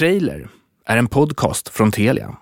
Trailer 0.00 0.48
är 0.86 0.96
en 0.96 1.06
podcast 1.06 1.68
från 1.68 1.92
Telia. 1.92 2.36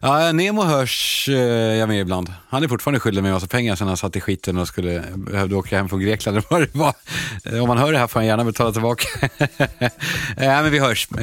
Ja, 0.00 0.32
Nemo 0.32 0.62
hörs 0.62 1.28
eh, 1.28 1.34
jag 1.78 1.88
med 1.88 2.00
ibland. 2.00 2.32
Han 2.48 2.62
är 2.62 2.68
fortfarande 2.68 3.00
skyldig 3.00 3.22
mig 3.22 3.28
en 3.28 3.34
massa 3.34 3.46
pengar 3.46 3.76
sen 3.76 3.88
han 3.88 3.96
satt 3.96 4.16
i 4.16 4.20
skiten 4.20 4.58
och 4.58 4.68
skulle, 4.68 5.04
behövde 5.16 5.56
åka 5.56 5.76
hem 5.76 5.88
från 5.88 6.00
Grekland. 6.00 6.36
eller 6.38 6.46
vad 6.50 6.60
det 6.60 6.74
var. 6.74 6.94
Eh, 7.44 7.62
om 7.62 7.68
man 7.68 7.78
hör 7.78 7.92
det 7.92 7.98
här 7.98 8.06
får 8.06 8.20
han 8.20 8.26
gärna 8.26 8.44
betala 8.44 8.72
tillbaka. 8.72 9.08
ja, 9.48 9.86
eh, 10.36 10.62
men 10.62 10.70
vi 10.70 10.78
hörs. 10.78 11.08
Eh, 11.12 11.18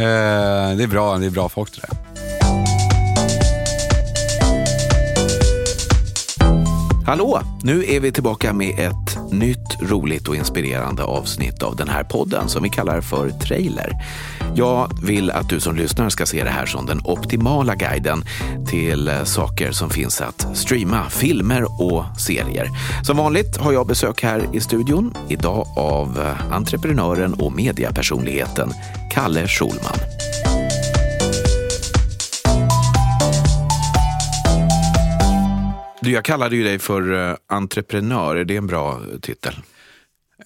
Det 0.78 0.84
är 0.84 0.88
bra, 0.88 1.18
det 1.18 1.26
är 1.26 1.30
bra 1.30 1.50
folk 1.50 1.76
det 1.76 1.82
där. 1.82 2.37
Hallå! 7.08 7.42
Nu 7.64 7.86
är 7.88 8.00
vi 8.00 8.12
tillbaka 8.12 8.54
med 8.54 8.80
ett 8.80 9.32
nytt, 9.32 9.82
roligt 9.82 10.28
och 10.28 10.36
inspirerande 10.36 11.04
avsnitt 11.04 11.64
av 11.64 11.76
den 11.76 11.90
här 11.90 12.04
podden 12.04 12.50
som 12.50 12.64
vi 12.64 12.70
kallar 12.70 13.02
för 13.02 13.30
Trailer. 13.30 13.92
Jag 14.56 15.00
vill 15.04 15.32
att 15.32 15.50
du 15.50 15.60
som 15.60 15.76
lyssnar 15.76 16.10
ska 16.10 16.26
se 16.26 16.44
det 16.44 16.50
här 16.50 16.66
som 16.66 16.86
den 16.86 17.02
optimala 17.04 17.76
guiden 17.76 18.24
till 18.68 19.12
saker 19.24 19.72
som 19.72 19.90
finns 19.90 20.22
att 20.22 20.58
streama, 20.58 21.10
filmer 21.10 21.82
och 21.82 22.20
serier. 22.20 22.70
Som 23.04 23.18
vanligt 23.18 23.58
har 23.58 23.72
jag 23.72 23.88
besök 23.88 24.24
här 24.24 24.50
i 24.54 24.60
studion, 24.60 25.14
idag 25.30 25.68
av 25.78 26.36
entreprenören 26.52 27.34
och 27.34 27.52
mediapersonligheten 27.54 28.74
Kalle 29.12 29.48
Schulman. 29.48 29.98
Du, 36.02 36.12
jag 36.12 36.26
kallade 36.26 36.56
ju 36.56 36.64
dig 36.64 36.80
för 36.80 37.30
eh, 37.30 37.36
entreprenör. 37.48 38.36
Är 38.36 38.46
det 38.46 38.56
en 38.56 38.68
bra 38.68 39.02
titel? 39.22 39.54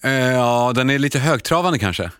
Eh, 0.02 0.10
Ja, 0.12 0.72
den 0.74 0.90
är 0.90 0.98
lite 0.98 1.18
högtravande 1.18 1.78
kanske. 1.78 2.10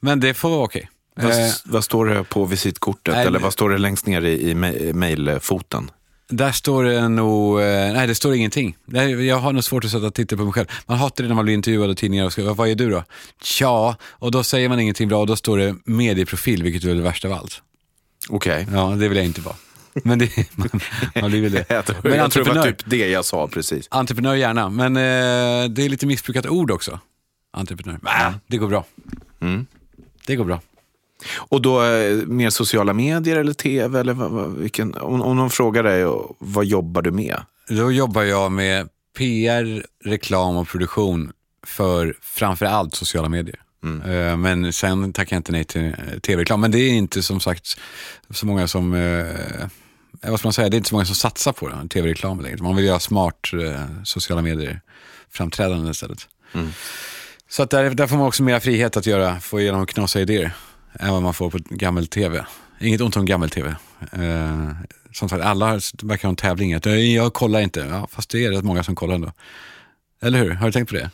Men 0.00 0.20
det 0.20 0.34
får 0.34 0.50
vara 0.50 0.64
okej. 0.64 0.90
Vad, 1.16 1.30
Eh, 1.32 1.50
vad 1.64 1.84
står 1.84 2.06
det 2.06 2.24
på 2.24 2.44
visitkortet? 2.44 3.14
nej, 3.14 3.26
eller 3.26 3.38
vad 3.38 3.52
står 3.52 3.70
det 3.70 3.78
längst 3.78 4.06
ner 4.06 4.22
i, 4.22 4.50
i 4.50 4.54
mejlfoten? 4.94 5.90
Där 6.30 6.52
står 6.52 6.84
det 6.84 7.08
nog, 7.08 7.60
eh, 7.60 7.64
nej 7.66 8.06
det 8.06 8.14
står 8.14 8.34
ingenting. 8.34 8.76
Jag 9.26 9.36
har 9.36 9.52
nog 9.52 9.64
svårt 9.64 9.84
att 9.84 9.90
sätta 9.90 10.10
titel 10.10 10.38
på 10.38 10.44
mig 10.44 10.52
själv. 10.52 10.66
Man 10.86 10.98
hatar 10.98 11.24
det 11.24 11.28
när 11.28 11.34
man 11.36 11.44
blir 11.44 11.54
intervjuad 11.54 11.90
av 11.90 11.94
tidningar 11.94 12.24
och 12.24 12.32
ska, 12.32 12.54
vad 12.54 12.68
är 12.68 12.74
du 12.74 12.90
då? 12.90 13.04
Tja, 13.42 13.96
och 14.02 14.30
då 14.30 14.42
säger 14.42 14.68
man 14.68 14.80
ingenting 14.80 15.08
bra 15.08 15.20
och 15.20 15.26
då 15.26 15.36
står 15.36 15.58
det 15.58 15.76
medieprofil, 15.84 16.62
vilket 16.62 16.84
är 16.84 16.94
det 16.94 17.02
värsta 17.02 17.28
av 17.28 17.34
allt. 17.34 17.62
Okej. 18.28 18.66
Ja, 18.72 18.86
det 19.00 19.08
vill 19.08 19.16
jag 19.16 19.26
inte 19.26 19.40
vara. 19.40 19.56
Men 20.04 20.18
det, 20.18 20.56
man, 20.56 20.68
man 21.20 21.30
blir 21.30 21.42
väl 21.42 21.52
det. 21.52 21.64
Jag 21.68 21.86
tror, 21.86 21.96
Men 22.02 22.12
jag 22.12 22.32
tror 22.32 22.44
det 22.44 22.52
var 22.52 22.62
typ 22.62 22.82
det 22.84 23.08
jag 23.08 23.24
sa 23.24 23.48
precis. 23.48 23.88
entreprenör 23.90 24.34
gärna, 24.34 24.68
men 24.68 24.96
eh, 24.96 25.70
det 25.70 25.84
är 25.84 25.88
lite 25.88 26.06
missbrukat 26.06 26.46
ord 26.46 26.70
också. 26.70 27.00
Entreprenör. 27.52 28.00
Äh, 28.06 28.32
det 28.46 28.56
går 28.56 28.68
bra. 28.68 28.84
Mm. 29.40 29.66
Det 30.26 30.36
går 30.36 30.44
bra. 30.44 30.60
Och 31.36 31.62
då 31.62 31.84
eh, 31.84 32.16
mer 32.26 32.50
sociala 32.50 32.92
medier 32.92 33.36
eller 33.36 33.52
tv? 33.52 34.00
Eller 34.00 34.12
vad, 34.12 34.30
vad, 34.30 34.52
vilken, 34.52 34.94
om, 34.94 35.22
om 35.22 35.36
någon 35.36 35.50
frågar 35.50 35.82
dig, 35.82 36.04
och, 36.04 36.36
vad 36.38 36.64
jobbar 36.64 37.02
du 37.02 37.10
med? 37.10 37.40
Då 37.68 37.92
jobbar 37.92 38.22
jag 38.22 38.52
med 38.52 38.88
PR, 39.18 39.86
reklam 40.04 40.56
och 40.56 40.68
produktion 40.68 41.32
för 41.66 42.14
framför 42.22 42.66
allt 42.66 42.94
sociala 42.94 43.28
medier. 43.28 43.60
Eh, 43.84 44.36
Men 44.36 44.72
sen 44.72 45.12
tackar 45.12 45.36
jag 45.36 45.38
inte 45.38 45.52
nej 45.52 45.64
till 45.64 45.84
eh, 45.86 46.18
tv-reklam. 46.22 46.60
Men 46.60 46.70
det 46.70 46.78
är 46.78 46.90
inte 46.92 47.22
som 47.22 47.40
sagt 47.40 47.78
så 48.30 48.46
många 48.46 48.68
som, 48.68 48.94
eh, 48.94 49.66
vad 50.22 50.38
ska 50.38 50.46
man 50.48 50.52
säga, 50.52 50.68
det 50.68 50.74
är 50.76 50.78
inte 50.78 50.88
så 50.88 50.94
många 50.94 51.04
som 51.04 51.14
satsar 51.14 51.52
på 51.52 51.68
det, 51.68 51.88
tv-reklam 51.88 52.40
längre. 52.40 52.62
Man 52.62 52.76
vill 52.76 52.84
göra 52.84 53.00
smart 53.00 53.50
eh, 53.52 53.82
sociala 54.04 54.42
medier 54.42 54.80
framträdande 55.30 55.90
istället. 55.90 56.28
Så 57.50 57.62
att 57.62 57.70
där, 57.70 57.90
där 57.90 58.06
får 58.06 58.16
man 58.16 58.26
också 58.26 58.42
mer 58.42 58.60
frihet 58.60 58.96
att 58.96 59.06
göra, 59.06 59.40
få 59.40 59.60
igenom 59.60 59.86
knasiga 59.86 60.22
idéer 60.22 60.52
än 61.00 61.12
vad 61.12 61.22
man 61.22 61.34
får 61.34 61.50
på 61.50 61.58
gammel-tv. 61.70 62.44
Inget 62.80 63.00
ont 63.00 63.16
om 63.16 63.26
gammel-tv. 63.26 63.74
Eh, 64.12 64.68
som 65.12 65.28
sagt, 65.28 65.44
alla 65.44 65.72
verkar 66.02 66.22
ha 66.22 66.28
en 66.30 66.36
tävling. 66.36 66.72
"Eh, 66.72 66.88
Jag 66.94 67.34
kollar 67.34 67.60
inte, 67.60 67.80
ja, 67.80 68.08
fast 68.10 68.30
det 68.30 68.44
är 68.44 68.50
rätt 68.50 68.64
många 68.64 68.82
som 68.82 68.94
kollar 68.94 69.14
ändå. 69.14 69.32
Eller 70.22 70.38
hur? 70.38 70.50
Har 70.50 70.66
du 70.66 70.72
tänkt 70.72 70.88
på 70.88 70.94
det? 70.94 71.10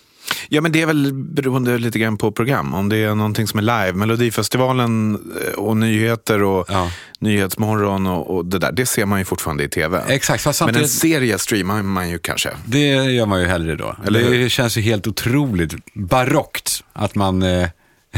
Ja, 0.48 0.60
men 0.60 0.72
det 0.72 0.82
är 0.82 0.86
väl 0.86 1.12
beroende 1.14 1.78
lite 1.78 1.98
grann 1.98 2.16
på 2.16 2.32
program. 2.32 2.74
Om 2.74 2.88
det 2.88 2.96
är 2.96 3.14
någonting 3.14 3.46
som 3.46 3.58
är 3.58 3.62
live, 3.62 3.92
Melodifestivalen 3.92 5.14
eh, 5.14 5.58
och 5.58 5.76
nyheter 5.76 6.42
och 6.42 6.66
Ja. 6.68 6.90
Nyhetsmorgon 7.18 8.06
och, 8.06 8.36
och 8.36 8.46
det 8.46 8.58
där. 8.58 8.72
Det 8.72 8.86
ser 8.86 9.06
man 9.06 9.18
ju 9.18 9.24
fortfarande 9.24 9.64
i 9.64 9.68
tv. 9.68 10.02
Exakt, 10.08 10.42
fast 10.42 10.60
Men 10.66 10.76
en 10.76 10.88
serie 10.88 11.38
streamar 11.38 11.82
man 11.82 12.10
ju 12.10 12.18
kanske. 12.18 12.50
det 12.64 12.86
gör 13.04 13.26
man 13.26 13.40
ju 13.40 13.46
hellre 13.46 13.74
då. 13.76 13.96
Eller 14.06 14.20
det 14.20 14.26
hur? 14.26 14.48
känns 14.48 14.76
ju 14.76 14.80
helt 14.80 15.06
otroligt 15.06 15.74
barockt 15.94 16.84
att 16.92 17.14
man 17.14 17.42
eh, 17.42 17.68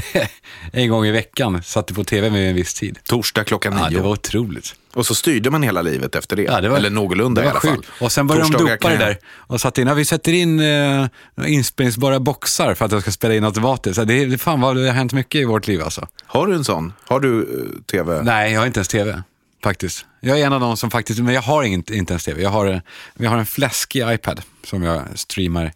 en 0.73 0.89
gång 0.91 1.07
i 1.07 1.11
veckan 1.11 1.63
satte 1.63 1.95
på 1.95 2.05
tv 2.05 2.31
med 2.31 2.49
en 2.49 2.55
viss 2.55 2.75
tid. 2.75 2.99
Torsdag 3.05 3.45
klockan 3.45 3.73
Ja, 3.79 3.89
nio. 3.89 3.97
det 3.99 4.03
var 4.03 4.11
otroligt. 4.11 4.75
Och 4.95 5.07
så 5.07 5.15
styrde 5.15 5.51
man 5.51 5.63
hela 5.63 5.83
livet 5.83 6.15
efter 6.15 6.37
det. 6.37 6.43
Ja, 6.43 6.61
det 6.61 6.69
var, 6.69 6.77
Eller 6.77 6.91
någorlunda 6.91 7.41
det 7.41 7.45
i 7.45 7.47
var 7.47 7.51
alla 7.51 7.61
fall. 7.61 7.77
sjukt. 7.77 7.89
Och 8.01 8.13
sen 8.13 8.27
började 8.27 8.47
de 8.49 8.53
Torsdagar 8.53 8.77
dopa 8.77 8.89
det 8.89 8.97
där 8.97 9.19
och 9.27 9.61
satte 9.61 9.81
in, 9.81 9.89
ja, 9.89 9.95
vi 9.95 10.05
sätter 10.05 10.33
in 10.33 10.61
eh, 10.61 11.07
inspelningsbara 11.47 12.21
boxar 12.21 12.75
för 12.75 12.85
att 12.85 12.93
jag 12.93 13.03
ska 13.03 13.11
spela 13.11 13.35
in 13.35 13.45
automatiskt. 13.45 13.97
Så 13.97 14.05
det, 14.05 14.25
det, 14.27 14.39
fan 14.39 14.61
vad 14.61 14.77
det 14.77 14.87
har 14.87 14.93
hänt 14.95 15.13
mycket 15.13 15.41
i 15.41 15.45
vårt 15.45 15.67
liv 15.67 15.83
alltså. 15.83 16.07
Har 16.27 16.47
du 16.47 16.55
en 16.55 16.65
sån? 16.65 16.93
Har 17.07 17.21
du 17.21 17.41
eh, 17.41 17.83
tv? 17.91 18.23
Nej, 18.23 18.53
jag 18.53 18.61
har 18.61 18.67
inte 18.67 18.79
ens 18.79 18.89
tv 18.89 19.23
faktiskt. 19.65 20.07
Jag 20.21 20.41
är 20.41 20.47
en 20.47 20.53
av 20.53 20.61
de 20.61 20.77
som 20.77 20.91
faktiskt, 20.91 21.21
men 21.21 21.35
jag 21.35 21.43
har 21.43 21.63
inte, 21.63 21.97
inte 21.97 22.13
ens 22.13 22.25
tv. 22.25 22.43
Jag 22.43 22.51
har, 22.51 22.67
eh, 22.67 22.79
jag 23.19 23.31
har 23.31 23.39
en 23.39 23.47
fläskig 23.47 24.05
iPad 24.13 24.43
som 24.65 24.83
jag 24.83 25.03
streamar, 25.15 25.73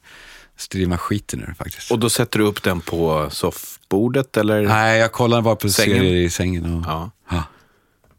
streamar 0.60 0.96
skiten 0.96 1.40
ur 1.48 1.54
faktiskt. 1.58 1.90
Och 1.90 1.98
då 1.98 2.10
sätter 2.10 2.38
du 2.38 2.44
upp 2.44 2.62
den 2.62 2.80
på 2.80 3.28
soffbordet 3.30 4.36
eller? 4.36 4.62
Nej, 4.62 4.98
jag 4.98 5.12
kollar 5.12 5.42
bara 5.42 5.56
på 5.56 5.68
Sängen? 5.68 5.98
serier 5.98 6.14
i 6.14 6.30
sängen. 6.30 6.74
Och, 6.74 6.84
Ja. 6.86 7.10
ja. 7.30 7.44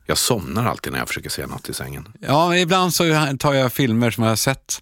Jag 0.05 0.17
somnar 0.17 0.65
alltid 0.65 0.91
när 0.91 0.99
jag 0.99 1.07
försöker 1.07 1.29
se 1.29 1.45
något 1.47 1.69
i 1.69 1.73
sängen. 1.73 2.07
Ja, 2.19 2.57
ibland 2.57 2.93
så 2.93 3.03
tar 3.39 3.53
jag 3.53 3.73
filmer 3.73 4.11
som 4.11 4.23
jag 4.23 4.31
har 4.31 4.35
sett 4.35 4.81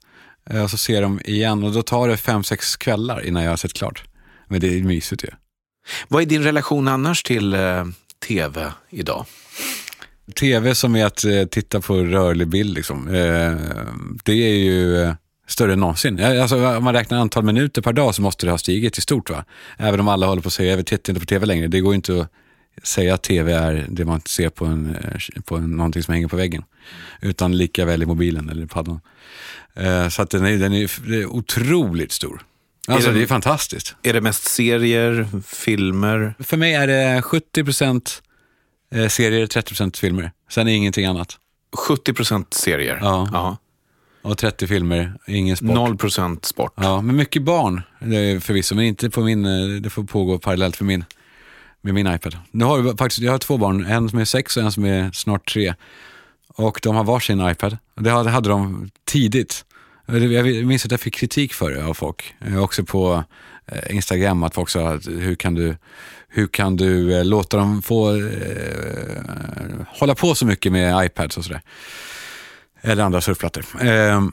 eh, 0.49 0.63
och 0.63 0.69
så 0.71 0.77
ser 0.77 1.01
dem 1.01 1.21
igen 1.25 1.63
och 1.63 1.71
då 1.71 1.81
tar 1.83 2.07
det 2.07 2.17
fem, 2.17 2.43
sex 2.43 2.75
kvällar 2.77 3.25
innan 3.25 3.43
jag 3.43 3.49
har 3.51 3.57
sett 3.57 3.73
klart. 3.73 4.03
Men 4.47 4.59
det 4.61 4.67
är 4.79 4.83
mysigt 4.83 5.23
ju. 5.23 5.27
Vad 6.07 6.21
är 6.21 6.25
din 6.25 6.43
relation 6.43 6.87
annars 6.87 7.23
till 7.23 7.53
eh, 7.53 7.85
tv 8.27 8.71
idag? 8.89 9.25
Tv 10.39 10.75
som 10.75 10.95
är 10.95 11.05
att 11.05 11.23
eh, 11.23 11.45
titta 11.45 11.81
på 11.81 11.95
rörlig 11.95 12.47
bild, 12.47 12.73
liksom. 12.75 13.07
eh, 13.07 13.55
det 14.23 14.33
är 14.33 14.57
ju 14.57 15.01
eh, 15.03 15.13
större 15.49 15.73
än 15.73 15.79
någonsin. 15.79 16.23
Alltså, 16.23 16.67
om 16.77 16.83
man 16.83 16.93
räknar 16.93 17.17
antal 17.19 17.43
minuter 17.43 17.81
per 17.81 17.93
dag 17.93 18.15
så 18.15 18.21
måste 18.21 18.45
det 18.45 18.51
ha 18.51 18.57
stigit 18.57 18.97
i 18.97 19.01
stort. 19.01 19.29
Va? 19.29 19.45
Även 19.77 19.99
om 19.99 20.07
alla 20.07 20.25
håller 20.27 20.41
på 20.41 20.47
att 20.47 20.53
säga, 20.53 20.75
jag 20.75 20.85
tittar 20.85 21.13
inte 21.13 21.19
på 21.19 21.25
tv 21.25 21.45
längre. 21.45 21.67
Det 21.67 21.79
går 21.79 21.93
ju 21.93 21.95
inte 21.95 22.21
att 22.21 22.87
säga 22.87 23.13
att 23.13 23.23
tv 23.23 23.53
är 23.53 23.85
det 23.89 24.05
man 24.05 24.21
ser 24.21 24.49
på, 24.49 24.65
en, 24.65 24.95
eh, 24.95 25.41
på 25.41 25.55
en, 25.55 25.71
någonting 25.71 26.03
som 26.03 26.13
hänger 26.13 26.27
på 26.27 26.35
väggen. 26.35 26.63
Utan 27.21 27.57
lika 27.57 27.85
väl 27.85 28.03
i 28.03 28.05
mobilen 28.05 28.49
eller 28.49 28.65
paddan. 28.65 28.99
Eh, 29.75 30.07
så 30.09 30.21
att 30.21 30.29
den 30.29 30.45
är, 30.45 30.57
den 30.57 30.73
är, 30.73 31.09
det 31.09 31.21
är 31.21 31.25
otroligt 31.25 32.11
stor. 32.11 32.41
Alltså 32.88 33.07
Är 33.09 33.11
den- 33.11 33.19
det 33.19 33.25
är 33.25 33.27
fantastiskt. 33.27 33.95
Är 34.03 34.13
det 34.13 34.21
mest 34.21 34.43
serier, 34.43 35.27
filmer? 35.47 36.33
För 36.39 36.57
mig 36.57 36.73
är 36.73 36.88
det 36.88 37.21
70% 37.21 38.21
eh, 38.95 39.07
serier, 39.07 39.45
30% 39.47 39.97
filmer. 39.99 40.31
Sen 40.51 40.67
är 40.67 40.71
ingenting 40.73 41.05
annat. 41.05 41.38
70% 41.88 42.45
serier? 42.53 42.99
Ja. 43.01 43.29
Ja. 43.33 43.57
Och 44.22 44.38
30 44.38 44.68
filmer, 44.68 45.13
ingen 45.28 45.57
sport. 45.57 45.69
0 45.69 46.40
sport? 46.41 46.74
Ja, 46.75 47.02
men 47.02 47.16
mycket 47.16 47.41
barn 47.41 47.81
förvisso, 48.41 48.75
men 48.75 48.85
inte 48.85 49.09
på 49.09 49.22
min, 49.22 49.46
eh, 49.46 49.81
det 49.81 49.90
får 49.90 50.03
pågå 50.03 50.40
parallellt 50.40 50.75
för 50.75 50.85
min, 50.85 51.06
med 51.81 51.94
min 51.94 52.07
iPad. 52.07 52.38
Nu 52.52 52.66
har 52.66 52.84
jag, 52.84 52.97
faktiskt, 52.97 53.22
jag 53.22 53.31
har 53.31 53.40
två 53.40 53.57
barn, 53.57 53.85
en 53.85 54.09
som 54.09 54.19
är 54.19 54.25
sex 54.25 54.57
och 54.57 54.63
en 54.63 54.72
som 54.72 54.85
är 54.85 55.12
snart 55.12 55.53
tre. 55.53 55.74
Och 56.47 56.80
de 56.84 56.96
har 56.96 57.03
varsin 57.03 57.50
iPad. 57.50 57.78
Det 57.96 58.09
hade, 58.09 58.50
de 58.50 58.90
tidigt. 59.06 59.66
Jag 60.06 60.66
minns 60.66 60.86
att 60.86 60.91
jag 60.91 61.00
fick 61.00 61.16
kritik 61.16 61.53
för 61.53 61.72
det 61.72 61.86
av 61.86 61.94
folk. 61.94 62.34
Eh, 62.46 62.63
Också 62.63 62.84
på 62.84 63.24
eh, 63.68 63.96
Instagram, 63.96 64.44
att 64.44 64.56
folk 64.56 64.69
sa 64.69 64.90
att 64.90 65.07
hur 65.07 65.36
kan 65.36 65.56
du, 65.56 65.75
hur 66.28 66.47
kan 66.47 66.75
du 66.75 67.24
låta 67.24 67.57
dem 67.57 67.81
få 67.81 68.16
eh, 68.16 68.22
hålla 69.88 70.15
på 70.15 70.36
så 70.36 70.45
mycket 70.45 70.72
med 70.72 71.06
iPads 71.06 71.38
och 71.38 71.44
sådär. 71.44 71.62
Eller 72.81 73.03
andra 73.03 73.21
surfplattor. 73.21 73.65
Eh, 73.81 74.27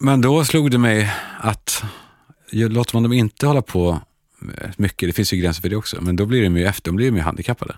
men 0.00 0.20
då 0.20 0.44
slog 0.44 0.70
det 0.70 0.78
mig 0.78 1.12
att 1.40 1.84
låter 2.50 2.96
man 2.96 3.02
dem 3.02 3.12
inte 3.12 3.46
hålla 3.46 3.62
på 3.62 4.00
eh, 4.58 4.70
mycket, 4.76 5.08
det 5.08 5.12
finns 5.12 5.32
ju 5.32 5.36
gränser 5.36 5.62
för 5.62 5.68
det 5.68 5.76
också, 5.76 6.00
men 6.00 6.16
då 6.16 6.26
blir 6.26 6.42
de 6.42 6.56
ju 6.56 6.66
efter, 6.66 6.90
de 6.90 6.96
blir 6.96 7.06
de 7.06 7.16
ju 7.16 7.22
handikappade. 7.22 7.76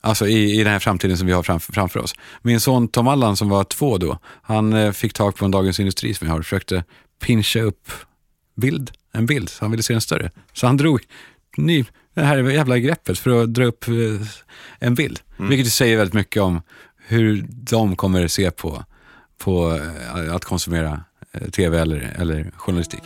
Alltså 0.00 0.28
i, 0.28 0.60
i 0.60 0.64
den 0.64 0.72
här 0.72 0.78
framtiden 0.78 1.18
som 1.18 1.26
vi 1.26 1.32
har 1.32 1.42
framför, 1.42 1.72
framför 1.72 2.00
oss. 2.00 2.14
Min 2.42 2.60
son 2.60 2.88
Tom 2.88 3.08
Allan 3.08 3.36
som 3.36 3.48
var 3.48 3.64
två 3.64 3.98
då, 3.98 4.18
han 4.42 4.72
eh, 4.72 4.92
fick 4.92 5.12
tag 5.12 5.36
på 5.36 5.44
en 5.44 5.50
Dagens 5.50 5.80
Industri 5.80 6.14
som 6.14 6.26
jag 6.26 6.34
har 6.34 6.38
och 6.38 6.44
försökte 6.44 6.84
pincha 7.22 7.60
upp 7.60 7.90
bild, 8.56 8.90
en 9.12 9.26
bild, 9.26 9.48
så 9.48 9.64
han 9.64 9.70
ville 9.70 9.82
se 9.82 9.94
den 9.94 10.00
större. 10.00 10.30
Så 10.52 10.66
han 10.66 10.76
drog 10.76 11.00
ny, 11.56 11.84
det 12.14 12.22
här 12.22 12.38
jävla 12.38 12.78
greppet 12.78 13.18
för 13.18 13.42
att 13.42 13.54
dra 13.54 13.64
upp 13.64 13.88
eh, 13.88 13.94
en 14.78 14.94
bild. 14.94 15.20
Vilket 15.36 15.66
ju 15.66 15.70
säger 15.70 15.96
väldigt 15.96 16.14
mycket 16.14 16.42
om 16.42 16.62
hur 17.06 17.46
de 17.50 17.96
kommer 17.96 18.28
se 18.28 18.50
på, 18.50 18.84
på 19.40 19.80
eh, 20.16 20.34
att 20.34 20.44
konsumera 20.44 21.04
eh, 21.32 21.50
tv 21.50 21.78
eller, 21.78 22.16
eller 22.18 22.50
journalistik. 22.56 23.02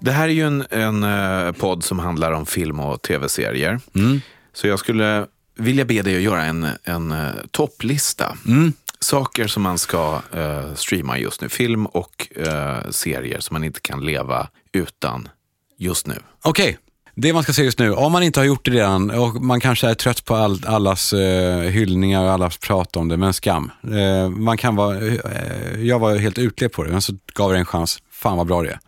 Det 0.00 0.12
här 0.12 0.28
är 0.28 0.32
ju 0.32 0.46
en, 0.46 0.64
en 0.70 1.02
eh, 1.02 1.52
podd 1.52 1.84
som 1.84 1.98
handlar 1.98 2.32
om 2.32 2.46
film 2.46 2.80
och 2.80 3.02
tv-serier. 3.02 3.80
Mm. 3.94 4.20
Så 4.52 4.66
jag 4.66 4.78
skulle 4.78 5.26
vilja 5.56 5.84
be 5.84 6.02
dig 6.02 6.16
att 6.16 6.22
göra 6.22 6.44
en, 6.44 6.68
en 6.84 7.14
topplista. 7.50 8.36
Mm. 8.46 8.72
Saker 9.00 9.46
som 9.46 9.62
man 9.62 9.78
ska 9.78 10.20
eh, 10.32 10.74
streama 10.74 11.18
just 11.18 11.40
nu. 11.40 11.48
Film 11.48 11.86
och 11.86 12.28
eh, 12.36 12.90
serier 12.90 13.40
som 13.40 13.54
man 13.54 13.64
inte 13.64 13.80
kan 13.80 14.04
leva 14.04 14.48
utan 14.72 15.28
just 15.76 16.06
nu. 16.06 16.14
Okej, 16.42 16.78
det 17.20 17.32
man 17.32 17.42
ska 17.42 17.52
se 17.52 17.62
just 17.62 17.78
nu, 17.78 17.92
om 17.92 18.12
man 18.12 18.22
inte 18.22 18.40
har 18.40 18.44
gjort 18.44 18.64
det 18.64 18.70
redan 18.70 19.10
och 19.10 19.42
man 19.42 19.60
kanske 19.60 19.88
är 19.88 19.94
trött 19.94 20.24
på 20.24 20.34
all, 20.36 20.64
allas 20.66 21.12
eh, 21.12 21.60
hyllningar 21.60 22.24
och 22.24 22.30
allas 22.30 22.56
prat 22.56 22.96
om 22.96 23.08
det, 23.08 23.16
men 23.16 23.34
skam. 23.34 23.70
Eh, 23.82 24.28
man 24.28 24.56
kan 24.56 24.76
vara, 24.76 24.96
eh, 24.96 25.80
jag 25.80 25.98
var 25.98 26.16
helt 26.16 26.38
utled 26.38 26.72
på 26.72 26.84
det, 26.84 26.90
men 26.90 27.02
så 27.02 27.12
gav 27.34 27.50
jag 27.50 27.54
det 27.54 27.58
en 27.58 27.64
chans. 27.64 27.98
Fan 28.12 28.36
vad 28.36 28.46
bra 28.46 28.62
det 28.62 28.68
är. 28.68 28.78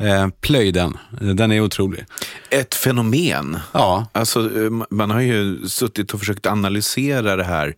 Eh, 0.00 0.28
plöj 0.40 0.72
den, 0.72 0.98
den 1.10 1.52
är 1.52 1.60
otrolig. 1.60 2.04
Ett 2.50 2.74
fenomen. 2.74 3.58
Ja, 3.72 4.06
Alltså, 4.12 4.40
eh, 4.64 4.70
man 4.90 5.10
har 5.10 5.20
ju 5.20 5.68
suttit 5.68 6.14
och 6.14 6.20
försökt 6.20 6.46
analysera 6.46 7.36
det 7.36 7.44
här. 7.44 7.74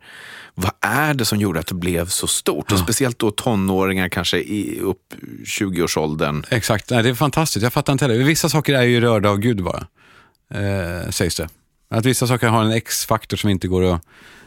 Vad 0.55 0.73
är 0.81 1.15
det 1.15 1.25
som 1.25 1.39
gjorde 1.41 1.61
att 1.61 1.67
det 1.67 1.75
blev 1.75 2.07
så 2.07 2.27
stort? 2.27 2.73
Och 2.73 2.79
speciellt 2.79 3.19
då 3.19 3.31
tonåringar 3.31 4.09
kanske 4.09 4.39
i 4.39 4.81
upp 4.81 5.15
20-årsåldern. 5.45 6.45
exakt. 6.49 6.91
Nej, 6.91 7.03
det 7.03 7.09
är 7.09 7.15
fantastiskt, 7.15 7.63
jag 7.63 7.73
fattar 7.73 7.93
inte 7.93 8.05
heller. 8.05 8.25
Vissa 8.25 8.49
saker 8.49 8.75
är 8.75 8.83
ju 8.83 9.01
rörda 9.01 9.29
av 9.31 9.39
Gud 9.39 9.63
bara, 9.65 9.87
eh, 10.55 11.11
sägs 11.11 11.37
det. 11.37 11.49
Att 11.91 12.05
vissa 12.07 12.27
saker 12.27 12.49
har 12.49 12.63
en 12.65 12.73
X-faktor 12.73 13.37
som 13.37 13.51
inte 13.51 13.69
går 13.69 13.85
att 13.85 14.03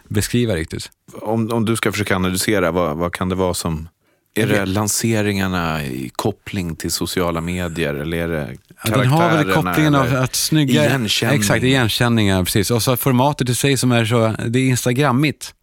beskriva 0.08 0.56
riktigt. 0.56 0.90
Om, 1.14 1.52
om 1.52 1.66
du 1.66 1.76
ska 1.76 1.92
försöka 1.92 2.16
analysera, 2.16 2.72
vad, 2.72 2.98
vad 2.98 3.14
kan 3.14 3.30
det 3.30 3.36
vara 3.36 3.54
som... 3.54 3.90
Är 4.36 4.48
det 4.48 4.66
lanseringarna 4.66 5.86
i 5.86 6.12
koppling 6.16 6.76
till 6.76 6.92
sociala 6.92 7.42
medier 7.42 7.94
eller 7.94 8.18
är 8.18 8.28
det 8.28 8.58
Ja, 8.84 8.98
den 8.98 9.08
har 9.08 9.30
väl 9.30 9.44
karaktärerna, 9.44 9.72
kopplingen 9.72 9.96
av 9.96 10.16
att 10.16 10.36
snygga... 10.36 10.86
igenkänning? 10.86 11.40
Exakt, 11.40 11.64
igenkänningar, 11.64 12.44
precis. 12.44 12.72
Och 12.72 12.84
så 12.84 12.98
formatet 12.98 13.50
i 13.50 13.56
sig 13.56 13.78
som 13.78 13.92
är 13.92 14.06
så, 14.06 14.36
det 14.48 14.60
är 14.60 14.68
instagrammigt. 14.68 15.54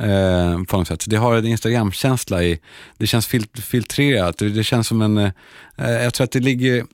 Eh, 0.00 0.62
på 0.62 0.76
något 0.76 0.88
sätt. 0.88 1.04
Det 1.06 1.16
har 1.16 1.36
en 1.36 1.46
instagramkänsla 1.46 2.42
i, 2.42 2.60
det 2.98 3.06
känns 3.06 3.26
fil, 3.26 3.46
filtrerat, 3.54 4.38
det, 4.38 4.48
det 4.48 4.64
känns 4.64 4.88
som 4.88 5.02
en, 5.02 5.18
eh, 5.18 5.32
jag 5.76 6.14
tror 6.14 6.24
att 6.24 6.32
det 6.32 6.40
ligger, 6.40 6.84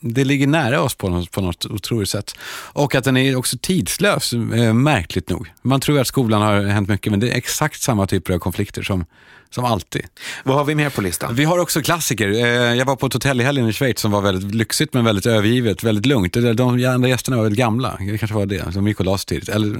det 0.00 0.24
ligger 0.24 0.46
nära 0.46 0.82
oss 0.82 0.94
på 0.94 1.08
något, 1.08 1.30
på 1.30 1.40
något 1.40 1.66
otroligt 1.66 2.08
sätt. 2.08 2.34
Och 2.72 2.94
att 2.94 3.04
den 3.04 3.16
är 3.16 3.36
också 3.36 3.56
tidslös, 3.62 4.32
eh, 4.32 4.72
märkligt 4.72 5.30
nog. 5.30 5.52
Man 5.62 5.80
tror 5.80 6.00
att 6.00 6.06
skolan 6.06 6.42
har 6.42 6.62
hänt 6.62 6.88
mycket, 6.88 7.10
men 7.10 7.20
det 7.20 7.30
är 7.30 7.36
exakt 7.36 7.80
samma 7.82 8.06
typer 8.06 8.34
av 8.34 8.38
konflikter 8.38 8.82
som, 8.82 9.04
som 9.50 9.64
alltid. 9.64 10.06
Vad 10.44 10.56
har 10.56 10.64
vi 10.64 10.74
mer 10.74 10.90
på 10.90 11.00
listan? 11.00 11.34
Vi 11.34 11.44
har 11.44 11.58
också 11.58 11.82
klassiker. 11.82 12.28
Eh, 12.28 12.38
Jag 12.74 12.84
var 12.84 12.96
på 12.96 13.06
ett 13.06 13.12
hotell 13.12 13.40
i 13.40 13.44
helgen 13.44 13.68
i 13.68 13.72
Schweiz 13.72 14.00
som 14.00 14.10
var 14.10 14.20
väldigt 14.20 14.54
lyxigt 14.54 14.94
men 14.94 15.04
väldigt 15.04 15.26
övergivet, 15.26 15.82
väldigt 15.82 16.06
lugnt. 16.06 16.32
De 16.32 16.84
andra 16.86 17.08
gästerna 17.08 17.36
var 17.36 17.44
väldigt 17.44 17.58
gamla, 17.58 17.98
det 18.12 18.18
kanske 18.18 18.34
var 18.36 18.46
det. 18.46 18.74
De 18.74 18.88
gick 18.88 19.00
och 19.00 19.06
la 19.06 19.18
sig 19.18 19.26
tidigt, 19.26 19.48
eller, 19.48 19.76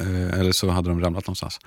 eh, 0.00 0.40
eller 0.40 0.52
så 0.52 0.68
hade 0.70 0.88
de 0.88 1.00
ramlat 1.00 1.26
någonstans. 1.26 1.60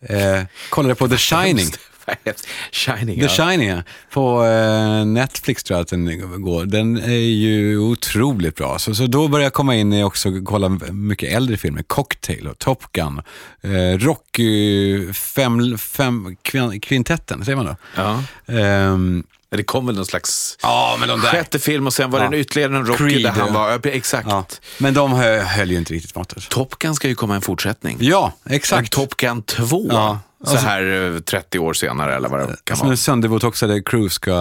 Eh, 0.00 0.42
kollade 0.70 0.94
på 0.94 1.08
The 1.08 1.16
Shining. 1.16 1.66
Shining, 2.72 3.18
The 3.20 3.22
ja. 3.22 3.28
Shining, 3.28 3.68
ja. 3.68 3.82
på 4.10 4.44
eh, 4.44 5.04
Netflix 5.06 5.64
tror 5.64 5.76
jag 5.78 5.82
att 5.82 5.88
den 5.88 6.42
går. 6.42 6.64
Den 6.64 6.96
är 6.96 7.10
ju 7.14 7.78
otroligt 7.78 8.56
bra. 8.56 8.78
Så, 8.78 8.94
så 8.94 9.06
då 9.06 9.28
började 9.28 9.44
jag 9.46 9.52
komma 9.52 9.74
in 9.74 9.92
i 9.92 10.04
också 10.04 10.28
kolla 10.44 10.68
mycket 10.92 11.32
äldre 11.32 11.56
filmer. 11.56 11.82
Cocktail 11.82 12.48
och 12.48 12.58
Top 12.58 12.92
Gun. 12.92 13.22
Eh, 13.62 13.98
Rocky 13.98 15.12
fem, 15.12 15.78
fem, 15.78 16.36
kvin, 16.42 16.80
kvintetten, 16.80 17.44
säger 17.44 17.56
man 17.56 17.66
då? 17.66 17.76
Ja. 17.96 18.22
Ehm, 18.54 19.24
Det 19.50 19.62
kom 19.62 19.86
väl 19.86 19.96
någon 19.96 20.06
slags 20.06 20.58
Ja, 20.62 20.96
men 21.00 21.08
de 21.08 21.20
där. 21.20 21.28
sjätte 21.28 21.58
film 21.58 21.86
och 21.86 21.92
sen 21.94 22.10
var 22.10 22.18
det 22.18 22.24
Ja. 22.24 22.32
en 22.32 22.38
ytterligare 22.40 22.76
en 22.76 22.86
Rocky 22.86 22.98
Creed, 23.04 23.22
där 23.22 23.30
han 23.30 23.52
var, 23.52 23.86
exakt. 23.86 24.26
Ja, 24.30 24.46
men 24.78 24.94
de 24.94 25.12
hö- 25.12 25.42
höll 25.42 25.70
ju 25.70 25.76
inte 25.78 25.94
riktigt 25.94 26.14
måttet. 26.14 26.48
Top 26.48 26.78
Gun 26.78 26.94
ska 26.94 27.08
ju 27.08 27.14
komma 27.14 27.34
en 27.34 27.40
fortsättning. 27.42 27.96
Ja, 28.00 28.32
En 28.44 28.52
exakt. 28.54 28.92
Top 28.92 29.16
Gun 29.16 29.42
2, 29.42 29.86
Ja. 29.90 30.18
Så 30.44 30.50
Alltså- 30.50 30.66
här 30.66 31.12
eh, 31.14 31.20
30 31.20 31.58
år 31.58 31.72
senare 31.72 32.16
eller 32.16 32.28
vad 32.28 32.40
det 32.40 32.56
kan 32.64 32.76
Som 32.76 32.84
vara. 32.86 32.92
en 32.92 32.96
sönderbotoxade 32.98 33.82
Cruise 33.82 34.14
ska 34.14 34.32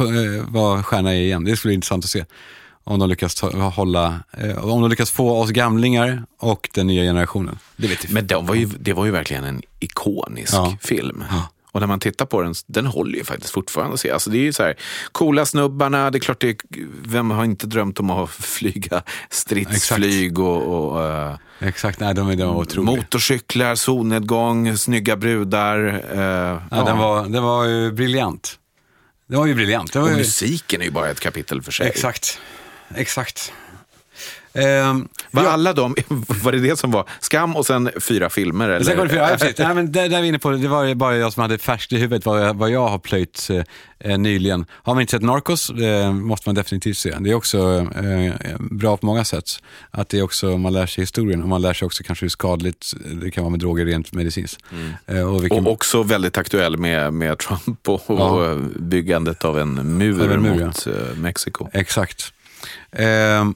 eh, 0.00 0.44
vara 0.48 0.82
stjärna 0.82 1.14
i 1.14 1.24
igen. 1.24 1.44
Det 1.44 1.56
skulle 1.56 1.70
bli 1.70 1.74
intressant 1.74 2.04
att 2.04 2.10
se. 2.10 2.24
Om 2.84 2.98
de 2.98 3.08
lyckas 3.08 3.40
hålla, 3.74 4.20
eh, 4.30 4.64
om 4.64 4.80
de 4.82 4.90
lyckas 4.90 5.10
få 5.10 5.40
oss 5.40 5.50
gamlingar 5.50 6.22
och 6.38 6.68
den 6.74 6.86
nya 6.86 7.02
generationen. 7.02 7.58
Det 7.76 7.86
vet. 7.88 8.10
Men 8.10 8.26
de 8.26 8.46
var 8.46 8.54
ju, 8.54 8.66
det 8.66 8.92
var 8.92 9.04
ju 9.04 9.10
verkligen 9.10 9.44
en 9.44 9.62
ikonisk 9.80 10.52
Ja. 10.54 10.76
film. 10.80 11.24
Ja. 11.30 11.48
Och 11.74 11.80
när 11.80 11.86
man 11.86 12.00
tittar 12.00 12.26
på 12.26 12.42
den, 12.42 12.54
den 12.66 12.86
håller 12.86 13.18
ju 13.18 13.24
faktiskt 13.24 13.52
fortfarande 13.52 13.94
att 13.94 14.00
se. 14.00 14.10
Alltså 14.10 14.30
det 14.30 14.38
är 14.38 14.42
ju 14.42 14.52
så 14.52 14.62
här, 14.62 14.74
coola 15.12 15.46
snubbarna, 15.46 16.10
det 16.10 16.18
är 16.18 16.20
klart 16.20 16.40
det 16.40 16.48
är, 16.50 16.56
vem 17.04 17.30
har 17.30 17.44
inte 17.44 17.66
drömt 17.66 18.00
om 18.00 18.10
att 18.10 18.30
flyga 18.30 19.02
stridsflyg 19.30 20.38
och, 20.38 20.92
och 20.92 21.04
eh, 21.04 21.36
Exakt, 21.60 22.00
nej, 22.00 22.14
de, 22.14 22.28
är- 22.28 22.36
de 22.36 22.56
otroliga. 22.56 22.96
motorcyklar, 22.96 23.74
solnedgång, 23.74 24.76
snygga 24.76 25.16
brudar. 25.16 25.86
eh, 26.12 26.60
Ja, 26.70 26.84
Den, 26.84 26.98
var, 26.98 27.26
den 27.28 27.42
var 27.42 27.64
ju 27.64 27.92
briljant. 27.92 28.58
Det 29.28 29.36
var 29.36 29.46
ju 29.46 29.54
briljant. 29.54 29.94
Var 29.94 30.02
Och 30.02 30.10
ju, 30.10 30.16
musiken 30.16 30.80
är 30.80 30.84
ju 30.84 30.90
bara 30.90 31.10
ett 31.10 31.20
kapitel 31.20 31.62
för 31.62 31.72
sig. 31.72 31.86
exakt. 31.88 32.38
Exakt. 32.94 33.52
Ehm, 34.54 35.08
Var 35.30 35.42
ja. 35.42 35.50
alla 35.50 35.72
de, 35.72 35.94
var 36.42 36.52
det 36.52 36.58
det 36.58 36.78
som 36.78 36.90
var 36.90 37.08
Skam 37.20 37.56
och 37.56 37.66
sen 37.66 37.90
fyra 38.00 38.30
filmer? 38.30 38.68
Eller? 38.68 38.84
Sen 38.84 38.96
går 38.96 39.04
det 39.04 39.10
fyra, 39.10 39.30
ja, 39.30 39.36
precis. 39.36 39.58
Nej, 39.58 39.74
men 39.74 39.92
där, 39.92 40.08
där 40.08 40.18
är 40.18 40.22
vi 40.22 40.28
inne 40.28 40.38
på, 40.38 40.50
det 40.50 40.68
var 40.68 40.94
bara 40.94 41.16
jag 41.16 41.32
som 41.32 41.40
hade 41.42 41.58
färskt 41.58 41.92
i 41.92 41.96
huvudet 41.98 42.26
vad 42.26 42.42
jag, 42.46 42.54
vad 42.54 42.70
jag 42.70 42.88
har 42.88 42.98
plöjt 42.98 43.48
eh, 43.98 44.18
nyligen. 44.18 44.66
Har 44.70 44.94
man 44.94 45.00
inte 45.00 45.10
sett 45.10 45.22
Narcos 45.22 45.70
eh, 45.70 46.12
måste 46.12 46.48
man 46.48 46.54
definitivt 46.54 46.96
se. 46.98 47.14
Det 47.20 47.30
är 47.30 47.34
också 47.34 47.86
eh, 47.96 48.56
bra 48.58 48.96
på 48.96 49.06
många 49.06 49.24
sätt. 49.24 49.50
Att 49.90 50.08
det 50.08 50.18
är 50.18 50.22
också, 50.22 50.58
man 50.58 50.72
lär 50.72 50.86
sig 50.86 51.02
historien 51.02 51.42
och 51.42 51.48
man 51.48 51.62
lär 51.62 51.72
sig 51.72 51.86
också 51.86 52.02
kanske 52.02 52.24
hur 52.24 52.30
skadligt 52.30 52.92
det 53.22 53.30
kan 53.30 53.44
vara 53.44 53.50
med 53.50 53.60
droger 53.60 53.86
rent 53.86 54.12
medicinskt. 54.12 54.62
Eh, 55.06 55.20
och 55.34 55.42
vilken, 55.44 55.66
Och 55.66 55.72
också 55.72 56.02
väldigt 56.02 56.38
aktuell 56.38 56.76
med, 56.76 57.12
med 57.12 57.38
Trump 57.38 57.88
och, 57.88 58.02
Ja. 58.06 58.14
och 58.30 58.58
byggandet 58.80 59.44
av 59.44 59.58
en 59.58 59.74
mur, 59.98 60.22
Av 60.24 60.32
en 60.32 60.42
mur, 60.42 60.64
mot 60.66 60.86
eh, 60.86 60.92
Mexiko. 61.16 61.68
Exakt. 61.72 62.32
Ehm, 62.92 63.54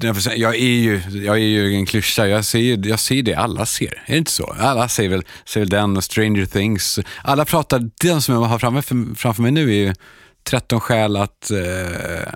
jag 0.00 0.22
säga, 0.22 0.36
jag, 0.36 0.54
är 0.54 0.58
ju, 0.58 1.00
jag 1.10 1.36
är 1.36 1.40
ju 1.42 1.74
en 1.74 1.86
klyscha, 1.86 2.26
jag 2.26 2.44
ser, 2.44 2.86
jag 2.86 3.00
ser 3.00 3.22
det 3.22 3.34
alla 3.34 3.66
ser. 3.66 4.02
Är 4.06 4.12
det 4.12 4.18
inte 4.18 4.30
så? 4.30 4.56
Alla 4.58 4.88
ser 4.88 5.08
väl, 5.08 5.22
ser 5.44 5.60
väl 5.60 5.68
den 5.68 5.96
och 5.96 6.04
Stranger 6.04 6.46
Things. 6.46 6.98
Alla 7.22 7.44
pratar, 7.44 7.90
den 8.00 8.22
som 8.22 8.34
jag 8.34 8.42
har 8.42 8.58
framför, 8.58 9.14
framför 9.14 9.42
mig 9.42 9.50
nu 9.50 9.70
är 9.70 9.86
ju 9.86 9.94
13 10.44 10.80
skäl 10.80 11.16
att... 11.16 11.50
Eh, 11.50 12.32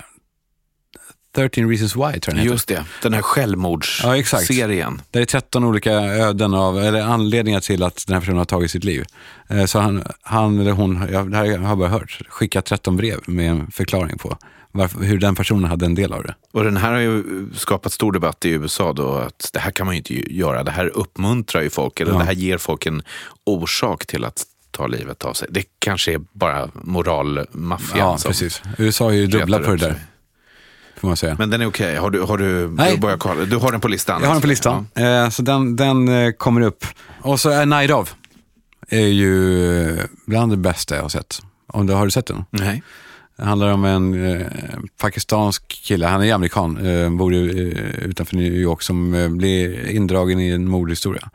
13 1.35 1.69
reasons 1.69 1.95
why 1.95 2.19
tror 2.19 2.21
jag 2.27 2.35
den. 2.35 2.45
Just 2.45 2.67
det, 2.67 2.85
den 3.01 3.13
här 3.13 3.19
Ja, 3.19 3.23
självmordsserien. 3.23 5.01
Det 5.11 5.19
är 5.19 5.25
13 5.25 5.63
olika 5.63 5.91
öden 5.93 6.53
av, 6.53 6.79
eller 6.83 7.01
anledningar 7.01 7.59
till 7.59 7.83
att 7.83 8.03
den 8.07 8.13
här 8.13 8.21
personen 8.21 8.37
har 8.37 8.45
tagit 8.45 8.71
sitt 8.71 8.83
liv. 8.83 9.05
Eh, 9.49 9.65
Så 9.65 9.79
han, 9.79 10.03
han 10.21 10.59
eller 10.59 10.71
hon, 10.71 11.07
jag, 11.11 11.31
det 11.31 11.37
här 11.37 11.57
har 11.57 11.69
jag 11.69 11.77
bara 11.77 11.89
hört, 11.89 12.21
skickat 12.29 12.65
13 12.65 12.97
brev 12.97 13.17
med 13.25 13.49
en 13.49 13.71
förklaring 13.71 14.17
på 14.17 14.37
varför, 14.75 14.99
hur 14.99 15.17
den 15.19 15.35
personen 15.35 15.69
hade 15.69 15.85
en 15.85 15.95
del 15.95 16.13
av 16.13 16.23
det. 16.23 16.35
Och 16.51 16.63
den 16.63 16.77
här 16.77 16.91
har 16.91 16.99
ju 16.99 17.23
skapat 17.55 17.91
stor 17.93 18.11
debatt 18.11 18.45
i 18.45 18.49
USA 18.49 18.93
då, 18.93 19.15
att 19.15 19.49
det 19.53 19.59
här 19.59 19.71
kan 19.71 19.85
man 19.85 19.95
ju 19.95 19.97
inte 19.97 20.33
göra. 20.35 20.63
Det 20.63 20.71
här 20.71 20.85
uppmuntrar 20.97 21.61
ju 21.61 21.69
folk, 21.69 21.99
eller 21.99 22.11
Ja. 22.11 22.17
det 22.17 22.23
här 22.25 22.31
ger 22.33 22.57
folk 22.57 22.85
en 22.85 23.01
orsak 23.43 24.05
till 24.05 24.25
att 24.25 24.43
ta 24.71 24.87
livet 24.87 25.25
av 25.25 25.33
sig. 25.33 25.47
Det 25.51 25.63
kanske 25.79 26.13
är 26.13 26.21
bara 26.33 26.69
moralmaffian 26.73 27.99
Ja, 27.99 28.17
som 28.17 28.29
precis. 28.29 28.61
USA 28.77 29.09
är 29.11 29.15
ju 29.15 29.27
dubbla 29.27 29.59
på 29.59 29.71
det 29.71 29.77
där, 29.77 29.95
får 30.97 31.07
man 31.07 31.17
säga. 31.17 31.35
Men 31.39 31.49
den 31.49 31.61
är 31.61 31.65
okej. 31.65 31.95
Har 31.95 32.09
du, 32.09 32.21
har 32.21 32.37
du, 32.37 32.67
Nej. 32.71 32.97
du, 32.97 33.17
kolla. 33.17 33.45
du 33.45 33.57
har 33.57 33.71
den 33.71 33.81
på 33.81 33.87
listan? 33.87 34.21
Jag 34.21 34.27
har 34.29 34.33
den 34.35 34.41
på 34.41 34.47
listan, 34.47 34.87
eh, 34.95 35.29
så 35.29 35.41
den, 35.41 35.75
den 35.75 36.07
eh, 36.07 36.31
kommer 36.31 36.61
upp. 36.61 36.85
Och 37.21 37.39
så 37.39 37.49
är 37.49 37.65
Night 37.65 37.91
of, 37.91 38.15
är 38.89 39.07
ju 39.07 39.97
bland 40.25 40.51
det 40.51 40.57
bästa 40.57 40.95
jag 40.95 41.01
har 41.01 41.09
sett. 41.09 41.41
Om 41.67 41.87
du, 41.87 41.93
har 41.93 42.05
du 42.05 42.11
sett 42.11 42.25
den? 42.25 42.45
Ja. 42.49 42.59
Nej. 42.63 42.83
Det 43.35 43.43
handlar 43.43 43.67
om 43.67 43.85
en 43.85 44.25
eh, 44.25 44.47
pakistansk 44.97 45.67
kille, 45.67 46.05
han 46.07 46.23
är 46.23 46.33
amerikan, 46.33 46.85
eh, 46.85 47.09
bor 47.09 47.33
ju, 47.33 47.71
eh, 47.71 48.05
utanför 48.05 48.35
New 48.35 48.53
York, 48.53 48.81
som 48.81 49.13
eh, 49.13 49.29
blir 49.29 49.89
indragen 49.89 50.39
i 50.39 50.49
en 50.49 50.69
mordhistoria. 50.69 51.29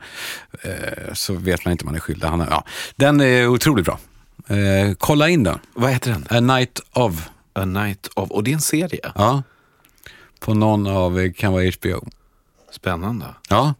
Eh, 0.61 1.13
så 1.13 1.33
vet 1.33 1.65
man 1.65 1.71
inte 1.71 1.83
om 1.83 1.87
han 1.87 1.95
är 1.95 1.99
skyldig. 1.99 2.27
Han 2.27 2.41
är, 2.41 2.47
ja. 2.49 2.63
Den 2.95 3.21
är 3.21 3.47
otroligt 3.47 3.85
bra. 3.85 3.99
Eh, 4.47 4.93
kolla 4.97 5.29
in 5.29 5.43
den. 5.43 5.59
Vad 5.73 5.91
heter 5.91 6.11
den? 6.11 6.25
A 6.29 6.39
Night 6.39 6.79
of. 6.93 7.29
A 7.53 7.65
Night 7.65 8.09
of... 8.15 8.31
Och 8.31 8.43
det 8.43 8.51
är 8.51 8.55
en 8.55 8.61
serie? 8.61 9.11
Ja. 9.15 9.43
På 10.39 10.53
någon 10.53 10.87
av, 10.87 11.19
eh, 11.19 11.31
kan 11.31 11.53
vara 11.53 11.63
HBO. 11.79 12.07
Spännande. 12.71 13.25
Ja. 13.49 13.73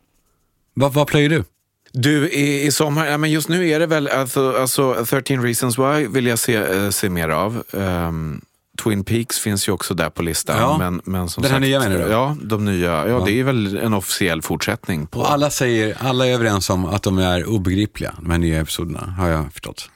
Vad, 0.73 0.93
vad 0.93 1.07
plöjer 1.07 1.29
du? 1.29 1.43
Du, 1.91 2.29
i, 2.29 2.65
i 2.65 2.71
sommar, 2.71 3.05
ja, 3.05 3.17
men 3.17 3.31
just 3.31 3.49
nu 3.49 3.69
är 3.69 3.79
det 3.79 3.85
väl, 3.85 4.07
alltså, 4.07 4.53
alltså 4.59 5.05
13 5.05 5.43
reasons 5.43 5.77
why 5.77 6.07
vill 6.07 6.25
jag 6.25 6.39
se, 6.39 6.55
eh, 6.55 6.89
se 6.89 7.09
mer 7.09 7.29
av. 7.29 7.63
Ehm, 7.73 8.41
Twin 8.83 9.03
Peaks 9.03 9.39
finns 9.39 9.67
ju 9.67 9.71
också 9.71 9.93
där 9.93 10.09
på 10.09 10.23
listan. 10.23 10.57
Ja. 10.57 10.77
Men, 10.77 11.01
men 11.03 11.29
som 11.29 11.43
Den 11.43 11.51
här 11.51 11.59
sagt, 11.59 11.67
nya 11.67 11.79
menar 11.79 12.05
du? 12.05 12.11
Ja, 12.11 12.37
de 12.41 12.65
nya. 12.65 13.07
Ja, 13.07 13.23
det 13.25 13.39
är 13.39 13.43
väl 13.43 13.77
en 13.77 13.93
officiell 13.93 14.41
fortsättning 14.41 15.07
på... 15.07 15.19
Och 15.19 15.31
alla 15.31 15.49
säger, 15.49 15.97
alla 15.99 16.27
är 16.27 16.33
överens 16.33 16.69
om 16.69 16.85
att 16.85 17.03
de 17.03 17.17
är 17.17 17.45
obegripliga, 17.45 18.15
de 18.21 18.31
här 18.31 18.37
nya 18.37 18.61
episoderna, 18.61 18.99
har 19.17 19.27
jag 19.27 19.53
förstått. 19.53 19.89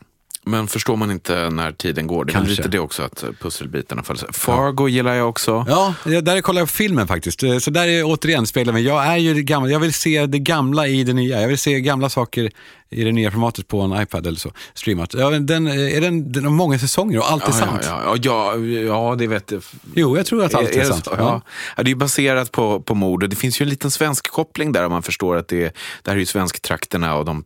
Men 0.46 0.68
förstår 0.68 0.96
man 0.96 1.12
inte 1.12 1.50
när 1.50 1.72
tiden 1.72 2.08
går? 2.08 2.26
Det 2.26 2.34
är 2.36 2.42
lite 2.42 2.68
det 2.68 2.80
också, 2.80 3.04
att 3.04 3.24
pusselbitarna 3.40 4.04
faller. 4.04 4.28
Fargo 4.34 4.88
gillar 4.88 5.14
jag 5.14 5.30
också. 5.30 5.66
Ja, 5.68 5.94
där 6.22 6.42
kollar 6.42 6.62
jag 6.62 6.68
på 6.68 6.74
filmen 6.74 7.08
faktiskt. 7.08 7.44
Eh, 7.44 7.58
Så 7.58 7.72
där 7.72 7.88
är 7.88 8.04
återigen 8.04 8.48
speglar 8.48 8.74
mig. 8.74 8.84
Jag 8.84 9.06
är 9.06 9.18
ju 9.18 9.34
gamla. 9.44 9.70
Jag 9.70 9.80
vill 9.80 9.94
se 9.94 10.26
det 10.26 10.40
gamla 10.40 10.88
i 10.88 11.04
det 11.04 11.14
nya. 11.14 11.42
Jag 11.42 11.48
vill 11.48 11.58
se 11.58 11.82
gamla 11.82 12.10
saker 12.10 12.52
i 12.94 13.04
det 13.04 13.12
nya 13.12 13.32
formatet 13.32 13.68
på 13.68 13.82
en 13.82 14.02
iPad 14.02 14.28
eller 14.28 14.38
så, 14.40 14.52
streamat. 14.74 15.14
Ja, 15.14 15.30
den, 15.30 15.68
är 15.68 16.02
den, 16.02 16.32
den 16.32 16.44
har 16.44 16.52
många 16.52 16.80
säsonger 16.80 17.20
och 17.20 17.32
allt 17.32 17.44
är 17.44 17.48
Ja, 17.48 17.54
sant. 17.54 17.82
ja, 17.86 18.16
ja, 18.22 18.58
ja, 18.60 19.16
det 19.18 19.28
vet 19.28 19.52
jag. 19.52 19.62
Jo, 19.96 20.18
jag 20.18 20.26
tror 20.26 20.44
att 20.46 20.54
allt 20.54 20.70
är, 20.70 20.80
det 20.80 20.86
sant. 20.86 21.06
så? 21.06 21.12
Ja. 21.18 21.42
Det 21.84 21.92
är 21.92 21.96
baserat 21.96 22.52
på, 22.52 22.80
på 22.82 22.96
mord 22.96 23.24
och 23.24 23.30
det 23.30 23.36
finns 23.36 23.62
ju 23.62 23.64
en 23.64 23.70
liten 23.70 23.92
svensk 23.92 24.28
koppling 24.32 24.72
där 24.72 24.86
om 24.86 24.92
man 24.92 25.04
förstår 25.04 25.38
att 25.38 25.48
det, 25.48 25.64
är- 25.64 25.72
det 26.02 26.12
här 26.12 26.16
är 26.16 26.20
ju 26.20 26.26
svensktrakterna 26.26 27.16
och 27.16 27.26
de 27.26 27.44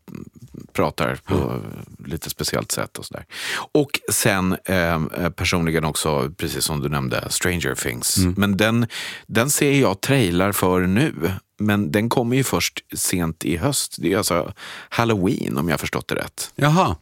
pratar 0.73 1.15
på 1.25 1.61
lite 2.05 2.29
speciellt 2.29 2.71
sätt 2.71 2.97
och 2.97 3.05
sådär. 3.05 3.25
Och 3.71 3.99
sen 4.11 4.57
eh, 4.65 5.29
personligen 5.35 5.85
också, 5.85 6.31
precis 6.37 6.63
som 6.63 6.81
du 6.81 6.89
nämnde, 6.89 7.23
Stranger 7.29 7.75
Things. 7.75 8.17
Mm. 8.17 8.33
Men 8.37 8.57
den, 8.57 8.87
den 9.27 9.49
ser 9.49 9.71
jag 9.81 10.01
trailar 10.01 10.51
för 10.51 10.81
nu. 10.81 11.13
Men 11.59 11.91
den 11.91 12.09
kommer 12.09 12.35
ju 12.35 12.43
först 12.43 12.83
sent 12.95 13.45
i 13.45 13.57
höst. 13.57 13.95
Det 13.99 14.13
är 14.13 14.17
alltså 14.17 14.53
Halloween 14.89 15.57
om 15.57 15.69
jag 15.69 15.79
förstått 15.79 16.07
det 16.07 16.15
rätt. 16.15 16.51
Jaha. 16.55 16.95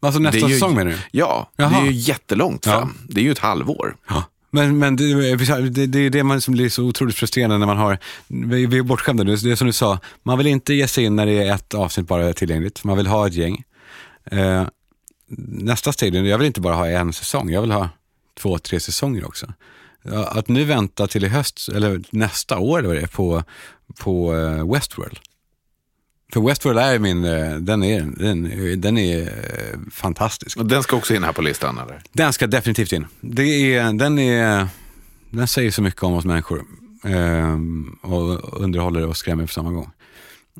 Alltså 0.00 0.20
nästa 0.20 0.40
det 0.46 0.52
ju, 0.52 0.54
säsong 0.54 0.74
menar 0.74 0.90
du? 0.90 0.98
Ja, 1.10 1.50
det 1.56 1.62
Jaha. 1.62 1.80
är 1.80 1.84
ju 1.86 1.92
jättelångt 1.92 2.66
Ja. 2.66 2.72
fram. 2.72 2.94
Det 3.08 3.20
är 3.20 3.24
ju 3.24 3.32
ett 3.32 3.38
halvår. 3.38 3.96
Ja. 4.08 4.24
Men, 4.50 4.78
men 4.78 4.96
det, 4.96 5.36
det, 5.70 5.86
det 5.86 5.98
är 5.98 6.10
det 6.10 6.22
man 6.22 6.40
som 6.40 6.54
blir 6.54 6.68
så 6.68 6.82
otroligt 6.84 7.16
frustrerande 7.16 7.58
när 7.58 7.66
man 7.66 7.76
har, 7.76 7.98
vi, 8.28 8.66
vi 8.66 8.78
är 8.78 8.82
bortskämda 8.82 9.24
nu, 9.24 9.36
det 9.36 9.50
är 9.50 9.56
som 9.56 9.66
du 9.66 9.72
sa, 9.72 9.98
man 10.22 10.38
vill 10.38 10.46
inte 10.46 10.74
ge 10.74 10.88
sig 10.88 11.04
in 11.04 11.16
när 11.16 11.26
det 11.26 11.32
är 11.32 11.54
ett 11.54 11.74
avsnitt 11.74 12.06
bara 12.08 12.32
tillgängligt, 12.32 12.84
man 12.84 12.96
vill 12.96 13.06
ha 13.06 13.26
ett 13.26 13.34
gäng. 13.34 13.62
Eh, 14.30 14.64
nästa 15.48 15.92
steg, 15.92 16.14
jag 16.14 16.38
vill 16.38 16.46
inte 16.46 16.60
bara 16.60 16.74
ha 16.74 16.88
en 16.88 17.12
säsong, 17.12 17.50
jag 17.50 17.60
vill 17.60 17.70
ha 17.72 17.88
två, 18.40 18.58
tre 18.58 18.80
säsonger 18.80 19.24
också. 19.26 19.52
Ja, 20.02 20.24
Att 20.26 20.48
nu 20.48 20.64
vänta 20.64 21.06
till 21.06 21.24
i 21.24 21.28
höst, 21.28 21.68
eller 21.74 22.02
nästa 22.10 22.58
år 22.58 22.78
eller 22.78 22.88
vad 22.88 22.96
det 22.96 23.02
är, 23.02 23.06
på, 23.06 23.42
på 23.98 24.34
eh, 24.34 24.72
Westworld. 24.72 25.18
För 26.32 26.40
Westworld 26.40 26.78
är 26.78 26.98
min, 26.98 27.24
eh, 27.24 27.56
den 27.56 27.82
är, 27.82 28.00
den, 28.00 28.80
den 28.80 28.98
är 28.98 29.22
eh, 29.22 29.78
fantastisk. 29.92 30.58
Och 30.58 30.66
den 30.66 30.82
ska 30.82 30.96
också 30.96 31.14
in 31.14 31.24
här 31.24 31.32
på 31.32 31.42
listan 31.42 31.78
eller? 31.78 32.02
Den 32.12 32.32
ska 32.32 32.46
definitivt 32.46 32.92
in. 32.92 33.06
Det 33.20 33.74
är, 33.74 33.92
den, 33.92 34.18
är, 34.18 34.68
den 35.30 35.46
säger 35.46 35.70
så 35.70 35.82
mycket 35.82 36.02
om 36.02 36.14
oss 36.14 36.24
människor. 36.24 36.64
Ehm, 37.04 37.98
och 38.02 38.60
underhåller 38.62 39.06
och 39.06 39.16
skrämmer 39.16 39.46
på 39.46 39.52
samma 39.52 39.70
gång. 39.70 39.90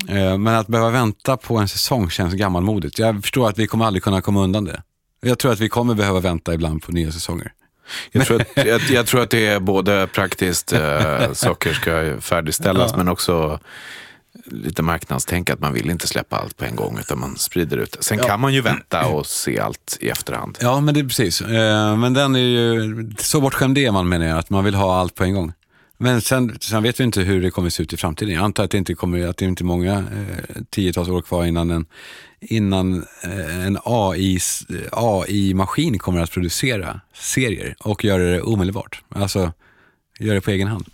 Ehm, 0.08 0.42
men 0.42 0.54
att 0.54 0.66
behöva 0.66 0.90
vänta 0.90 1.36
på 1.36 1.56
en 1.56 1.68
säsong 1.68 2.10
känns 2.10 2.34
gammalmodigt. 2.34 2.98
Jag 2.98 3.22
förstår 3.22 3.48
att 3.48 3.58
vi 3.58 3.66
kommer 3.66 3.84
aldrig 3.84 4.02
kunna 4.02 4.20
komma 4.20 4.44
undan 4.44 4.64
det. 4.64 4.82
Jag 5.20 5.38
tror 5.38 5.52
att 5.52 5.60
vi 5.60 5.68
kommer 5.68 5.94
behöva 5.94 6.20
vänta 6.20 6.54
ibland 6.54 6.82
på 6.82 6.92
nya 6.92 7.12
säsonger. 7.12 7.52
Jag 8.12 8.26
tror, 8.26 8.40
att, 8.40 8.66
jag, 8.66 8.80
jag 8.80 9.06
tror 9.06 9.22
att 9.22 9.30
det 9.30 9.46
är 9.46 9.60
både 9.60 10.06
praktiskt, 10.06 10.72
eh, 10.72 11.32
saker 11.32 11.72
ska 11.72 12.20
färdigställas, 12.20 12.96
men 12.96 13.08
också 13.08 13.60
lite 14.44 14.82
marknadstänk 14.82 15.50
att 15.50 15.60
man 15.60 15.72
vill 15.72 15.90
inte 15.90 16.06
släppa 16.06 16.36
allt 16.36 16.56
på 16.56 16.64
en 16.64 16.76
gång 16.76 16.98
utan 16.98 17.20
man 17.20 17.36
sprider 17.36 17.76
ut. 17.76 17.96
Sen 18.00 18.18
kan 18.18 18.40
man 18.40 18.54
ju 18.54 18.60
vänta 18.60 19.06
och 19.06 19.26
se 19.26 19.58
allt 19.58 19.98
i 20.00 20.08
efterhand. 20.08 20.58
Ja, 20.60 20.80
men 20.80 20.94
det 20.94 21.00
är 21.00 21.04
precis. 21.04 21.40
Ehm, 21.40 22.00
men 22.00 22.14
den 22.14 22.36
är 22.36 22.40
ju, 22.40 23.10
så 23.18 23.40
bortskämd 23.40 23.78
är 23.78 23.90
man 23.90 24.08
menar 24.08 24.26
jag, 24.26 24.38
att 24.38 24.50
man 24.50 24.64
vill 24.64 24.74
ha 24.74 24.98
allt 24.98 25.14
på 25.14 25.24
en 25.24 25.34
gång. 25.34 25.52
Men 26.04 26.20
sen, 26.20 26.56
sen 26.60 26.82
vet 26.82 27.00
vi 27.00 27.04
inte 27.04 27.20
hur 27.20 27.42
det 27.42 27.50
kommer 27.50 27.70
se 27.70 27.82
ut 27.82 27.92
i 27.92 27.96
framtiden. 27.96 28.34
Jag 28.34 28.44
antar 28.44 28.64
att 28.64 28.70
det 28.70 28.78
inte 28.78 28.94
kommer, 28.94 29.26
att 29.26 29.36
det 29.36 29.44
inte 29.44 29.62
är 29.62 29.66
många 29.66 29.92
eh, 29.98 30.62
tiotals 30.70 31.08
år 31.08 31.22
kvar 31.22 31.44
innan 31.44 31.70
en, 31.70 31.86
innan 32.40 33.06
eh, 33.22 33.66
en 33.66 33.78
AI, 33.84 34.38
AI-maskin 34.92 35.98
kommer 35.98 36.20
att 36.20 36.30
producera 36.30 37.00
serier 37.14 37.76
och 37.80 38.04
göra 38.04 38.22
det 38.22 38.42
omedelbart. 38.42 39.02
Alltså, 39.08 39.52
göra 40.18 40.34
det 40.34 40.40
på 40.40 40.50
egen 40.50 40.68
hand. 40.68 40.86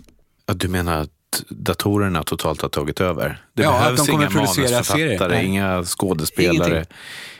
Ja, 0.47 0.55
du 0.55 0.69
menar 0.69 1.00
att 1.00 1.45
datorerna 1.49 2.23
totalt 2.23 2.62
har 2.62 2.69
tagit 2.69 3.00
över? 3.00 3.43
Det 3.55 3.62
Ja, 3.62 3.71
behövs 3.73 4.07
de 4.07 4.12
kommer 4.12 4.25
inga 4.25 4.35
manusförfattare, 4.35 5.45
inga 5.45 5.85
skådespelare, 5.85 6.85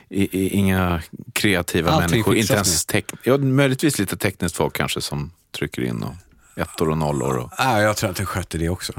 i, 0.09 0.39
i, 0.39 0.49
inga 0.49 1.03
kreativa 1.33 1.91
Allting 1.91 2.11
människor. 2.11 2.37
Inte 2.37 2.55
ens 2.55 2.87
tek- 2.87 3.15
ja, 3.23 3.39
möjligtvis 3.39 3.99
lite 3.99 4.17
tekniskt 4.17 4.57
folk 4.57 4.77
kanske 4.77 5.01
som 5.01 5.31
trycker 5.59 5.83
in 5.83 6.03
och 6.03 6.15
ettor 6.61 6.91
och 6.91 6.99
nollor. 6.99 7.37
Och... 7.37 7.51
Ah, 7.57 7.81
jag 7.81 7.97
tror 7.97 8.11
att 8.11 8.17
den 8.17 8.27
sköter 8.27 8.59
det 8.59 8.69
också. 8.69 8.93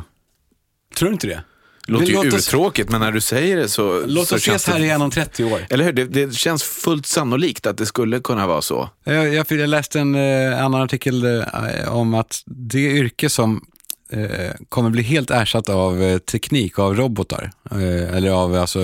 Tror 0.95 1.09
du 1.09 1.13
inte 1.13 1.27
det? 1.27 1.43
Det 1.85 1.91
låter 1.91 2.05
Men 2.05 2.07
ju 2.23 2.29
låt 2.29 2.33
oss- 2.75 2.89
men 2.89 3.01
när 3.01 3.11
du 3.11 3.21
säger 3.21 3.57
det 3.57 3.69
så... 3.69 4.03
Låt 4.05 4.27
så 4.27 4.35
oss 4.35 4.41
ses 4.41 4.67
här 4.67 4.79
det- 4.79 4.85
igen 4.85 5.01
om 5.01 5.11
30 5.11 5.43
år. 5.43 5.65
Eller 5.69 5.83
hur? 5.85 5.93
Det, 5.93 6.05
det 6.05 6.33
känns 6.33 6.63
fullt 6.63 7.05
sannolikt 7.05 7.65
att 7.65 7.77
det 7.77 7.85
skulle 7.85 8.19
kunna 8.19 8.47
vara 8.47 8.61
så. 8.61 8.89
Jag, 9.03 9.33
jag, 9.33 9.45
jag 9.49 9.69
läste 9.69 9.99
en 9.99 10.15
eh, 10.15 10.65
annan 10.65 10.81
artikel 10.81 11.25
eh, 11.25 11.97
om 11.97 12.13
att 12.13 12.41
det 12.45 12.79
yrke 12.79 13.29
som 13.29 13.65
eh, 14.11 14.51
kommer 14.69 14.89
bli 14.89 15.03
helt 15.03 15.31
ersatt 15.31 15.69
av 15.69 16.03
eh, 16.03 16.17
teknik, 16.17 16.79
av 16.79 16.95
robotar, 16.95 17.51
eh, 17.71 18.15
eller 18.17 18.29
av, 18.31 18.55
alltså, 18.55 18.79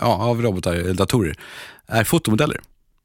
ja, 0.00 0.14
av 0.16 0.42
robotar, 0.42 0.92
datorer, 0.94 1.36
är 1.86 2.04
fotomodeller. 2.04 2.60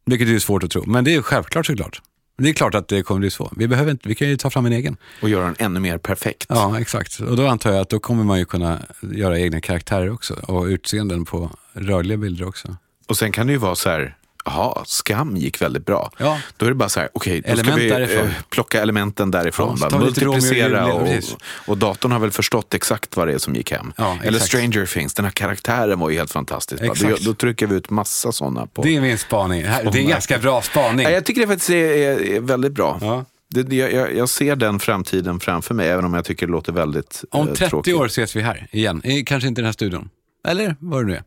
Vilket 0.06 0.28
är 0.28 0.40
svårt 0.40 0.64
att 0.64 0.72
tro, 0.72 0.84
men 0.86 1.04
det 1.04 1.16
är 1.16 1.22
självklart 1.22 1.66
såklart. 1.66 2.02
Det 2.40 2.50
är 2.50 2.54
klart 2.54 2.76
att 2.76 2.88
det 2.88 3.04
kommer 3.04 3.20
bli 3.20 3.32
så. 3.32 3.52
Vi, 3.56 3.68
behöver 3.68 3.92
inte, 3.92 4.10
vi 4.10 4.16
kan 4.16 4.30
ju 4.30 4.38
ta 4.38 4.50
fram 4.50 4.66
en 4.66 4.74
egen. 4.74 4.98
Och 5.22 5.30
göra 5.30 5.46
den 5.46 5.56
ännu 5.60 5.80
mer 5.80 5.98
perfekt. 5.98 6.46
Ja, 6.50 6.80
exakt. 6.80 7.20
Och 7.20 7.38
då 7.38 7.48
antar 7.48 7.72
jag 7.72 7.82
att 7.82 7.90
då 7.90 8.00
kommer 8.00 8.24
man 8.24 8.40
ju 8.40 8.46
kunna 8.46 8.80
göra 9.02 9.40
egna 9.40 9.62
karaktärer 9.62 10.12
också 10.12 10.34
och 10.34 10.66
utseenden 10.66 11.26
på 11.26 11.52
rörliga 11.74 12.18
bilder 12.18 12.48
också. 12.48 12.76
Och 13.08 13.18
sen 13.18 13.32
kan 13.32 13.48
det 13.48 13.54
ju 13.54 13.60
vara 13.60 13.76
så 13.76 13.90
här, 13.90 14.16
jaha, 14.46 14.84
skam 14.86 15.38
gick 15.38 15.62
väldigt 15.62 15.86
bra. 15.86 16.12
Ja. 16.18 16.42
Då 16.58 16.66
är 16.66 16.70
det 16.70 16.76
bara 16.76 16.90
så 16.90 17.00
här, 17.00 17.10
okej, 17.14 17.42
då 17.50 17.56
ska 17.56 17.76
vi 17.76 17.90
därifrån. 17.90 18.28
eh, 18.28 18.34
plocka 18.50 18.82
elementen 18.82 19.32
därifrån. 19.32 19.78
Ja, 19.82 19.90
bara 19.90 19.96
och 19.96 20.06
multiplicera 20.06 20.94
och, 20.94 21.06
precis. 21.06 21.36
och 21.44 21.78
datorn 21.78 22.12
har 22.12 22.20
väl 22.20 22.32
förstått 22.32 22.74
exakt 22.74 23.18
vad 23.18 23.28
det 23.28 23.34
är 23.34 23.38
som 23.38 23.56
gick 23.56 23.72
hem. 23.72 23.94
Ja, 23.98 24.18
Eller. 24.24 24.40
Stranger 24.40 24.86
Things, 24.86 25.14
den 25.14 25.26
här 25.26 25.32
karaktären 25.32 26.00
var 26.00 26.10
ju 26.10 26.18
helt 26.18 26.32
fantastisk. 26.32 26.84
Då, 26.84 27.16
då 27.22 27.34
trycker 27.34 27.68
vi 27.68 27.76
ut 27.76 27.90
massa 27.90 28.32
sådana 28.32 28.66
på. 28.66 28.82
Det 28.82 28.96
är 28.96 29.02
min 29.02 29.18
spaning. 29.18 29.62
Det 29.62 29.68
är 29.68 29.86
en 29.86 29.92
nej. 29.94 30.06
ganska 30.06 30.38
bra 30.38 30.62
spaning. 30.62 31.04
Nej, 31.04 31.14
jag 31.14 31.26
tycker 31.26 31.42
det 31.42 31.48
faktiskt 31.48 31.70
är, 31.70 31.76
är, 31.76 32.40
väldigt 32.40 32.72
bra. 32.72 32.98
Ja. 33.02 33.26
Det, 33.50 33.76
jag, 33.76 34.16
jag, 34.16 34.30
ser 34.30 34.56
den 34.56 34.80
framtiden 34.80 35.40
framför 35.40 35.74
mig, 35.74 35.90
även 35.90 36.06
om 36.06 36.14
jag 36.14 36.26
tycker 36.26 36.46
det 36.46 36.52
låter 36.52 36.72
väldigt 36.74 37.24
Om 37.32 37.48
eh, 37.48 37.54
30 37.54 37.70
tråkigt. 37.70 37.96
år 37.96 38.06
ses 38.06 38.36
vi 38.36 38.42
här 38.42 38.68
igen. 38.72 39.02
Eh, 39.04 39.24
Kanske 39.26 39.48
inte 39.48 39.60
i 39.60 39.62
den 39.62 39.66
här 39.66 39.74
studion. 39.74 40.10
Eller 40.48 40.76
vad 40.80 41.02
det 41.02 41.08
nu 41.08 41.16
är. 41.16 41.24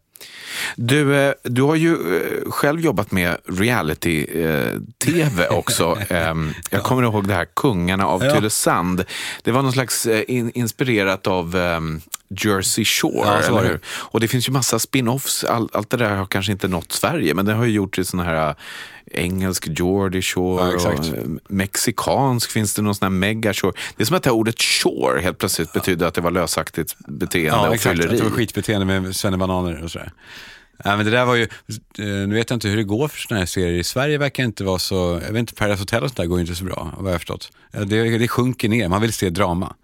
Du, 0.77 1.17
eh, 1.17 1.33
du 1.43 1.63
har 1.63 1.75
ju 1.77 1.93
eh, 1.93 2.51
själv 2.51 2.81
jobbat 2.81 3.11
med 3.11 3.37
reality-tv 3.47 5.49
också. 5.51 5.99
Ehm, 6.09 6.53
Jag 6.71 6.83
kommer 6.83 7.03
ihåg 7.03 7.29
det 7.29 7.35
här 7.35 7.47
Kungarna 7.57 8.07
av 8.07 8.25
Ja. 8.25 8.35
Tylösand. 8.35 9.05
Det 9.43 9.53
var 9.53 9.63
någon 9.63 9.73
slags 9.73 10.07
eh, 10.07 10.23
in, 10.29 10.51
inspirerat 10.55 11.27
av 11.27 11.57
ehm, 11.57 12.01
Jersey 12.37 12.85
Shore, 12.85 13.27
Ja, 13.27 13.39
eller 13.39 13.69
hur? 13.69 13.81
Och 13.87 14.21
det 14.21 14.29
finns 14.29 14.49
ju 14.49 14.53
massa 14.53 14.79
spin-offs. 14.79 15.45
All, 15.45 15.69
allt 15.73 15.91
det 15.91 15.97
där 15.97 16.17
har 16.17 16.27
kanske 16.27 16.53
inte 16.53 16.69
nått 16.69 16.93
Sverige, 16.93 17.35
men 17.35 17.47
det 17.47 17.53
har 17.53 17.65
ju 17.65 17.73
gjort 17.73 17.99
i 17.99 18.05
sån 18.05 18.21
här 18.21 18.49
eh, 18.49 18.55
engelsk 19.25 19.69
Geordie 19.79 20.23
Shore 20.23 20.73
Ja, 20.73 20.89
och 20.89 21.07
eh, 21.07 21.25
mexikansk 21.49 22.51
finns 22.51 22.75
det 22.75 22.83
någon 22.83 22.95
sån 22.95 23.07
här 23.07 23.11
mega 23.11 23.55
shore. 23.55 23.73
Det 23.97 24.03
är 24.03 24.07
som 24.07 24.17
att 24.17 24.23
det 24.23 24.31
här 24.31 24.37
ordet 24.37 24.63
shore 24.63 25.21
helt 25.21 25.39
plötsligt 25.39 25.73
betyder 25.73 26.07
att 26.07 26.15
det 26.15 26.21
var 26.21 26.31
lösaktigt 26.31 26.97
beteende 26.99 27.69
och 27.69 27.75
exakt. 27.75 27.99
Att 27.99 28.03
fylleri. 28.03 28.19
det 28.19 28.25
var 28.25 28.31
skitbeteende 28.31 28.87
med 28.87 29.17
svennebananer 29.17 29.85
och 29.85 29.91
sådär. 29.91 30.13
Nej, 30.85 30.97
men 30.97 31.07
det 31.07 31.13
där 31.13 31.25
var 31.25 31.35
ju, 31.35 31.43
eh, 31.43 31.49
nu 32.05 32.35
vet 32.35 32.51
jag 32.51 32.57
inte 32.57 32.69
hur 32.69 32.77
det 32.77 32.85
går 32.85 33.09
för 33.09 33.19
sådana 33.19 33.39
här 33.39 33.47
serier. 33.47 33.73
I 33.73 33.85
Sverige 33.85 34.19
verkar 34.19 34.45
inte 34.45 34.65
vara 34.65 34.79
så, 34.79 35.21
jag 35.25 35.33
vet 35.33 35.41
inte, 35.41 35.55
Paradise 35.55 35.83
Hotel 35.83 36.03
och 36.03 36.09
sånt 36.09 36.17
där 36.17 36.27
går 36.27 36.39
ju 36.39 36.41
inte 36.41 36.55
så 36.55 36.65
bra, 36.65 36.95
vad 36.97 37.07
jag 37.07 37.15
har 37.15 37.19
förstått. 37.19 37.53
Ja, 37.71 37.81
Det, 37.85 38.19
det 38.19 38.29
sjunker 38.29 38.69
ner, 38.69 38.89
man 38.89 39.01
vill 39.03 39.13
se 39.13 39.31
drama. 39.31 39.75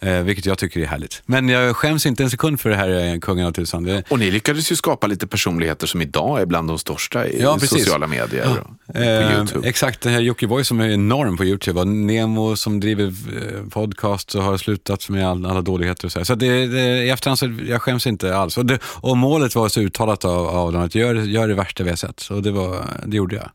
Eh, 0.00 0.20
vilket 0.22 0.46
jag 0.46 0.58
tycker 0.58 0.80
är 0.80 0.86
härligt. 0.86 1.22
Men 1.26 1.48
jag 1.48 1.76
skäms 1.76 2.06
inte 2.06 2.22
en 2.22 2.30
sekund 2.30 2.60
för 2.60 2.70
det 2.70 2.76
här 2.76 3.12
eh, 3.14 3.18
Kungen 3.18 3.46
av 3.46 3.52
Tylösand. 3.52 3.86
Det- 3.86 4.02
Och 4.08 4.18
ni 4.18 4.30
lyckades 4.30 4.72
ju 4.72 4.76
skapa 4.76 5.06
lite 5.06 5.26
personligheter 5.26 5.86
som 5.86 6.02
idag 6.02 6.40
är 6.40 6.46
bland 6.46 6.68
de 6.68 6.78
största 6.78 7.26
i 7.26 7.42
Ja, 7.42 7.58
sociala 7.58 8.06
medier 8.06 8.44
på 8.44 8.98
Eh, 8.98 9.36
YouTube. 9.38 9.68
Exakt, 9.68 10.00
den 10.00 10.12
här 10.12 10.20
Jockiboi 10.20 10.64
som 10.64 10.80
är 10.80 10.88
enorm 10.88 11.36
på 11.36 11.44
YouTube 11.44 11.80
och 11.80 11.88
Nemo 11.88 12.56
som 12.56 12.80
driver 12.80 13.04
eh, 13.04 13.68
podcast 13.70 14.34
och 14.34 14.42
har 14.42 14.56
slutat 14.56 15.08
med 15.08 15.28
all, 15.28 15.46
alla 15.46 15.60
dåligheter 15.62 16.04
och 16.06 16.12
så 16.12 16.18
här. 16.18 16.24
Så 16.24 16.34
det, 16.34 16.66
det, 16.66 16.80
i 17.04 17.10
efterhand 17.10 17.38
så 17.38 17.54
jag 17.68 17.82
skäms 17.82 18.06
inte 18.06 18.36
alls. 18.36 18.58
Och, 18.58 18.66
det, 18.66 18.78
och 18.84 19.16
målet 19.16 19.54
var 19.54 19.68
så 19.68 19.80
uttalat 19.80 20.24
av, 20.24 20.46
av 20.46 20.72
dem 20.72 20.82
att 20.82 20.94
gör, 20.94 21.14
gör 21.14 21.48
det 21.48 21.54
värsta 21.54 21.84
vi 21.84 21.90
har 21.90 21.96
sett. 21.96 22.28
Och 22.30 22.42
det, 22.42 22.50
var, 22.50 22.84
det 23.06 23.16
gjorde 23.16 23.36
jag. 23.36 23.50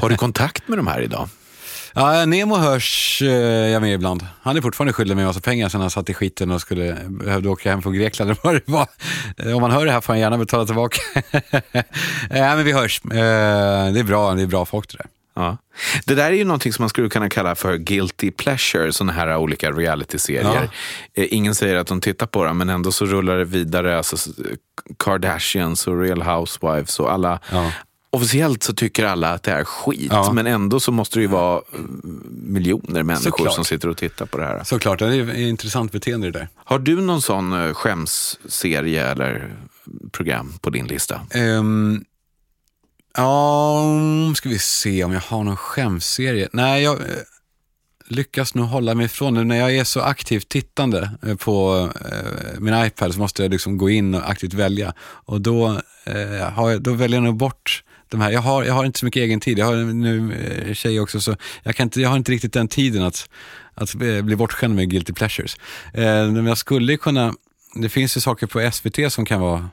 Har 0.00 0.08
du 0.08 0.16
kontakt 0.16 0.68
med 0.68 0.78
de 0.78 0.86
här 0.86 1.00
idag? 1.00 1.28
Ja, 1.94 2.26
Nemo 2.26 2.56
hörs 2.56 3.22
eh, 3.22 3.28
jag 3.72 3.82
med 3.82 3.94
ibland. 3.94 4.26
Han 4.42 4.56
är 4.56 4.60
fortfarande 4.60 4.92
skyldig 4.92 5.14
mig 5.14 5.22
en 5.22 5.26
massa 5.26 5.40
pengar 5.40 5.68
sen 5.68 5.80
han 5.80 5.90
satt 5.90 6.08
i 6.10 6.14
skiten 6.14 6.50
och 6.50 6.60
skulle, 6.60 6.96
behövde 7.08 7.48
åka 7.48 7.70
hem 7.70 7.82
från 7.82 7.92
Grekland. 7.92 8.30
eller 8.30 8.40
vad 8.44 8.54
det 8.54 8.62
var. 8.66 8.86
Eh, 9.36 9.54
Om 9.56 9.60
man 9.60 9.70
hör 9.70 9.86
det 9.86 9.92
här 9.92 10.00
får 10.00 10.12
han 10.12 10.20
gärna 10.20 10.38
betala 10.38 10.66
tillbaka. 10.66 10.98
ja, 12.30 12.56
men 12.56 12.64
vi 12.64 12.72
hörs. 12.72 13.00
Eh, 13.04 13.10
det, 13.92 14.00
är 14.00 14.04
bra, 14.04 14.34
det 14.34 14.42
är 14.42 14.46
bra 14.46 14.64
folk 14.64 14.90
det 14.90 14.96
där. 14.96 15.06
Ja. 15.36 15.56
Det 16.04 16.14
där 16.14 16.24
är 16.26 16.30
ju 16.36 16.44
någonting 16.44 16.72
som 16.72 16.82
man 16.82 16.88
skulle 16.88 17.08
kunna 17.08 17.28
kalla 17.28 17.54
för 17.54 17.76
guilty 17.76 18.30
pleasure, 18.30 18.92
sådana 18.92 19.12
här 19.12 19.36
olika 19.36 19.70
reality-serier. 19.72 20.68
Eh, 21.14 21.26
Ingen 21.30 21.54
säger 21.54 21.76
att 21.76 21.86
de 21.86 22.00
tittar 22.00 22.26
på 22.26 22.44
dem, 22.44 22.58
men 22.58 22.68
ändå 22.68 22.92
så 22.92 23.04
rullar 23.06 23.36
det 23.36 23.44
vidare. 23.44 23.96
Alltså, 23.96 24.16
Kardashians 24.98 25.86
och 25.86 26.00
Real 26.00 26.22
Housewives 26.22 27.00
och 27.00 27.12
alla. 27.12 27.38
Ja. 27.52 27.70
Officiellt 28.14 28.62
så 28.62 28.74
tycker 28.74 29.04
alla 29.04 29.32
att 29.32 29.42
det 29.42 29.52
är 29.52 29.64
skit, 29.64 30.08
Ja. 30.10 30.32
men 30.32 30.46
ändå 30.46 30.80
så 30.80 30.92
måste 30.92 31.18
det 31.18 31.20
ju 31.22 31.26
vara 31.28 31.60
mm, 31.74 32.22
miljoner 32.28 33.02
människor 33.02 33.30
Såklart. 33.30 33.54
som 33.54 33.64
sitter 33.64 33.88
och 33.88 33.96
tittar 33.96 34.26
på 34.26 34.38
det 34.38 34.44
här. 34.46 34.64
Såklart, 34.64 34.98
det 34.98 35.06
är 35.06 35.30
ett 35.30 35.36
intressant 35.36 35.92
beteende 35.92 36.30
det 36.30 36.38
där. 36.38 36.48
Har 36.56 36.78
du 36.78 37.00
någon 37.00 37.22
sån 37.22 37.52
eh, 37.66 37.72
skämsserie 37.74 39.06
eller 39.10 39.54
program 40.12 40.52
på 40.60 40.70
din 40.70 40.86
lista? 40.86 41.20
Ehm, 41.30 42.04
ja, 43.16 43.82
ska 44.36 44.48
vi 44.48 44.58
se 44.58 45.04
om 45.04 45.12
jag 45.12 45.20
har 45.20 45.44
någon 45.44 45.56
skämsserie. 45.56 46.48
Nej, 46.52 46.82
jag 46.82 46.96
eh, 47.00 47.06
lyckas 48.06 48.54
nog 48.54 48.66
hålla 48.66 48.94
mig 48.94 49.06
ifrån 49.06 49.34
det. 49.34 49.44
När 49.44 49.56
jag 49.56 49.76
är 49.76 49.84
så 49.84 50.00
aktivt 50.00 50.48
tittande 50.48 51.10
eh, 51.26 51.34
på 51.36 51.88
eh, 52.04 52.60
min 52.60 52.84
iPad 52.84 53.12
så 53.14 53.18
måste 53.20 53.42
jag 53.42 53.50
liksom 53.50 53.78
gå 53.78 53.90
in 53.90 54.14
och 54.14 54.30
aktivt 54.30 54.54
välja. 54.54 54.92
Och 55.00 55.40
då, 55.40 55.80
eh, 56.04 56.18
jag, 56.56 56.82
då 56.82 56.92
väljer 56.92 57.16
jag 57.16 57.24
nog 57.24 57.36
bort 57.36 57.82
de 58.08 58.20
här. 58.20 58.30
Jag 58.30 58.40
har, 58.40 58.64
jag 58.64 58.74
har 58.74 58.84
inte 58.84 58.98
så 58.98 59.04
mycket 59.04 59.20
egen 59.20 59.40
tid. 59.40 59.58
Jag 59.58 59.66
har 59.66 59.76
nu 59.76 60.32
eh, 60.68 60.74
tjej 60.74 61.00
också, 61.00 61.20
så 61.20 61.36
jag, 61.62 61.76
kan 61.76 61.84
inte, 61.86 62.00
jag 62.00 62.08
har 62.08 62.16
inte 62.16 62.32
riktigt 62.32 62.52
den 62.52 62.68
tiden 62.68 63.02
att, 63.02 63.28
att 63.74 63.94
eh, 63.94 64.22
bli 64.22 64.36
bortskämd 64.36 64.74
med 64.74 64.90
guilty 64.90 65.12
pleasures. 65.12 65.56
Eh, 65.94 66.02
men 66.30 66.46
jag 66.46 66.58
skulle 66.58 66.96
kunna, 66.96 67.34
det 67.74 67.88
finns 67.88 68.16
ju 68.16 68.20
saker 68.20 68.46
på 68.46 68.70
SVT 68.72 69.12
som 69.12 69.24
kan 69.24 69.40
vara 69.40 69.68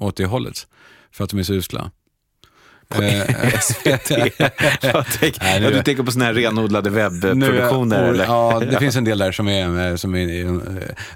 åt 0.00 0.16
det 0.16 0.24
hållet, 0.26 0.66
för 1.12 1.24
att 1.24 1.30
de 1.30 1.38
är 1.38 1.42
så 1.42 1.52
usla. 1.54 1.90
SVT? 3.60 4.10
jag 4.82 5.06
tänker, 5.06 5.42
Nej, 5.42 5.60
nu- 5.60 5.66
ja, 5.66 5.70
du 5.70 5.82
tänker 5.82 6.02
på 6.02 6.12
såna 6.12 6.24
här 6.24 6.34
renodlade 6.34 6.90
Nu 6.90 6.96
webbproduktioner? 6.96 8.02
eller? 8.02 8.24
Ja, 8.24 8.60
det 8.70 8.78
finns 8.80 8.96
en 8.96 9.04
del 9.04 9.18
där 9.18 9.32
som 9.32 9.48
är, 9.48 9.96
som 9.96 10.14
är 10.14 10.60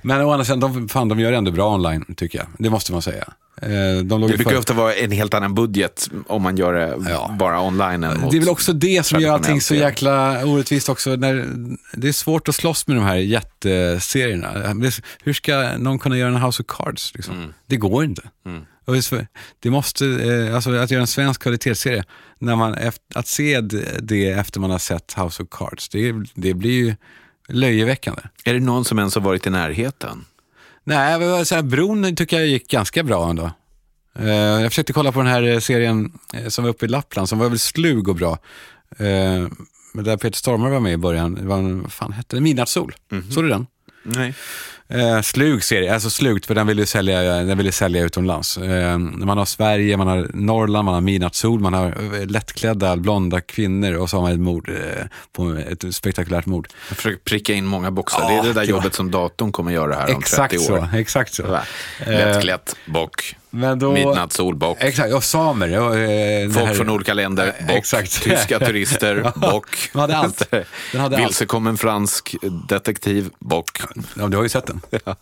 men 0.02 0.20
å 0.20 0.30
andra 0.32 0.44
sidan, 0.44 0.60
de, 0.60 0.88
fan, 0.88 1.08
de 1.08 1.20
gör 1.20 1.32
ändå 1.32 1.50
bra 1.50 1.74
online, 1.74 2.14
tycker 2.16 2.38
jag. 2.38 2.46
Det 2.58 2.70
måste 2.70 2.92
man 2.92 3.02
säga. 3.02 3.28
Eh, 3.62 3.68
De 4.04 4.20
Det 4.20 4.26
brukar 4.28 4.44
för- 4.50 4.58
ofta 4.58 4.72
vara 4.74 4.94
en 4.94 5.10
helt 5.10 5.34
annan 5.34 5.54
budget 5.54 6.10
om 6.26 6.42
man 6.42 6.56
gör 6.56 6.72
det 6.72 7.10
Ja. 7.10 7.36
bara 7.38 7.60
online 7.60 8.04
än 8.04 8.20
mot 8.20 8.30
Det 8.30 8.36
är 8.36 8.40
väl 8.40 8.48
också 8.48 8.72
det 8.72 9.06
som 9.06 9.20
gör 9.20 9.32
allting 9.34 9.60
så 9.60 9.74
jäkla 9.74 10.44
orättvist 10.44 10.88
också. 10.88 11.16
När 11.16 11.46
det 11.92 12.08
är 12.08 12.12
svårt 12.12 12.48
att 12.48 12.54
slåss 12.54 12.86
med 12.86 12.96
de 12.96 13.04
här 13.04 13.16
jätteserierna. 13.16 14.74
Hur 15.22 15.32
ska 15.32 15.76
någon 15.78 15.98
kunna 15.98 16.16
göra 16.18 16.28
en 16.28 16.42
House 16.42 16.62
of 16.62 16.66
Cards? 16.68 17.14
Liksom? 17.14 17.54
Det 17.66 17.76
går 17.76 18.04
inte. 18.04 18.22
Och 18.84 18.94
det 19.60 19.70
måste, 19.70 20.06
eh, 20.06 20.54
alltså 20.54 20.74
att 20.74 20.90
göra 20.90 21.00
en 21.00 21.06
svensk 21.06 21.42
kvalitetsserie, 21.42 22.04
när 22.38 22.56
man, 22.56 22.76
att 23.14 23.26
se 23.26 23.60
det- 23.60 23.98
det 24.02 24.28
efter 24.30 24.60
man 24.60 24.70
har 24.70 24.78
sett 24.78 25.14
House 25.18 25.42
of 25.42 25.48
Cards, 25.50 25.88
det, 25.88 26.12
det 26.34 26.54
blir 26.54 26.70
ju 26.72 26.94
löjeväckande. 27.48 28.22
Är 28.44 28.54
det 28.54 28.60
någon 28.60 28.84
som 28.84 28.98
ens 28.98 29.14
har 29.14 29.22
varit 29.22 29.46
i 29.46 29.50
närheten? 29.50 30.24
Nej, 30.88 31.46
så 31.46 31.54
här, 31.54 31.62
Bron 31.62 32.16
tycker 32.16 32.38
jag 32.38 32.46
gick 32.46 32.70
ganska 32.70 33.02
bra 33.02 33.30
ändå. 33.30 33.50
Eh, 34.18 34.28
jag 34.28 34.70
försökte 34.70 34.92
kolla 34.92 35.12
på 35.12 35.18
den 35.18 35.28
här 35.28 35.42
eh, 35.42 35.58
serien 35.58 36.12
eh, 36.34 36.48
som 36.48 36.64
var 36.64 36.70
uppe 36.70 36.84
i 36.84 36.88
Lappland, 36.88 37.28
som 37.28 37.38
var 37.38 37.48
väl 37.48 37.58
slug 37.58 38.08
och 38.08 38.14
bra. 38.14 38.38
Där 39.92 40.16
Peter 40.16 40.36
Stormare 40.36 40.70
var 40.70 40.80
med 40.80 40.92
i 40.92 40.96
början, 40.96 41.38
vad 41.48 41.92
fan 41.92 42.12
hette 42.12 42.36
det? 42.36 42.40
Midnattssol. 42.40 42.94
Såg 43.30 43.44
du 43.44 43.48
den? 43.48 43.66
Nej. 44.02 44.34
Eh, 44.90 45.20
slug 45.20 45.64
serie, 45.64 45.94
alltså 45.94 46.10
slugt 46.10 46.46
för 46.46 46.54
den 46.54 46.66
vill 46.66 46.78
ju 46.78 46.86
sälja, 46.86 47.22
den 47.22 47.72
sälja 47.72 48.04
utomlands. 48.04 48.58
Eh, 48.58 48.98
man 48.98 49.38
har 49.38 49.44
Sverige, 49.44 49.96
man 49.96 50.06
har 50.06 50.30
Norrland, 50.34 50.84
man 50.84 50.94
har 50.94 51.00
midnattssol, 51.00 51.60
man 51.60 51.74
har 51.74 51.86
eh, 51.86 52.26
lättklädda 52.26 52.96
blonda 52.96 53.40
kvinnor 53.40 53.94
och 53.94 54.10
så 54.10 54.16
har 54.16 54.22
man 54.22 54.32
ett 54.32 54.40
mord, 54.40 54.68
eh, 54.68 55.06
på 55.32 55.54
ett 55.54 55.94
spektakulärt 55.94 56.46
mord. 56.46 56.68
Jag 56.88 56.96
försöker 56.96 57.18
pricka 57.18 57.54
in 57.54 57.66
många 57.66 57.90
boxar. 57.90 58.20
Ja, 58.22 58.28
det 58.28 58.34
är 58.34 58.42
det 58.42 58.60
där 58.60 58.62
jobbet 58.62 58.94
som 58.94 59.10
datorn 59.10 59.52
kommer 59.52 59.72
göra 59.72 59.94
här 59.94 60.14
om 60.14 60.18
Exakt 60.20 60.50
30 60.50 60.72
år. 60.72 60.88
så, 60.92 60.96
exakt 60.96 61.34
så. 61.34 61.46
Va? 61.46 61.62
Eh, 62.00 62.10
Lättklätt, 62.10 62.76
bock, 62.86 63.36
Men 63.50 63.78
då, 63.78 63.92
midnattssol, 63.92 64.54
bock. 64.54 64.76
Exakt, 64.80 65.14
och 65.14 65.24
samer. 65.24 65.80
Och, 65.80 65.96
eh, 65.98 66.50
Folk 66.50 66.66
här- 66.66 66.74
från 66.74 66.90
olika 66.90 67.14
länder, 67.14 67.54
Eh, 67.58 67.66
bock. 67.66 67.76
exakt. 67.76 68.22
Tyska 68.22 68.58
turister, 68.58 69.32
bock. 69.36 69.66
Den 69.92 70.00
hade 70.00 70.16
allt. 70.16 70.50
Den 70.92 71.00
hade 71.00 71.16
allt. 71.16 71.26
Vilsekommen 71.26 71.76
fransk 71.76 72.36
detektiv, 72.68 73.30
bock. 73.38 73.78
Ja, 74.14 74.26
du 74.28 74.36
har 74.36 74.42
ju 74.44 74.48
sett 74.48 74.66
den. 74.66 74.80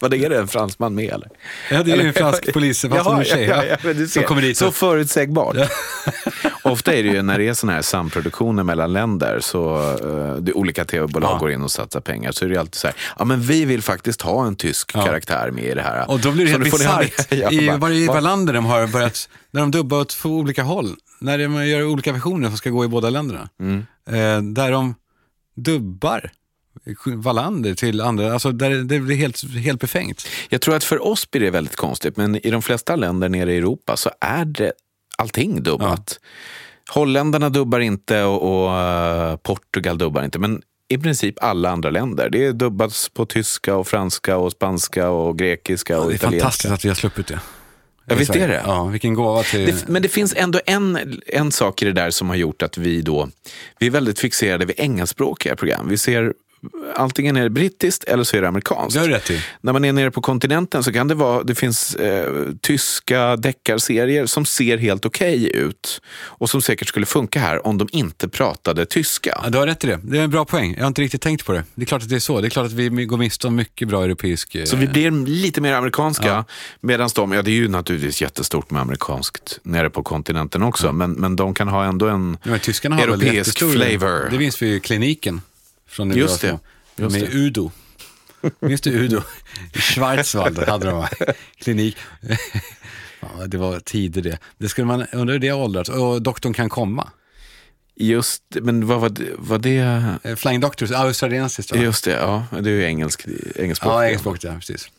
Vad 0.00 0.14
är 0.14 0.28
det, 0.30 0.38
en 0.38 0.48
fransman 0.48 0.94
med 0.94 1.10
eller? 1.14 1.28
Ja, 1.70 1.82
det 1.82 1.92
är 1.92 1.96
ju 1.96 2.06
en 2.08 2.14
fransk 2.14 2.52
polis, 2.52 2.80
fast 2.90 3.10
en 3.10 3.24
tjej. 3.24 3.44
ja, 3.44 3.64
ja, 3.84 3.92
du 3.92 4.08
som 4.08 4.22
kommer 4.22 4.42
dit. 4.42 4.56
Så 4.56 4.72
förutsägbart. 4.72 5.56
Ofta 6.62 6.94
är 6.94 7.02
det 7.02 7.08
ju 7.08 7.22
när 7.22 7.38
det 7.38 7.48
är 7.48 7.54
sådana 7.54 7.74
här 7.74 7.82
samproduktioner 7.82 8.62
mellan 8.62 8.92
länder, 8.92 9.38
så 9.40 9.78
uh, 10.04 10.36
det 10.36 10.52
olika 10.52 10.84
tv-bolag 10.84 11.30
Ja. 11.34 11.38
går 11.38 11.50
in 11.52 11.62
och 11.62 11.70
satsar 11.70 12.00
pengar, 12.00 12.32
så 12.32 12.44
är 12.44 12.48
det 12.48 12.56
alltid 12.56 12.74
så 12.74 12.86
här, 12.86 12.96
ja 13.18 13.24
men 13.24 13.40
vi 13.40 13.64
vill 13.64 13.82
faktiskt 13.82 14.22
ha 14.22 14.46
en 14.46 14.56
tysk 14.56 14.90
Ja. 14.94 15.02
karaktär 15.04 15.50
med 15.50 15.64
i 15.64 15.74
det 15.74 15.82
här. 15.82 16.10
Och 16.10 16.20
då 16.20 16.30
blir 16.32 16.44
det 16.44 16.50
helt 16.50 16.64
bisarrt. 16.64 17.32
Ja, 17.58 17.62
I 17.62 17.66
bara, 17.66 17.78
varje 17.78 18.06
va? 18.06 18.20
länder 18.20 18.52
de 18.52 18.64
har 18.64 18.86
börjat, 18.86 19.28
när 19.50 19.60
de 19.60 19.70
dubbar 19.70 20.00
åt 20.00 20.08
två 20.08 20.28
olika 20.30 20.62
håll, 20.62 20.96
när 21.20 21.38
de 21.38 21.66
gör 21.66 21.84
olika 21.84 22.12
versioner 22.12 22.48
som 22.48 22.56
ska 22.56 22.70
gå 22.70 22.84
i 22.84 22.88
båda 22.88 23.10
länderna, 23.10 23.48
Mm. 23.60 23.78
eh, 24.06 24.42
där 24.54 24.70
de 24.72 24.94
dubbar 25.56 26.30
Wallander 27.06 27.74
till 27.74 28.00
andra, 28.00 28.32
alltså 28.32 28.52
där 28.52 28.70
det 28.70 28.98
blir 29.00 29.16
helt, 29.16 29.54
helt 29.54 29.80
befängt. 29.80 30.28
Jag 30.48 30.60
tror 30.60 30.76
att 30.76 30.84
för 30.84 31.06
oss 31.06 31.30
blir 31.30 31.40
det 31.40 31.50
väldigt 31.50 31.76
konstigt, 31.76 32.16
men 32.16 32.46
i 32.46 32.50
de 32.50 32.62
flesta 32.62 32.96
länder 32.96 33.28
nere 33.28 33.52
i 33.54 33.56
Europa 33.56 33.96
så 33.96 34.10
är 34.20 34.44
det 34.44 34.72
allting 35.18 35.62
dubbat. 35.62 36.18
Holländarna 36.90 37.48
dubbar 37.48 37.80
inte 37.80 38.22
och, 38.22 38.64
och 38.66 38.78
eh, 38.78 39.36
Portugal 39.36 39.98
dubbar 39.98 40.24
inte, 40.24 40.38
men 40.38 40.62
i 40.88 40.98
princip 40.98 41.34
alla 41.44 41.70
andra 41.70 41.90
länder. 41.90 42.30
Det 42.30 42.44
är 42.44 42.52
dubbats 42.52 43.08
på 43.08 43.26
tyska 43.26 43.74
och 43.76 43.88
franska 43.88 44.36
och 44.36 44.52
spanska 44.52 45.08
och 45.10 45.38
grekiska 45.38 46.00
och 46.00 46.08
Det 46.08 46.12
är 46.12 46.14
italienska. 46.14 46.44
fantastiskt 46.44 46.72
att 46.72 46.84
vi 46.84 46.88
har 46.88 46.96
sluppit 46.96 47.26
det. 47.26 47.40
Ja, 48.06 48.14
visst 48.14 48.36
är 48.36 48.48
det. 48.48 48.62
Ja, 48.66 48.84
vilken 48.84 49.14
gåva 49.14 49.42
till... 49.42 49.66
Det, 49.66 49.88
men 49.88 50.02
det 50.02 50.08
finns 50.08 50.34
ändå 50.36 50.60
en, 50.66 51.20
en 51.26 51.52
sak 51.52 51.82
i 51.82 51.84
det 51.84 51.92
där 51.92 52.10
som 52.10 52.28
har 52.28 52.36
gjort 52.36 52.62
att 52.62 52.78
vi 52.78 53.02
då, 53.02 53.28
vi 53.78 53.86
är 53.86 53.90
väldigt 53.90 54.18
fixerade 54.20 54.64
vid 54.66 54.80
engelskspråkiga 54.80 55.56
program. 55.56 55.88
Vi 55.88 55.98
ser 55.98 56.34
antingen 56.96 57.36
är 57.36 57.42
det 57.42 57.50
brittiskt 57.50 58.04
eller 58.04 58.24
så 58.24 58.36
är 58.36 58.42
det 58.42 58.48
amerikanskt. 58.48 58.98
Det 59.02 59.08
rätt 59.08 59.30
i. 59.30 59.42
När 59.60 59.72
man 59.72 59.84
är 59.84 59.92
nere 59.92 60.10
på 60.10 60.20
kontinenten 60.20 60.84
så 60.84 60.92
kan 60.92 61.08
det 61.08 61.14
vara, 61.14 61.42
det 61.42 61.54
finns 61.54 61.94
eh, 61.94 62.32
tyska 62.60 63.36
deckarserier 63.36 64.26
som 64.26 64.44
ser 64.44 64.78
helt 64.78 65.06
okej 65.06 65.56
ut 65.56 66.00
och 66.20 66.50
som 66.50 66.62
säkert 66.62 66.88
skulle 66.88 67.06
funka 67.06 67.40
här 67.40 67.66
om 67.66 67.78
de 67.78 67.88
inte 67.92 68.28
pratade 68.28 68.86
tyska. 68.86 69.40
Ja, 69.44 69.50
du 69.50 69.58
har 69.58 69.66
rätt 69.66 69.84
i 69.84 69.86
det. 69.86 70.00
Det 70.02 70.18
är 70.18 70.22
en 70.22 70.30
bra 70.30 70.44
poäng. 70.44 70.74
Jag 70.74 70.82
har 70.82 70.88
inte 70.88 71.02
riktigt 71.02 71.22
tänkt 71.22 71.44
på 71.46 71.52
det. 71.52 71.64
Det 71.74 71.82
är 71.82 71.86
klart 71.86 72.02
att 72.02 72.08
det 72.08 72.16
är 72.16 72.20
så. 72.20 72.40
Det 72.40 72.48
är 72.48 72.50
klart 72.50 72.66
att 72.66 72.72
vi 72.72 72.88
går 72.88 73.16
miste 73.16 73.46
om 73.46 73.54
mycket 73.56 73.88
bra 73.88 74.04
europeisk... 74.04 74.54
eh, 74.54 74.64
Så 74.64 74.76
vi 74.76 74.86
blir 74.86 75.10
lite 75.26 75.60
mer 75.60 75.72
amerikanska. 75.72 76.44
Medan 76.80 77.10
de, 77.14 77.32
ja 77.32 77.42
det 77.42 77.50
är 77.50 77.52
ju 77.52 77.68
naturligtvis 77.68 78.22
jättestort 78.22 78.70
med 78.70 78.82
amerikanskt 78.82 79.58
nere 79.62 79.90
på 79.90 80.02
kontinenten 80.02 80.62
också, 80.62 80.92
men, 80.92 81.12
men 81.12 81.36
de 81.36 81.54
kan 81.54 81.68
ha 81.68 81.84
ändå 81.84 82.08
en 82.08 82.38
Ja, 82.42 82.50
europeisk 82.52 83.58
flavor. 83.58 84.30
Det 84.30 84.36
vi 84.62 84.68
ju 84.68 84.80
kliniken. 84.80 85.40
Från 85.88 86.10
Just 86.10 86.40
det, 86.40 86.58
just 86.96 87.20
Med 87.20 87.30
det. 87.30 87.36
Udo. 87.36 87.70
Minns 88.60 88.80
du 88.80 88.90
Udo? 88.90 89.22
I 89.72 89.78
Schwarzwald 89.78 90.58
hade 90.58 90.86
de 90.86 91.06
klinik. 91.60 91.96
Ja, 93.20 93.46
det 93.46 93.58
var 93.58 93.80
tider 93.80 94.22
det. 94.22 94.38
Det 94.58 94.68
skulle 94.68 94.86
man, 94.86 95.06
undrar 95.12 95.32
hur 95.32 95.40
det 95.40 95.48
har 95.48 95.58
åldrats. 95.58 95.90
Och 95.90 96.22
doktorn 96.22 96.52
kan 96.52 96.68
komma. 96.68 97.10
Just 97.96 98.42
men 98.50 98.86
vad 98.86 99.00
var 99.00 99.08
det? 99.08 99.24
Var 99.38 99.58
det 99.58 100.04
Eh, 100.22 100.36
Flying 100.36 100.60
Doctors, 100.60 100.90
australiensiskt 100.90 101.76
just 101.76 102.04
det, 102.04 102.10
ja, 102.10 102.46
det 102.50 102.70
är 102.70 102.74
ju 102.74 102.84
engelsk, 102.84 103.26
engelsk 103.56 103.84
Ja, 103.84 104.04
engelskspråket 104.04 104.44
ja, 104.44 104.54
precis. 104.54 104.90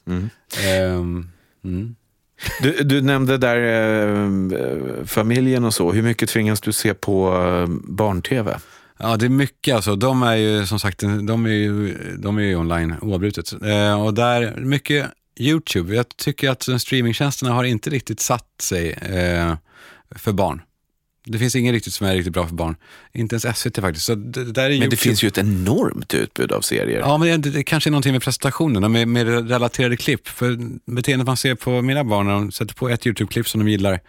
Ehm, 0.65 1.31
mm. 1.63 1.95
Du, 2.61 2.83
du 2.83 3.01
nämnde 3.01 3.37
där 3.37 3.57
eh, 3.57 5.05
familjen 5.05 5.65
och 5.65 5.73
så. 5.73 5.91
Hur 5.91 6.01
mycket 6.01 6.29
tvingas 6.29 6.61
du 6.61 6.73
se 6.73 6.93
på 6.93 7.35
eh, 7.35 7.67
barn-tv? 7.83 8.59
Ja, 8.99 9.17
det 9.17 9.25
är 9.25 9.29
mycket 9.29 9.75
alltså. 9.75 9.95
De 9.95 10.23
är 10.23 10.35
ju 10.35 10.65
som 10.65 10.79
sagt, 10.79 10.99
de 10.99 11.45
är 11.45 11.49
ju, 11.49 11.95
de 12.17 12.37
är 12.37 12.41
ju 12.41 12.55
online 12.55 12.95
oavbrutet. 13.01 13.53
Eh, 13.63 14.03
och 14.03 14.13
där, 14.13 14.55
mycket 14.55 15.05
YouTube. 15.39 15.95
Jag 15.95 16.17
tycker 16.17 16.49
att 16.49 16.81
streamingtjänsterna 16.81 17.53
har 17.53 17.63
inte 17.63 17.89
riktigt 17.89 18.19
satt 18.19 18.61
sig 18.61 18.91
eh, 18.91 19.55
för 20.15 20.31
barn. 20.31 20.61
Det 21.25 21.37
finns 21.37 21.55
ingen 21.55 21.73
riktigt 21.73 21.93
som 21.93 22.07
är 22.07 22.15
riktigt 22.15 22.33
bra 22.33 22.47
för 22.47 22.55
barn. 22.55 22.75
Inte 23.13 23.35
ens 23.35 23.57
SVT 23.59 23.79
faktiskt. 23.79 24.05
Så 24.05 24.15
det, 24.15 24.45
det 24.45 24.51
där 24.51 24.63
är 24.63 24.69
Men 24.69 24.73
YouTube. 24.73 24.89
det 24.89 24.97
finns 24.97 25.23
ju 25.23 25.27
ett 25.27 25.37
enormt 25.37 26.13
utbud 26.13 26.51
av 26.51 26.61
serier. 26.61 26.99
Ja, 26.99 27.17
men 27.17 27.41
det, 27.41 27.49
det 27.49 27.63
kanske 27.63 27.89
är 27.89 27.91
någonting 27.91 28.11
med 28.11 28.21
presentationen, 28.21 28.91
med, 28.91 29.07
med 29.07 29.49
relaterade 29.49 29.97
klipp. 29.97 30.27
För 30.27 30.57
beteendet 30.91 31.27
man 31.27 31.37
ser 31.37 31.55
på 31.55 31.81
mina 31.81 32.03
barn 32.03 32.25
när 32.27 32.33
de 32.33 32.51
sätter 32.51 32.75
på 32.75 32.89
ett 32.89 33.05
YouTube-klipp 33.05 33.47
som 33.47 33.65
de 33.65 33.71
gillar, 33.71 33.99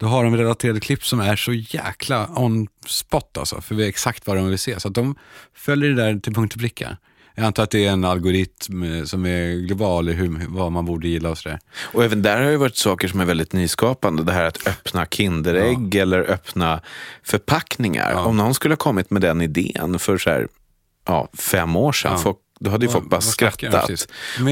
då 0.00 0.06
har 0.06 0.24
de 0.24 0.36
relaterade 0.36 0.80
klipp 0.80 1.04
som 1.04 1.20
är 1.20 1.36
så 1.36 1.52
jäkla 1.52 2.28
on 2.36 2.66
spot 2.86 3.38
alltså, 3.38 3.60
för 3.60 3.74
vi 3.74 3.84
är 3.84 3.88
exakt 3.88 4.26
vad 4.26 4.36
de 4.36 4.48
vill 4.48 4.58
se. 4.58 4.80
Så 4.80 4.88
att 4.88 4.94
de 4.94 5.14
följer 5.54 5.90
det 5.90 5.96
där 6.02 6.20
till 6.20 6.34
punkt 6.34 6.54
och 6.54 6.60
pricka. 6.60 6.96
Jag 7.34 7.44
antar 7.46 7.62
att 7.62 7.70
det 7.70 7.86
är 7.86 7.90
en 7.92 8.04
algoritm 8.04 8.82
eh, 8.82 9.04
som 9.04 9.26
är 9.26 9.66
global 9.66 10.08
i 10.08 10.12
hur, 10.12 10.46
vad 10.48 10.72
man 10.72 10.84
borde 10.84 11.08
gilla 11.08 11.30
och 11.30 11.38
sådär. 11.38 11.58
Och 11.92 12.04
även 12.04 12.22
där 12.22 12.42
har 12.42 12.50
det 12.50 12.56
varit 12.56 12.76
saker 12.76 13.08
som 13.08 13.20
är 13.20 13.24
väldigt 13.24 13.52
nyskapande. 13.52 14.22
Det 14.22 14.32
här 14.32 14.44
att 14.44 14.66
öppna 14.66 15.06
Kinderägg 15.06 15.94
eller 15.94 16.30
öppna 16.30 16.80
förpackningar. 17.22 18.10
Ja. 18.10 18.24
Om 18.24 18.36
någon 18.36 18.54
skulle 18.54 18.72
ha 18.72 18.76
kommit 18.76 19.10
med 19.10 19.22
den 19.22 19.40
idén 19.40 19.98
för 19.98 20.18
så 20.18 20.30
här, 20.30 20.48
ja, 21.06 21.28
fem 21.38 21.76
år 21.76 21.92
sedan, 21.92 22.12
Ja. 22.12 22.18
folk, 22.18 22.36
Då 22.64 22.70
hade 22.70 22.86
ju 22.86 22.92
folk 22.92 23.08
bara 23.10 23.20
skrattat. 23.20 23.90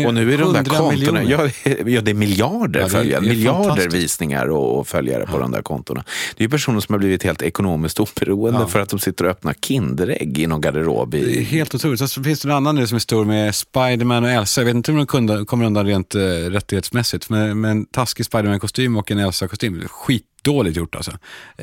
Och 0.07 0.15
nu 0.15 0.35
är 0.35 0.39
de 0.39 0.53
där 0.53 0.61
100 0.61 0.65
kontona, 0.65 1.23
ja, 1.23 1.49
ja 1.87 2.01
det 2.01 2.11
är 2.11 2.15
miljarder 2.15 2.81
Ja, 2.81 2.89
följare, 2.89 3.21
miljarder 3.21 3.89
visningar 3.91 4.47
och, 4.51 4.79
och 4.79 4.89
följare 4.89 5.27
på 5.27 5.39
de 5.39 5.51
där 5.51 5.63
kontona. 5.63 6.05
Det 6.37 6.43
är 6.43 6.45
ju 6.45 6.51
personer 6.51 6.81
som 6.81 6.93
har 6.93 6.99
blivit 6.99 7.23
helt 7.23 7.43
ekonomiskt 7.43 8.01
oberoende 8.01 8.61
Ja. 8.61 8.67
för 8.67 8.81
att 8.81 8.89
de 8.89 8.99
sitter 8.99 9.25
och 9.25 9.31
öppnar 9.31 9.55
Kinderägg 9.55 10.39
i 10.39 10.47
någon 10.47 10.61
garderob. 10.61 11.11
Det 11.11 11.19
är 11.19 11.23
I, 11.29 11.43
helt 11.43 11.75
otroligt. 11.75 12.11
Så 12.11 12.23
finns 12.23 12.41
det 12.41 12.49
en 12.49 12.55
annan 12.55 12.75
nu 12.75 12.87
som 12.87 12.97
är 12.97 13.01
stor 13.01 13.25
med 13.25 13.55
Spiderman 13.55 14.25
och 14.25 14.31
Elsa. 14.31 14.61
Jag 14.61 14.67
vet 14.67 14.75
inte 14.75 14.91
om 14.91 14.97
de 14.97 15.07
kunde, 15.07 15.45
kommer 15.45 15.65
undan 15.65 15.87
rent 15.87 16.15
eh, 16.15 16.21
rättighetsmässigt. 16.21 17.31
Men, 17.31 17.61
men 17.61 17.87
taskig 17.87 18.27
Spiderman-kostym 18.27 18.97
och 18.99 19.11
en 19.11 19.19
Elsa-kostym. 19.19 19.83
Skitdåligt 19.89 20.77
gjort 20.77 20.95
alltså. 20.97 21.13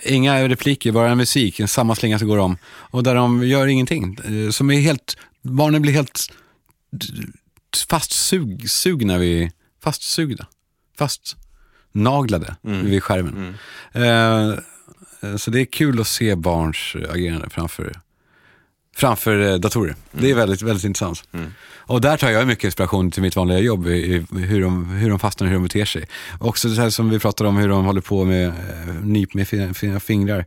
Inga 0.04 0.48
repliker, 0.50 0.92
bara 0.92 1.10
en 1.10 1.18
musik, 1.18 1.60
en 1.60 1.68
samma 1.68 1.96
slinga 1.96 2.20
som 2.20 2.28
går 2.28 2.38
om. 2.38 2.58
Och 2.66 3.04
där 3.04 3.16
de 3.16 3.44
gör 3.48 3.68
ingenting. 3.68 4.18
Eh, 4.26 4.52
Som 4.52 4.72
är 4.72 4.80
helt, 4.80 5.18
barnen 5.46 5.82
blir 5.82 5.94
helt 5.94 6.34
fastsugna 7.88 9.18
vid, 9.18 9.52
fastsugna, 9.84 10.48
fastnaglade 10.98 12.56
vid 12.62 13.04
skärmen. 13.04 13.58
Eh, 13.92 14.54
så 15.38 15.52
det 15.52 15.62
är 15.62 15.66
kul 15.66 16.02
att 16.02 16.08
se 16.08 16.36
barns 16.36 16.96
agerande 17.10 17.50
framför 17.50 17.94
framför 18.96 19.52
eh, 19.52 19.56
datorer. 19.56 19.96
Det 20.12 20.32
är 20.32 20.36
väldigt, 20.36 20.62
väldigt 20.62 20.84
intressant. 20.84 21.24
Och 21.78 22.02
där 22.02 22.18
tar 22.18 22.30
jag 22.30 22.48
mycket 22.48 22.64
inspiration 22.64 23.12
till 23.12 23.22
mitt 23.22 23.36
vanliga 23.36 23.60
jobb, 23.60 23.88
i, 23.88 24.26
hur, 24.32 24.62
de, 24.62 24.90
hur 24.90 25.10
de 25.10 25.20
fastnar, 25.20 25.48
hur 25.48 25.54
de 25.54 25.64
beter 25.64 25.86
sig. 25.86 26.08
Också 26.40 26.68
det 26.68 26.82
här 26.82 26.90
som 26.90 27.10
vi 27.10 27.20
pratade 27.20 27.50
om, 27.50 27.58
hur 27.58 27.70
de 27.70 27.86
håller 27.86 28.02
på 28.02 28.26
med 28.26 28.48
eh, 28.48 28.96
nyp 29.04 29.34
med 29.34 29.48
fina, 29.48 29.74
fina 29.74 30.00
fingrar. 30.00 30.46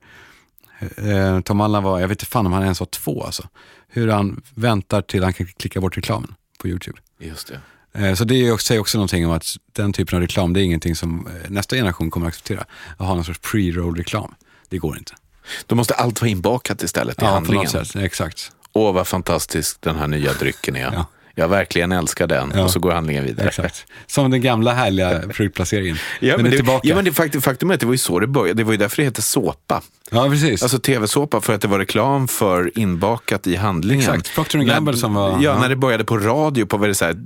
Eh, 0.97 1.41
Tom 1.41 1.61
Allan 1.61 1.83
var, 1.83 2.01
jag 2.01 2.09
vet 2.09 2.23
inte 2.23 2.31
fan 2.31 2.47
om 2.47 2.53
han 2.53 2.63
ens 2.63 2.81
var 2.81 2.87
två 2.87 3.25
alltså. 3.25 3.49
Hur 3.89 4.09
han 4.09 4.43
väntar 4.55 5.03
till 5.03 5.25
han 5.25 5.33
kan 5.33 5.47
klicka 5.47 5.81
bort 5.81 5.97
reklamen 5.97 6.35
på 6.59 6.69
YouTube. 6.69 6.99
just 7.21 7.49
det. 7.49 7.61
Eh, 8.09 8.15
Så 8.15 8.25
det 8.25 8.61
säger 8.61 8.81
också 8.81 8.99
någonting 8.99 9.27
om 9.27 9.33
att 9.33 9.57
den 9.73 9.93
typen 9.93 10.17
av 10.17 10.23
reklam, 10.23 10.53
det 10.53 10.61
är 10.61 10.65
ingenting 10.65 10.97
som 10.97 11.27
eh, 11.27 11.51
nästa 11.51 11.77
generation 11.77 12.11
kommer 12.11 12.27
att 12.27 12.33
acceptera. 12.33 12.65
Att 12.97 13.07
ha 13.07 13.15
någon 13.15 13.25
sorts 13.25 13.41
pre-roll-reklam. 13.41 14.35
Det 14.69 14.79
går 14.79 14.99
inte. 14.99 15.13
Då 15.67 15.75
måste 15.75 15.95
allt 15.95 16.21
vara 16.21 16.31
inbakat 16.31 16.83
istället 16.83 17.23
i 17.23 17.25
Ja, 17.25 17.29
på 17.29 17.35
handlingen. 17.35 17.65
något 17.75 17.87
sätt. 17.89 17.97
Exakt. 18.03 18.53
Åh, 18.73 18.95
vad 18.95 19.07
fantastisk 19.09 19.81
den 19.81 19.97
här 19.97 20.07
nya 20.07 20.33
drycken 20.33 20.77
är. 20.77 20.93
Ja. 20.93 21.07
Jag 21.39 21.49
verkligen 21.49 21.93
älskar 21.93 22.27
den. 22.27 22.53
Ja. 22.55 22.63
Och 22.65 22.71
så 22.71 22.79
går 22.81 22.93
handlingen 22.93 23.25
vidare. 23.25 23.49
Exakt. 23.49 23.87
Som 24.07 24.31
den 24.31 24.41
gamla 24.43 24.73
härliga 24.75 25.23
produktplaceringen. 25.33 25.97
Ja, 26.21 26.37
men, 26.37 26.47
är 26.47 26.51
det, 26.51 26.57
tillbaka. 26.57 26.89
ja, 26.89 26.95
men 26.95 27.05
det 27.05 27.13
faktum, 27.13 27.43
faktum 27.43 27.71
är 27.71 27.75
att 27.75 27.81
det 27.81 27.87
var 27.87 27.95
ju 27.95 27.99
så 27.99 28.21
det 28.21 28.27
började. 28.27 28.55
Det 28.61 28.65
var 28.65 28.73
ju 28.73 28.79
därför 28.79 28.97
det 28.97 29.05
hette 29.05 29.23
såpa. 29.23 29.83
ja, 30.11 30.29
precis. 30.31 30.63
Alltså 30.63 30.79
tv-såpa 30.79 31.41
för 31.41 31.55
att 31.55 31.61
det 31.61 31.69
var 31.69 31.79
reklam 31.79 32.29
för 32.29 32.79
inbakat 32.79 33.47
i 33.47 33.57
handlingen. 33.57 34.01
Exakt, 34.05 34.35
Procter 34.35 34.59
Gamble 34.59 34.93
när, 34.93 34.99
som 34.99 35.15
var- 35.15 35.31
Ja, 35.31 35.39
ja. 35.43 35.61
när 35.61 35.69
det 35.69 35.77
började 35.77 36.05
på 36.05 36.19
radio 36.19 36.67
på 36.67 36.77
vad 36.77 36.85
är 36.85 36.89
det, 36.89 36.95
så 36.95 37.05
här, 37.05 37.17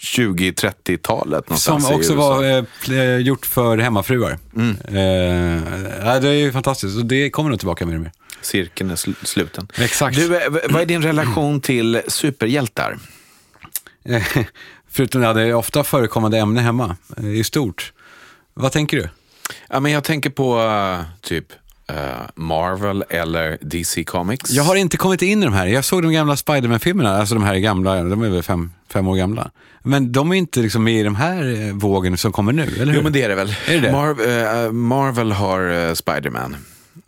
20-30-talet 0.00 1.58
som 1.58 1.84
också 1.94 2.14
var 2.14 2.44
eh, 2.58 2.64
pl- 2.84 3.18
gjort 3.18 3.46
för 3.46 3.78
hemmafruar. 3.78 4.38
Mm. 4.56 4.70
Eh, 4.84 6.20
det 6.20 6.28
är 6.28 6.32
ju 6.32 6.52
fantastiskt 6.52 6.96
och 6.98 7.06
det 7.06 7.30
kommer 7.30 7.50
nog 7.50 7.58
tillbaka 7.58 7.86
mer 7.86 7.94
och 7.94 8.00
mer. 8.00 8.12
Cirkeln 8.42 8.90
är 8.90 8.96
sl- 8.96 9.24
sluten. 9.24 9.68
Exakt. 9.78 10.16
Du, 10.16 10.36
eh, 10.36 10.42
vad 10.70 10.82
är 10.82 10.86
din 10.86 11.02
relation 11.02 11.60
till 11.60 12.00
superhjältar? 12.08 12.98
Förutom 14.90 15.20
det, 15.20 15.32
det 15.32 15.42
är 15.42 15.54
ofta 15.54 15.84
förekommande 15.84 16.38
ämne 16.38 16.60
hemma 16.60 16.96
eh, 17.16 17.28
i 17.28 17.44
stort. 17.44 17.92
Vad 18.54 18.72
tänker 18.72 18.96
du? 18.96 19.08
Ja, 19.68 19.80
men 19.80 19.92
jag 19.92 20.04
tänker 20.04 20.30
på 20.30 20.60
eh, 20.60 21.00
typ 21.20 21.52
eh, 21.88 21.94
Marvel 22.34 23.04
eller 23.08 23.58
DC 23.60 24.04
Comics. 24.04 24.50
Jag 24.50 24.64
har 24.64 24.76
inte 24.76 24.96
kommit 24.96 25.22
in 25.22 25.42
i 25.42 25.44
de 25.44 25.54
här. 25.54 25.66
Jag 25.66 25.84
såg 25.84 26.02
de 26.02 26.12
gamla 26.12 26.36
Spiderman-filmerna, 26.36 27.16
alltså 27.18 27.34
de 27.34 27.44
här 27.44 27.56
gamla, 27.56 28.02
de 28.02 28.22
är 28.22 28.28
väl 28.28 28.42
fem, 28.42 28.72
fem 28.92 29.08
år 29.08 29.16
gamla. 29.16 29.50
Men 29.82 30.12
de 30.12 30.32
är 30.32 30.36
inte 30.36 30.60
liksom 30.60 30.84
med 30.84 30.94
i 30.94 31.02
de 31.02 31.14
här 31.16 31.72
vågen 31.72 32.16
som 32.18 32.32
kommer 32.32 32.52
nu, 32.52 32.62
eller 32.62 32.86
hur? 32.86 32.94
Jo, 32.94 33.02
men 33.02 33.12
det 33.12 33.22
är 33.22 33.28
det 33.28 33.34
väl. 33.34 33.54
Är 33.66 33.72
det 33.74 33.80
det? 33.80 33.92
Marv- 33.92 34.64
eh, 34.66 34.72
Marvel 34.72 35.32
har 35.32 35.60
uh, 35.60 35.94
Spiderman. 35.94 36.56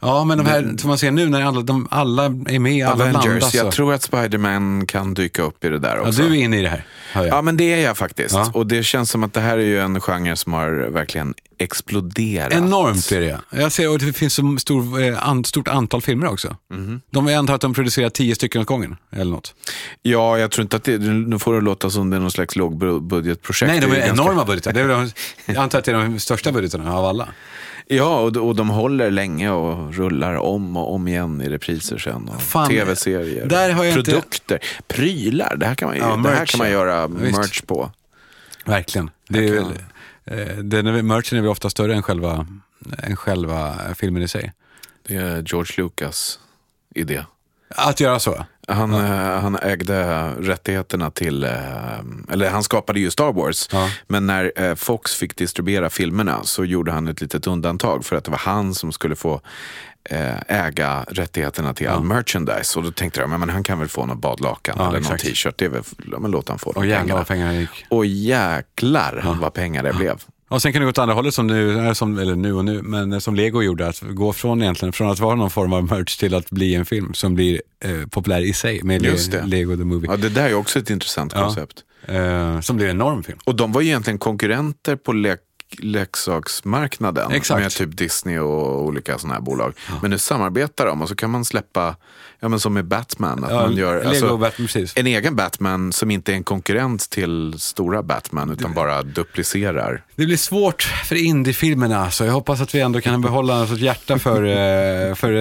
Ja, 0.02 0.24
men 0.24 0.38
de 0.38 0.46
här 0.46 0.74
som 0.78 0.88
man 0.88 0.98
ser 0.98 1.10
nu 1.10 1.28
när 1.28 1.42
alla, 1.42 1.60
de, 1.60 1.88
alla 1.90 2.24
är 2.24 2.58
med, 2.58 2.86
alla 2.86 3.04
Avengers. 3.04 3.22
blandas. 3.24 3.54
Jag 3.54 3.72
tror 3.72 3.94
att 3.94 4.02
Spiderman 4.02 4.86
kan 4.86 5.14
dyka 5.14 5.42
upp 5.42 5.64
i 5.64 5.68
det 5.68 5.78
där 5.78 5.96
ja, 5.96 6.02
också. 6.08 6.22
du 6.22 6.28
är 6.28 6.34
inne 6.34 6.58
i 6.58 6.62
det 6.62 6.68
här. 6.68 6.84
Ja, 7.26 7.42
men 7.42 7.56
det 7.56 7.72
är 7.74 7.80
jag 7.80 7.96
faktiskt. 7.96 8.34
Ja. 8.34 8.50
Och 8.54 8.66
det 8.66 8.82
känns 8.82 9.10
som 9.10 9.22
att 9.22 9.32
det 9.32 9.40
här 9.40 9.58
är 9.58 9.62
ju 9.62 9.80
en 9.80 10.00
genre 10.00 10.36
som 10.36 10.52
har 10.52 10.70
verkligen 10.90 11.34
exploderat. 11.58 12.52
Enormt 12.52 13.12
är 13.12 13.20
det. 13.20 13.40
Jag 13.50 13.72
ser 13.72 13.90
och 13.90 13.98
det 13.98 14.12
finns 14.12 14.34
så 14.34 14.56
stor, 14.58 15.02
eh, 15.02 15.28
an, 15.28 15.44
stort 15.44 15.68
antal 15.68 16.02
filmer 16.02 16.26
också. 16.26 16.56
Mhm. 16.70 17.00
De 17.10 17.26
jag 17.26 17.38
antar 17.38 17.54
att 17.54 17.60
de 17.60 17.74
producerar 17.74 18.10
tio 18.10 18.34
stycken 18.34 18.60
åt 18.60 18.66
gången, 18.66 18.96
eller 19.10 19.30
något. 19.30 19.54
Ja, 20.02 20.38
jag 20.38 20.50
tror 20.50 20.62
inte 20.62 20.76
att 20.76 20.84
det, 20.84 20.98
nu 20.98 21.38
får 21.38 21.54
det 21.54 21.60
låta 21.60 21.90
som 21.90 22.10
det 22.10 22.16
är 22.16 22.20
någon 22.20 22.30
slags 22.30 22.56
lågbudgetprojekt. 22.56 23.72
Nej, 23.72 23.80
de 23.80 23.86
är, 23.96 24.06
ganska- 24.06 24.22
enorma 24.24 24.44
budgetar. 24.44 24.70
Är 24.74 24.84
väl 24.84 24.88
de, 24.88 25.10
jag 25.52 25.56
antar 25.62 25.78
att 25.78 25.84
det 25.84 25.90
är 25.92 25.94
de 25.96 26.18
största 26.20 26.52
budgetarna 26.52 26.94
av 26.94 27.04
alla. 27.04 27.28
Ja, 27.86 28.20
och, 28.20 28.36
och 28.36 28.56
de 28.56 28.68
håller 28.68 29.10
länge 29.10 29.50
och 29.50 29.94
rullar 29.94 30.34
om 30.34 30.76
och 30.76 30.94
om 30.94 31.08
igen 31.08 31.42
i 31.42 31.48
repriser 31.48 31.98
sen. 31.98 32.30
Tv-serier, 32.68 33.46
jag 33.84 33.88
inte- 33.88 34.10
produkter, 34.10 34.58
prylar. 34.86 35.56
Det 35.56 35.66
här 35.66 35.74
kan 35.74 35.88
man, 35.88 35.96
ju, 35.96 36.02
Ja, 36.02 36.16
det 36.16 36.28
här 36.30 36.46
kan 36.46 36.58
man 36.58 36.70
göra 36.70 37.06
Visst. 37.06 37.38
merch 37.38 37.62
på. 37.62 37.90
Verkligen. 38.64 39.10
Det 39.28 39.48
är, 39.48 39.52
Verkligen. 39.52 40.48
eh, 40.48 40.56
den 40.56 40.86
är, 40.86 41.02
merchen 41.02 41.38
är 41.38 41.42
väl 41.42 41.50
ofta 41.50 41.70
större 41.70 41.94
än 41.94 42.02
själva, 42.02 42.46
än 42.98 43.16
själva 43.16 43.76
filmen 43.94 44.22
i 44.22 44.28
sig. 44.28 44.52
Det 45.08 45.14
är 45.16 45.42
George 45.46 45.74
Lucas 45.84 46.38
idé. 46.94 47.24
Att 47.68 48.00
göra 48.00 48.18
så? 48.18 48.46
Han, 48.68 48.94
eh, 48.94 49.40
han 49.40 49.58
ägde 49.62 50.28
rättigheterna 50.38 51.10
till, 51.10 51.44
eh, 51.44 51.50
eller 52.30 52.50
han 52.50 52.62
skapade 52.62 53.00
ju 53.00 53.10
Star 53.10 53.32
Wars. 53.32 53.68
Ja. 53.72 53.90
Men 54.06 54.26
när 54.26 54.52
eh, 54.56 54.74
Fox 54.74 55.14
fick 55.14 55.36
distribuera 55.36 55.90
filmerna 55.90 56.44
så 56.44 56.64
gjorde 56.64 56.92
han 56.92 57.08
ett 57.08 57.20
litet 57.20 57.46
undantag 57.46 58.04
för 58.04 58.16
att 58.16 58.24
det 58.24 58.30
var 58.30 58.38
han 58.38 58.74
som 58.74 58.92
skulle 58.92 59.16
få 59.16 59.40
äga 60.46 61.04
rättigheterna 61.08 61.74
till 61.74 61.88
all 61.88 62.02
merchandise. 62.04 62.78
Och 62.78 62.84
då 62.84 62.90
tänkte 62.90 63.20
jag, 63.20 63.30
men, 63.30 63.48
han 63.48 63.62
kan 63.62 63.78
väl 63.78 63.88
få 63.88 64.06
något 64.06 64.18
badlakan 64.18 64.76
Ja, 64.78 64.88
eller 64.88 64.98
exakt. 64.98 65.24
någon 65.24 65.32
t-shirt. 65.32 65.54
Det 65.58 65.64
är 65.64 65.68
väl, 65.68 65.82
ja, 66.12 66.18
men 66.18 66.30
låt 66.30 66.48
han 66.48 66.58
få 66.58 66.72
de 66.72 66.80
pengarna. 66.80 67.54
gick. 67.54 67.86
Och 67.90 68.06
jäklar 68.06 69.36
vad 69.40 69.54
pengar 69.54 69.82
det 69.82 69.92
blev. 69.92 70.18
Och 70.52 70.62
sen 70.62 70.72
kan 70.72 70.80
det 70.80 70.84
gå 70.86 70.90
åt 70.90 70.98
andra 70.98 71.14
hållet 71.14 71.34
som 71.34 71.46
nu, 71.46 71.86
eh, 71.86 71.92
som, 71.92 72.18
eller 72.18 72.34
nu 72.36 72.52
och 72.52 72.64
nu, 72.64 72.82
men 72.82 73.20
som 73.20 73.34
Lego 73.34 73.62
gjorde, 73.62 73.88
att 73.88 74.00
gå 74.00 74.32
från 74.32 74.62
egentligen, 74.62 74.92
från 74.92 75.10
att 75.10 75.18
vara 75.20 75.34
någon 75.34 75.50
form 75.50 75.72
av 75.72 75.84
merch 75.84 76.16
till 76.16 76.34
att 76.34 76.50
bli 76.50 76.74
en 76.74 76.84
film 76.84 77.14
som 77.14 77.34
blir 77.34 77.62
eh, 77.84 78.06
populär 78.10 78.40
i 78.40 78.52
sig 78.52 78.82
med 78.82 79.02
Le- 79.02 79.16
det. 79.30 79.46
Lego 79.46 79.76
the 79.76 79.84
Movie. 79.84 80.10
Ja, 80.10 80.16
det 80.16 80.28
där 80.28 80.48
är 80.48 80.54
också 80.54 80.78
ett 80.78 80.90
intressant 80.90 81.32
Ja. 81.36 81.44
koncept. 81.44 81.84
Eh, 82.06 82.60
som 82.60 82.76
blir 82.76 82.86
en 82.86 82.96
enorm 82.96 83.22
film. 83.22 83.38
Och 83.44 83.54
de 83.56 83.72
var 83.72 83.82
egentligen 83.82 84.18
konkurrenter 84.18 84.96
på 84.96 85.12
lek 85.12 85.40
leksaksmarknaden 85.78 87.30
Exakt. 87.32 87.60
med 87.62 87.70
typ 87.70 87.96
Disney 87.96 88.38
och 88.38 88.84
olika 88.84 89.18
sådana 89.18 89.34
här 89.34 89.40
bolag. 89.42 89.74
Men 90.02 90.10
nu 90.10 90.18
samarbetar 90.18 90.86
de 90.86 91.02
och 91.02 91.08
så 91.08 91.14
kan 91.16 91.30
man 91.30 91.44
släppa, 91.44 91.96
ja 92.42 92.48
men 92.48 92.60
som 92.60 92.74
med 92.74 92.84
Batman, 92.84 93.44
att 93.44 93.50
Ja, 93.50 93.60
man 93.60 93.76
gör 93.76 94.04
alltså, 94.04 94.36
Batman, 94.36 94.68
en 94.94 95.06
egen 95.06 95.36
Batman 95.36 95.92
som 95.92 96.10
inte 96.10 96.32
är 96.32 96.36
en 96.36 96.44
konkurrent 96.44 97.10
till 97.10 97.54
stora 97.58 98.02
Batman 98.02 98.50
utan 98.50 98.74
bara 98.74 99.02
duplicerar. 99.02 100.02
Det 100.16 100.26
blir 100.26 100.36
svårt 100.36 100.82
för 100.82 101.16
indiefilmerna, 101.16 102.10
så 102.10 102.24
jag 102.24 102.32
hoppas 102.32 102.60
att 102.60 102.74
vi 102.74 102.80
ändå 102.80 103.00
kan 103.00 103.20
behålla 103.20 103.64
ett 103.64 103.78
hjärta 103.80 104.18
för, 104.18 104.42
eh, 104.42 105.14
för 105.14 105.32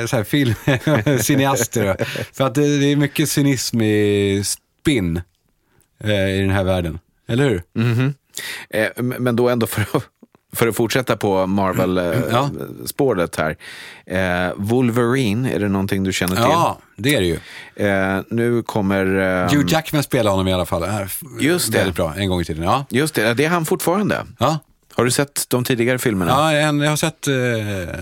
eh, 0.00 0.06
så 0.06 0.16
här, 0.16 0.24
film, 0.24 0.54
cineaster. 1.22 1.96
För 2.32 2.44
att 2.46 2.54
det, 2.54 2.78
det 2.78 2.92
är 2.92 2.96
mycket 2.96 3.28
cynism 3.28 3.80
i 3.80 4.42
spinn 4.44 5.20
eh, 6.04 6.28
i 6.30 6.40
den 6.40 6.50
här 6.50 6.64
världen. 6.64 6.98
Eller 7.28 7.48
hur? 7.48 7.62
Eh, 8.70 8.88
m- 8.96 9.14
men 9.18 9.36
då 9.36 9.48
ändå 9.48 9.66
för 9.66 9.82
att, 9.82 10.04
för 10.52 10.68
att 10.68 10.76
fortsätta 10.76 11.16
på 11.16 11.38
Ja. 11.38 11.46
Marvel-spåret 11.46 13.36
här. 13.36 13.56
Eh, 14.06 14.52
Wolverine, 14.56 15.46
är 15.52 15.58
det 15.58 15.68
någonting 15.68 16.02
du 16.04 16.12
känner 16.12 16.34
till? 16.36 16.44
Ja, 16.44 16.78
det 16.96 17.14
är 17.14 17.20
det 17.20 17.26
ju. 17.26 17.38
Eh, 17.86 18.22
nu 18.30 18.62
kommer... 18.62 19.06
Eh, 19.44 19.50
Hugh 19.52 19.72
Jackman 19.72 20.02
spelar 20.02 20.30
honom 20.30 20.48
i 20.48 20.52
alla 20.52 20.66
fall. 20.66 20.82
Här, 20.82 21.12
Just 21.40 21.72
det. 21.72 21.78
Väldigt 21.78 21.96
bra, 21.96 22.14
en 22.16 22.28
gång 22.28 22.40
i 22.40 22.44
tiden. 22.44 22.62
Ja, 22.64 22.84
Just 22.90 23.14
det, 23.14 23.34
det 23.34 23.44
är 23.44 23.48
han 23.48 23.64
fortfarande. 23.64 24.26
ja. 24.38 24.58
Har 24.94 25.04
du 25.04 25.10
sett 25.10 25.44
de 25.48 25.64
tidigare 25.64 25.98
filmerna? 25.98 26.30
ja 26.30 26.52
jag 26.52 26.72
har 26.90 26.96
sett 26.96 27.28
eh, 27.28 27.34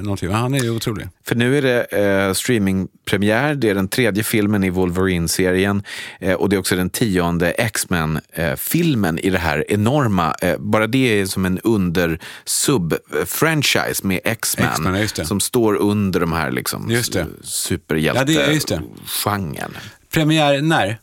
någonting. 0.03 0.31
Han 0.31 0.55
är 0.55 0.63
ju 0.63 0.71
otrolig. 0.71 1.09
För 1.25 1.35
nu 1.35 1.59
är 1.59 1.63
det 1.63 1.83
eh, 1.83 2.33
streamingpremiär, 2.33 3.55
det 3.55 3.71
är 3.71 3.75
den 3.75 3.89
tredje 3.89 4.23
filmen 4.23 4.65
i 4.65 4.71
Wolverine-serien 4.71 5.83
eh, 6.21 6.35
och 6.35 6.49
det 6.49 6.57
är 6.57 6.61
också 6.61 6.77
den 6.77 6.91
tionde 6.91 7.51
X-Men-filmen 7.51 9.19
i 9.19 9.31
det 9.31 9.39
här 9.39 9.65
enorma, 9.69 10.35
eh, 10.43 10.57
bara 10.59 10.87
det 10.87 11.21
är 11.21 11.27
som 11.27 11.45
en 11.45 11.59
under-sub-franchise 11.59 14.07
med 14.07 14.21
X-Men, 14.25 15.09
som 15.27 15.41
står 15.41 15.75
under 15.77 16.21
de 16.21 16.33
här 16.33 16.51
liksom 16.51 16.91
Just 16.91 17.13
det. 17.13 17.27
superhjälte 17.43 18.21
Ja, 18.21 18.25
det 18.25 18.35
Premiär 20.11 20.63
när? 20.63 20.99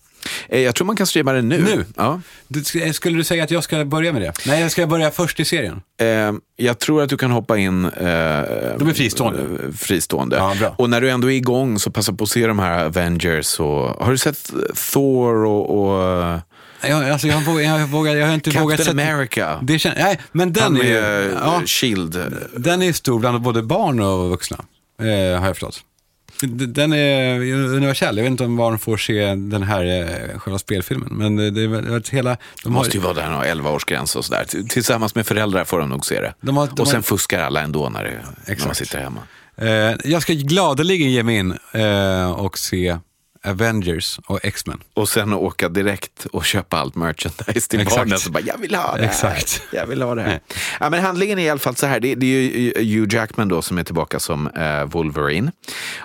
Eh, 0.49 0.59
Jag 0.59 0.75
tror 0.75 0.87
man 0.87 0.95
kan 0.95 1.07
streama 1.07 1.31
den 1.33 1.49
nu. 1.49 1.57
Nu? 1.61 1.85
Ja. 1.97 2.21
Det- 2.47 2.93
Skulle 2.95 3.17
du 3.17 3.23
säga 3.23 3.43
att 3.43 3.51
jag 3.51 3.63
ska 3.63 3.85
börja 3.85 4.13
med 4.13 4.21
det? 4.21 4.33
Nej, 4.47 4.61
jag 4.61 4.71
ska 4.71 4.87
börja 4.87 5.11
först 5.11 5.39
i 5.39 5.45
serien. 5.45 5.81
Eh, 6.01 6.33
jag 6.55 6.79
tror 6.79 7.01
att 7.03 7.09
du 7.09 7.17
kan 7.17 7.31
hoppa 7.31 7.57
in 7.57 7.85
eh, 7.85 7.91
De 8.01 8.89
är 8.89 8.93
fristående. 8.93 9.39
eh, 9.41 9.71
fristående. 9.77 10.35
Ja, 10.35 10.55
bra. 10.59 10.75
Och 10.77 10.89
när 10.89 11.01
du 11.01 11.09
ändå 11.09 11.31
är 11.31 11.35
igång 11.35 11.79
så 11.79 11.91
passa 11.91 12.13
på 12.13 12.23
att 12.23 12.29
se 12.29 12.47
de 12.47 12.59
här 12.59 12.85
Avengers. 12.85 13.59
Och, 13.59 13.89
har 14.05 14.11
du 14.11 14.17
sett 14.17 14.51
Thor 14.93 15.35
och, 15.45 15.69
och 15.87 16.39
Jag, 16.81 17.09
alltså, 17.09 17.27
jag, 17.27 17.41
vågar, 17.41 17.61
jag, 17.79 17.87
vågar, 17.87 18.15
jag 18.15 18.27
har 18.27 18.33
inte 18.33 18.49
vågat 18.49 18.77
Captain. 18.77 18.99
America? 18.99 19.59
Det 19.61 19.79
kän, 19.79 19.93
nej, 19.97 20.19
men 20.31 20.53
den 20.53 20.63
Han 20.63 20.75
är, 20.81 20.83
med 20.83 21.31
ja, 21.41 21.61
Shield. 21.65 22.19
den 22.57 22.81
är 22.81 22.93
stor 22.93 23.19
bland 23.19 23.41
både 23.41 23.63
barn 23.63 23.99
och 23.99 24.29
vuxna, 24.29 24.57
eh, 24.99 25.39
har 25.39 25.47
jag 25.47 25.55
förstått. 25.55 25.79
Den 26.67 26.93
är 26.93 27.39
universell. 27.53 28.17
Jag 28.17 28.23
vet 28.23 28.31
inte 28.31 28.43
om 28.45 28.57
barn 28.57 28.79
får 28.79 28.97
se 28.97 29.25
den 29.35 29.63
här 29.63 29.85
eh, 30.33 30.39
själva 30.39 30.59
spelfilmen. 30.59 31.09
Men 31.11 31.35
det, 31.35 31.61
är 31.61 31.67
väl 31.67 32.03
hela... 32.11 32.37
De 32.63 32.73
har, 32.75 32.79
måste 32.79 32.97
ju 32.97 33.03
vara 33.03 33.13
där 33.13 33.37
och 33.37 33.45
11 33.45 33.71
årsgräns 33.71 34.15
och 34.15 34.25
sådär. 34.25 34.45
Tillsammans 34.69 35.15
med 35.15 35.27
föräldrar 35.27 35.63
får 35.65 35.79
de 35.79 35.89
nog 35.89 36.05
se 36.05 36.21
det. 36.21 36.33
De 36.41 36.57
har- 36.57 36.67
de 36.67 36.81
och 36.81 36.87
sen 36.87 36.95
har- 36.95 37.01
fuskar 37.01 37.39
alla 37.39 37.61
ändå 37.61 37.89
när, 37.89 38.03
det, 38.03 38.19
när 38.55 38.65
man 38.65 38.75
sitter 38.75 38.99
hemma. 38.99 39.19
eh, 39.57 39.95
jag 40.11 40.21
ska 40.21 40.33
gladeligen 40.33 41.11
ge 41.11 41.23
mig 41.23 41.35
in 41.37 41.57
eh, 41.71 42.31
och 42.31 42.57
se 42.57 42.97
Avengers 43.45 44.19
och 44.25 44.39
X-Men. 44.43 44.79
Och 44.93 45.09
sen 45.09 45.33
åka 45.33 45.69
direkt 45.69 46.25
och 46.25 46.45
köpa 46.45 46.77
allt 46.77 46.95
merchandise 46.95 47.69
till 47.69 47.79
Exakt. 47.79 47.97
barnen. 47.97 48.19
Så 48.19 48.31
bara, 48.31 48.43
jag 48.43 48.57
vill 48.57 48.75
ha 48.75 48.95
det 48.95 49.01
här. 49.01 49.09
Exakt. 49.09 49.61
Jag 49.71 49.85
vill 49.85 50.01
ha 50.01 50.15
det 50.15 50.21
här. 50.21 50.39
Ja, 50.79 50.89
men 50.89 51.03
handlingen 51.03 51.39
är 51.39 51.43
i 51.43 51.49
alla 51.49 51.59
fall 51.59 51.75
så 51.75 51.85
här. 51.85 51.99
Det, 51.99 52.15
det 52.15 52.25
är 52.25 52.41
ju 52.81 52.99
Hugh 52.99 53.15
Jackman 53.15 53.47
då 53.47 53.61
som 53.61 53.77
är 53.77 53.83
tillbaka 53.83 54.19
som 54.19 54.47
eh, 54.47 54.83
Wolverine. 54.85 55.51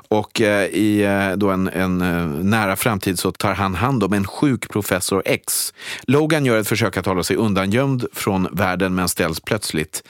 Och 0.08 0.40
eh, 0.40 0.64
i 0.64 1.02
eh, 1.02 1.36
då 1.36 1.50
en, 1.50 1.68
en 1.68 2.00
eh, 2.00 2.26
nära 2.44 2.76
framtid 2.76 3.18
så 3.18 3.32
tar 3.32 3.54
han 3.54 3.74
hand 3.74 4.04
om 4.04 4.12
en 4.12 4.26
sjuk 4.26 4.68
professor 4.68 5.22
X. 5.24 5.74
Logan 6.02 6.44
gör 6.44 6.58
ett 6.58 6.68
försök 6.68 6.96
att 6.96 7.06
hålla 7.06 7.22
sig 7.22 7.36
undangömd 7.36 8.04
från 8.12 8.48
världen 8.52 8.94
men 8.94 9.08
ställs 9.08 9.40
plötsligt 9.40 10.02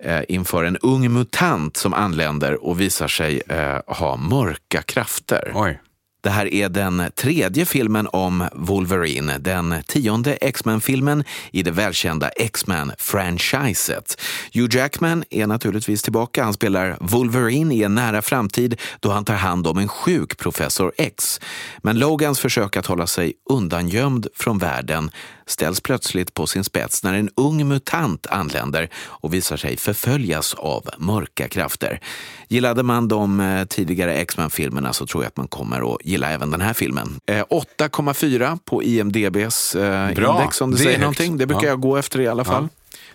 eh, 0.00 0.20
inför 0.28 0.64
en 0.64 0.76
ung 0.76 1.12
mutant 1.12 1.76
som 1.76 1.94
anländer 1.94 2.64
och 2.64 2.80
visar 2.80 3.08
sig 3.08 3.42
eh, 3.48 3.80
ha 3.86 4.16
mörka 4.16 4.82
krafter. 4.82 5.52
Oj. 5.54 5.78
Det 6.26 6.30
här 6.30 6.54
är 6.54 6.68
den 6.68 7.02
tredje 7.14 7.66
filmen 7.66 8.08
om 8.12 8.48
Wolverine, 8.54 9.38
den 9.38 9.74
tionde 9.86 10.32
X-Men-filmen 10.32 11.24
i 11.50 11.62
det 11.62 11.70
välkända 11.70 12.28
X-Men-franchiset. 12.28 14.20
Hugh 14.52 14.76
Jackman 14.76 15.24
är 15.30 15.46
naturligtvis 15.46 16.02
tillbaka. 16.02 16.44
Han 16.44 16.54
spelar 16.54 16.96
Wolverine 17.00 17.74
i 17.74 17.82
en 17.82 17.94
nära 17.94 18.22
framtid 18.22 18.80
då 19.00 19.10
han 19.10 19.24
tar 19.24 19.34
hand 19.34 19.66
om 19.66 19.78
en 19.78 19.88
sjuk 19.88 20.36
Professor 20.36 20.92
X. 20.96 21.40
Men 21.78 21.98
Logans 21.98 22.40
försök 22.40 22.76
att 22.76 22.86
hålla 22.86 23.06
sig 23.06 23.32
undangömd 23.50 24.26
från 24.34 24.58
världen 24.58 25.10
ställs 25.48 25.80
plötsligt 25.80 26.34
på 26.34 26.46
sin 26.46 26.64
spets 26.64 27.02
när 27.02 27.14
en 27.14 27.30
ung 27.34 27.68
mutant 27.68 28.26
anländer 28.26 28.88
och 29.06 29.34
visar 29.34 29.56
sig 29.56 29.76
förföljas 29.76 30.54
av 30.54 30.88
mörka 30.98 31.48
krafter. 31.48 32.00
Gillade 32.48 32.82
man 32.82 33.08
de 33.08 33.40
eh, 33.40 33.64
tidigare 33.64 34.14
X-Men-filmerna 34.14 34.92
så 34.92 35.06
tror 35.06 35.24
jag 35.24 35.28
att 35.28 35.36
man 35.36 35.48
kommer 35.48 35.94
att 35.94 36.00
gilla 36.04 36.30
även 36.30 36.50
den 36.50 36.60
här 36.60 36.72
filmen. 36.72 37.20
Eh, 37.26 37.44
8,4 37.50 38.58
på 38.64 38.82
IMDBs 38.82 39.74
eh, 39.74 40.14
Bra. 40.14 40.36
index 40.40 40.60
om 40.60 40.70
det, 40.70 40.76
Det 40.76 40.82
säger 40.82 40.90
högt. 40.92 41.00
någonting. 41.00 41.38
Det 41.38 41.46
brukar 41.46 41.62
Ja. 41.66 41.68
jag 41.68 41.80
gå 41.80 41.96
efter 41.96 42.20
i 42.20 42.28
alla 42.28 42.44
fall. 42.44 42.68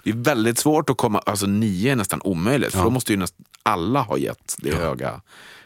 Det 0.03 0.09
är 0.09 0.13
väldigt 0.15 0.57
svårt 0.57 0.89
att 0.89 0.97
komma, 0.97 1.19
alltså 1.25 1.45
9 1.45 1.91
är 1.91 1.95
nästan 1.95 2.21
omöjligt, 2.23 2.71
för 2.71 2.79
Ja. 2.79 2.83
då 2.83 2.89
måste 2.89 3.13
ju 3.13 3.17
nästan 3.19 3.45
alla 3.63 4.01
ha 4.01 4.17
gett 4.17 4.55
det 4.57 4.75
höga 4.75 5.21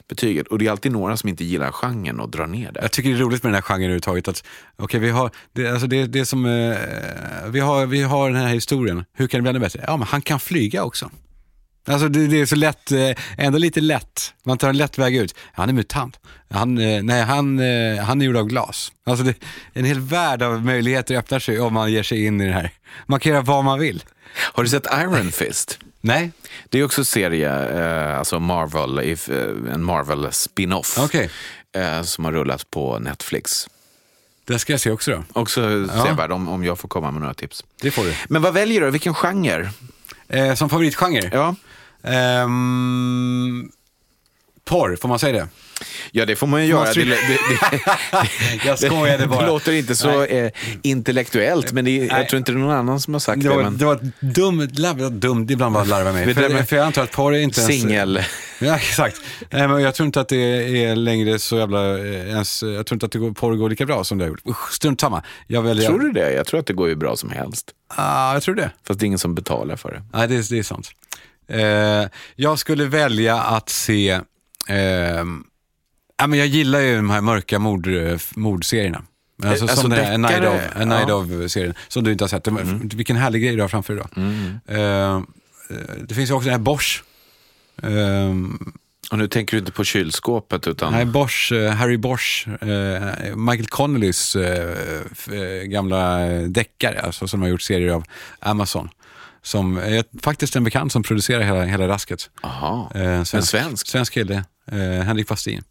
betyget. 0.09 0.47
Och 0.47 0.59
det 0.59 0.67
är 0.67 0.71
alltid 0.71 0.91
några 0.91 1.17
som 1.17 1.29
inte 1.29 1.43
gillar 1.43 1.71
genren 1.71 2.19
och 2.19 2.29
drar 2.29 2.47
ner 2.47 2.71
det. 2.71 2.79
Jag 2.81 2.91
tycker 2.91 3.09
det 3.09 3.15
är 3.15 3.19
roligt 3.19 3.43
med 3.43 3.49
den 3.49 3.55
här 3.55 3.61
genren 3.61 3.83
överhuvudtaget. 3.83 4.27
Att, 4.27 4.43
okay, 4.77 4.99
vi, 4.99 5.09
har, 5.09 5.31
det, 5.53 5.67
alltså 5.67 5.87
det, 5.87 6.05
det 6.05 6.25
som, 6.25 6.45
eh, 6.45 6.77
vi, 7.49 7.59
har, 7.59 7.85
vi 7.85 8.01
har 8.01 8.29
den 8.29 8.41
här 8.41 8.53
historien, 8.53 9.05
hur 9.13 9.27
kan 9.27 9.37
det 9.37 9.41
bli 9.41 9.49
ännu 9.49 9.59
bättre? 9.59 9.83
Ja, 9.87 9.97
men 9.97 10.07
han 10.07 10.21
kan 10.21 10.39
flyga 10.39 10.83
också. 10.83 11.09
Alltså 11.87 12.09
det, 12.09 12.27
det 12.27 12.41
är 12.41 12.45
så 12.45 12.55
lätt, 12.55 12.91
eh, 12.91 13.11
ändå 13.37 13.57
lite 13.57 13.81
lätt. 13.81 14.33
Man 14.43 14.57
tar 14.57 14.69
en 14.69 14.77
lätt 14.77 14.97
väg 14.97 15.15
ut. 15.15 15.35
Han 15.53 15.69
är 15.69 15.73
mutant. 15.73 16.19
Han, 16.49 16.77
eh, 16.77 17.03
nej, 17.03 17.21
han, 17.21 17.59
eh, 17.59 18.03
han 18.03 18.21
är 18.21 18.25
gjord 18.25 18.37
av 18.37 18.45
glas. 18.45 18.91
Alltså 19.05 19.25
det, 19.25 19.35
en 19.73 19.85
hel 19.85 19.99
värld 19.99 20.41
av 20.41 20.65
möjligheter 20.65 21.15
öppnar 21.15 21.39
sig 21.39 21.59
om 21.59 21.73
man 21.73 21.91
ger 21.91 22.03
sig 22.03 22.25
in 22.25 22.41
i 22.41 22.45
det 22.45 22.53
här. 22.53 22.71
Man 23.05 23.19
kan 23.19 23.31
göra 23.31 23.41
vad 23.41 23.63
man 23.63 23.79
vill. 23.79 24.03
Har 24.53 24.63
du 24.63 24.69
sett 24.69 24.87
Iron 25.01 25.31
Fist? 25.31 25.79
Nej, 26.07 26.31
Det 26.69 26.79
är 26.79 26.83
också 26.85 27.01
en 27.01 27.05
serie, 27.05 27.49
eh, 28.11 28.17
alltså 28.19 28.39
Marvel, 28.39 28.99
if, 29.03 29.29
eh, 29.29 29.73
en 29.73 29.83
Marvel 29.83 30.27
spin-off 30.31 30.97
okej. 30.99 31.29
eh, 31.75 32.01
som 32.01 32.25
har 32.25 32.31
rullat 32.31 32.69
på 32.71 32.99
Netflix. 32.99 33.67
Det 34.45 34.59
ska 34.59 34.73
jag 34.73 34.79
se 34.79 34.91
också 34.91 35.11
då. 35.11 35.23
Också 35.33 35.61
sevärd 35.87 36.31
om, 36.31 36.49
om 36.49 36.63
jag 36.63 36.79
får 36.79 36.87
komma 36.89 37.11
med 37.11 37.21
några 37.21 37.33
tips. 37.33 37.63
Det 37.81 37.91
får 37.91 38.03
du. 38.03 38.15
Men 38.29 38.41
vad 38.41 38.53
väljer 38.53 38.81
du? 38.81 38.89
Vilken 38.91 39.13
genre? 39.13 39.69
Eh, 40.27 40.53
som 40.55 40.69
favoritgenre? 40.69 41.29
Ja, 41.33 41.55
Ehm, 42.03 43.71
porr, 44.65 44.95
får 44.95 45.07
man 45.09 45.19
säga 45.19 45.33
det? 45.33 45.47
ja 46.11 46.25
det 46.25 46.35
får 46.35 46.47
man 46.47 46.61
ju 46.63 46.67
göra. 46.69 46.93
Det, 46.93 47.03
det, 47.03 47.15
det, 47.15 48.65
Jag 48.65 48.79
skojade 48.79 49.17
det 49.17 49.27
bara. 49.27 49.47
låter 49.47 49.71
inte 49.71 49.95
så 49.95 50.23
eh, 50.23 50.51
intellektuellt, 50.81 51.71
men 51.71 51.85
det, 51.85 51.95
jag 51.95 52.29
tror 52.29 52.37
inte 52.37 52.51
det 52.51 52.57
är 52.57 52.59
någon 52.59 52.75
annan 52.75 52.99
som 52.99 53.13
har 53.13 53.19
sagt 53.19 53.41
Det 53.41 53.49
det. 53.49 53.55
var, 53.55 53.63
men 53.63 53.77
det 53.77 53.85
var 53.85 53.99
dumt, 54.19 54.67
larv- 54.73 55.09
dumt, 55.09 55.47
ibland 55.49 55.73
bara 55.73 55.83
larva 55.83 56.11
mig. 56.11 56.25
Det 56.25 56.33
För, 56.33 56.49
med- 56.49 56.69
för 56.69 56.75
jag 56.75 56.85
antar 56.85 57.03
att 57.03 57.11
porr 57.11 57.35
är 57.35 57.39
inte 57.39 57.61
ens... 57.61 57.81
Singel. 57.81 58.19
Ja, 58.59 58.75
exakt. 58.75 59.21
Nej, 59.49 59.67
men 59.67 59.81
jag 59.81 59.95
tror 59.95 60.05
inte 60.05 60.21
att 60.21 60.27
det 60.29 60.83
är 60.85 60.95
längre 60.95 61.39
så 61.39 61.57
jävla 61.57 61.97
eh, 61.99 62.29
ens, 62.29 62.63
jag 62.63 62.85
tror 62.85 62.95
inte 62.95 63.05
att 63.05 63.11
det 63.11 63.19
går, 63.19 63.31
porr 63.31 63.55
går 63.55 63.69
lika 63.69 63.85
bra 63.85 64.03
som 64.03 64.17
det 64.17 64.23
har 64.23 64.29
gjort. 64.29 64.41
Usch, 64.49 64.71
strunt 64.73 65.01
samma. 65.01 65.23
Jag 65.47 65.61
väljer... 65.61 65.87
Tror 65.89 65.99
du 65.99 66.11
det? 66.11 66.31
Jag 66.33 66.45
tror 66.47 66.59
att 66.59 66.65
det 66.65 66.73
går 66.73 66.87
ju 66.89 66.95
bra 66.95 67.15
som 67.15 67.29
helst. 67.29 67.71
Ah, 67.87 68.33
jag 68.33 68.43
tror 68.43 68.55
det. 68.55 68.71
Fast 68.87 68.99
det 68.99 69.03
är 69.03 69.07
ingen 69.07 69.19
som 69.19 69.35
betalar 69.35 69.75
för 69.75 69.91
det. 69.91 70.03
Nej, 70.13 70.27
det, 70.27 70.49
det 70.49 70.59
är 70.59 70.63
sant. 70.63 70.91
Eh, 71.49 72.09
jag 72.35 72.59
skulle 72.59 72.85
välja 72.85 73.35
att 73.41 73.69
se, 73.69 74.19
ja, 76.17 76.27
men 76.27 76.39
jag 76.39 76.47
gillar 76.47 76.79
ju 76.79 76.95
de 76.95 77.09
här 77.09 77.21
mörka 77.21 77.59
mord, 77.59 77.87
eh, 77.87 78.17
mordserierna. 78.35 79.03
Alltså, 79.43 79.63
alltså 79.65 79.81
som 79.81 79.89
den 79.89 80.05
här 80.05 80.13
A 80.13 80.17
Night 80.17 80.31
deckare, 80.41 80.49
of, 80.55 80.61
ja. 80.75 80.81
Mm. 80.81 81.41
of-serien, 81.43 81.73
som 81.87 82.03
du 82.03 82.11
inte 82.11 82.23
har 82.23 82.29
sett. 82.29 82.43
Den- 82.43 82.87
Vilken 82.93 83.15
härlig 83.15 83.41
grej 83.43 83.55
du 83.55 83.61
har 83.61 83.69
framför 83.69 83.95
dig 83.95 84.03
då. 84.15 84.21
Eh, 84.73 84.79
eh, 84.79 85.21
det 86.07 86.15
finns 86.15 86.29
ju 86.29 86.33
också 86.33 86.45
den 86.45 86.51
här 86.53 86.59
Bosch. 86.59 87.03
Eh, 87.83 88.33
Och 89.11 89.17
nu 89.17 89.27
tänker 89.27 89.51
du 89.57 89.59
inte 89.59 89.71
på 89.71 89.83
kylskåpet 89.83 90.67
utan... 90.67 90.93
Nej, 90.93 91.05
Bosch, 91.05 91.51
eh, 91.51 91.71
Harry 91.71 91.97
Bosch, 91.97 92.47
eh, 92.61 93.35
Michael 93.35 94.03
eh, 94.35 95.39
eh, 95.39 95.63
gamla 95.63 96.19
deckare, 96.47 96.99
alltså, 96.99 97.27
som 97.27 97.41
har 97.41 97.49
gjort 97.49 97.61
serier 97.61 97.89
av 97.93 98.03
Amazon. 98.39 98.89
Som 99.41 99.77
är 99.77 100.03
faktiskt 100.21 100.55
en 100.55 100.63
bekant 100.63 100.91
som 100.91 101.03
producerar 101.03 101.41
hela, 101.41 101.63
hela 101.65 101.87
rasket. 101.87 102.29
Aha. 102.43 102.91
Eh, 102.95 103.01
En 103.01 103.25
svensk? 103.25 103.87
Svensk 103.87 104.13
kille, 104.13 104.43
eh, 104.71 104.77
Henrik 104.79 105.27
Fastin. 105.27 105.63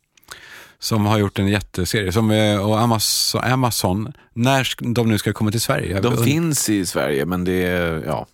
Som 0.79 1.07
har 1.07 1.19
gjort 1.19 1.39
en 1.39 1.49
jätteserie. 1.49 2.13
Som, 2.13 2.31
eh, 2.31 2.67
och 2.69 2.81
Amazon, 2.81 3.41
Amazon, 3.45 4.13
när 4.33 4.75
de 4.95 5.09
nu 5.09 5.19
ska 5.19 5.33
komma 5.33 5.51
till 5.51 5.61
Sverige. 5.61 6.01
De 6.01 6.25
finns 6.25 6.69
i 6.69 6.87
Sverige, 6.87 7.27
men 7.27 7.45
det 7.45 7.53
är, 7.67 8.03
ja, 8.07 8.27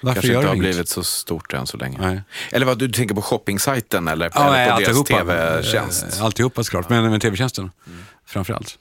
Varför 0.00 0.20
kanske 0.20 0.34
inte 0.34 0.46
har 0.46 0.54
inget? 0.54 0.58
blivit 0.58 0.88
så 0.88 1.04
stort 1.04 1.52
än 1.52 1.66
så 1.66 1.76
länge. 1.76 1.98
Nej. 2.00 2.22
Eller 2.52 2.66
vad, 2.66 2.78
du 2.78 2.88
tänker 2.88 3.14
på 3.14 3.22
shoppingsajten 3.22 4.08
eller, 4.08 4.30
Ja, 4.34 4.50
nej, 4.50 4.68
eller 4.68 4.74
på 4.74 4.80
deras 4.80 5.04
tv-tjänst? 5.04 6.06
Eh, 6.16 6.24
Alltihopa 6.24 6.64
såklart, 6.64 6.88
men 6.88 7.10
med 7.10 7.22
tv-tjänsten 7.22 7.70
framför 8.26 8.54
allt. 8.54 8.78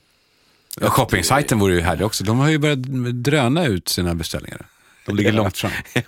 Ja, 0.82 0.90
Shopping-sajten 0.90 1.60
vore 1.60 1.74
ju 1.74 1.82
härlig 1.82 2.06
också. 2.06 2.24
De 2.24 2.40
har 2.40 2.50
ju 2.50 2.58
börjat 2.58 2.84
dröna 3.24 3.66
ut 3.66 3.88
sina 3.88 4.16
beställningar. 4.16 4.66
De 5.06 5.16
ligger 5.16 5.32
långt 5.32 5.58
fram. 5.58 5.72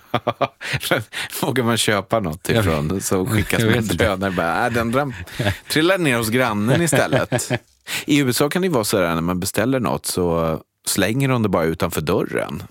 Vågar 1.42 1.64
man 1.64 1.78
köpa 1.78 2.20
något 2.20 2.50
ifrån 2.50 3.02
så 3.02 3.26
skickas 3.26 3.64
vet 3.64 3.76
en 3.76 3.98
drönare. 3.98 4.32
Bara, 4.32 4.66
äh, 4.66 4.74
den 4.74 4.92
dram, 4.92 5.14
trillar 5.68 5.98
ner 5.98 6.18
hos 6.18 6.30
grannen 6.30 6.82
istället. 6.82 7.52
I 8.06 8.20
USA 8.20 8.50
kan 8.50 8.62
det 8.62 8.70
vara 8.70 8.84
så 8.84 8.98
här 8.98 9.16
när 9.16 9.22
man 9.22 9.40
beställer 9.40 9.80
något 9.80 10.06
så 10.06 10.60
slänger 10.86 11.30
de 11.30 11.44
det 11.44 11.50
bara 11.50 11.64
utanför 11.64 12.02
dörren. 12.02 12.64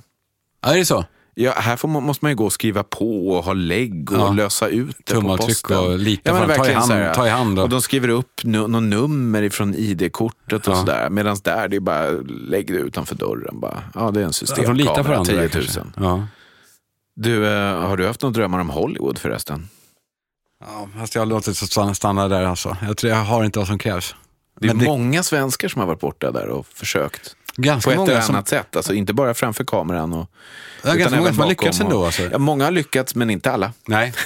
Ja, 0.62 0.74
är 0.74 0.78
det 0.78 0.84
så? 0.84 1.04
Ja, 1.38 1.52
här 1.56 1.76
får 1.76 1.88
man, 1.88 2.02
måste 2.02 2.24
man 2.24 2.32
ju 2.32 2.36
gå 2.36 2.44
och 2.44 2.52
skriva 2.52 2.82
på 2.82 3.28
och 3.30 3.44
ha 3.44 3.52
lägg 3.52 4.12
och 4.12 4.18
Ja. 4.18 4.32
lösa 4.32 4.68
ut 4.68 4.96
det 5.04 5.14
på 5.14 5.20
Tumavtryck 5.20 5.48
posten. 5.62 5.78
och 5.78 5.98
lita 5.98 6.30
ja, 6.30 6.46
men 6.46 6.48
på- 6.58 6.64
ta 6.64 6.70
i 6.70 6.72
hand- 6.72 6.86
så 6.86 6.92
här. 6.92 7.14
ta 7.14 7.26
i 7.26 7.30
hand 7.30 7.58
och- 7.58 7.62
och 7.64 7.68
de 7.70 7.82
skriver 7.82 8.08
upp 8.08 8.40
nu, 8.44 8.58
någon 8.68 8.90
nummer 8.90 9.42
ifrån 9.42 9.74
ID-kortet 9.74 10.66
och 10.68 10.74
Ja. 10.74 10.78
sådär. 10.80 11.10
Medan 11.10 11.36
där, 11.44 11.68
det 11.68 11.76
är 11.76 11.80
bara 11.80 12.10
lägg 12.26 12.66
det 12.66 12.72
utanför 12.78 13.14
dörren. 13.14 13.60
Bara. 13.60 13.82
Ja, 13.94 14.10
det 14.10 14.20
är 14.20 14.24
en 14.24 14.32
systemkamera, 14.32 14.72
litar 14.72 14.94
på 15.02 15.02
varandra 15.02 15.24
10 15.32 15.36
där 15.36 15.42
000. 15.42 15.50
kanske. 15.52 15.80
Ja. 15.96 16.26
Du, 17.16 17.46
eh, 17.46 17.80
har 17.80 17.96
du 17.96 18.06
haft 18.06 18.22
några 18.22 18.32
drömmar 18.32 18.58
om 18.58 18.70
Hollywood 18.70 19.18
förresten? 19.18 19.68
ja, 20.60 20.88
fast 20.98 21.14
jag 21.14 21.20
har 21.22 21.26
låtit 21.26 21.60
det 21.76 21.94
stanna, 21.94 22.28
där 22.28 22.44
alltså. 22.44 22.76
Jag, 22.82 22.96
tror 22.96 23.12
jag 23.12 23.24
har 23.24 23.44
inte 23.44 23.58
vad 23.58 23.68
som 23.68 23.78
krävs. 23.78 24.14
Det 24.60 24.68
är 24.68 24.74
det- 24.74 24.84
många 24.84 25.22
svenskar 25.22 25.68
som 25.68 25.80
har 25.80 25.86
varit 25.86 26.00
borta 26.00 26.30
där 26.30 26.48
och 26.48 26.66
försökt. 26.66 27.36
Ganska 27.56 27.88
På 27.88 27.92
ett 27.92 27.98
många 27.98 28.10
eller 28.12 28.20
som, 28.20 28.34
annat 28.34 28.48
sätt. 28.48 28.76
Alltså 28.76 28.94
inte 28.94 29.12
bara 29.12 29.34
framför 29.34 29.64
kameran. 29.64 30.12
Och, 30.12 30.30
ja, 30.84 30.94
ganska 30.94 31.16
många 31.18 31.28
som 31.30 31.38
har 31.38 31.48
lyckats 31.48 31.80
ändå. 31.80 32.04
Alltså. 32.04 32.22
Ja, 32.32 32.38
många 32.38 32.64
har 32.64 32.70
lyckats, 32.70 33.14
men 33.14 33.30
inte 33.30 33.50
alla. 33.52 33.72
Nej. 33.86 34.12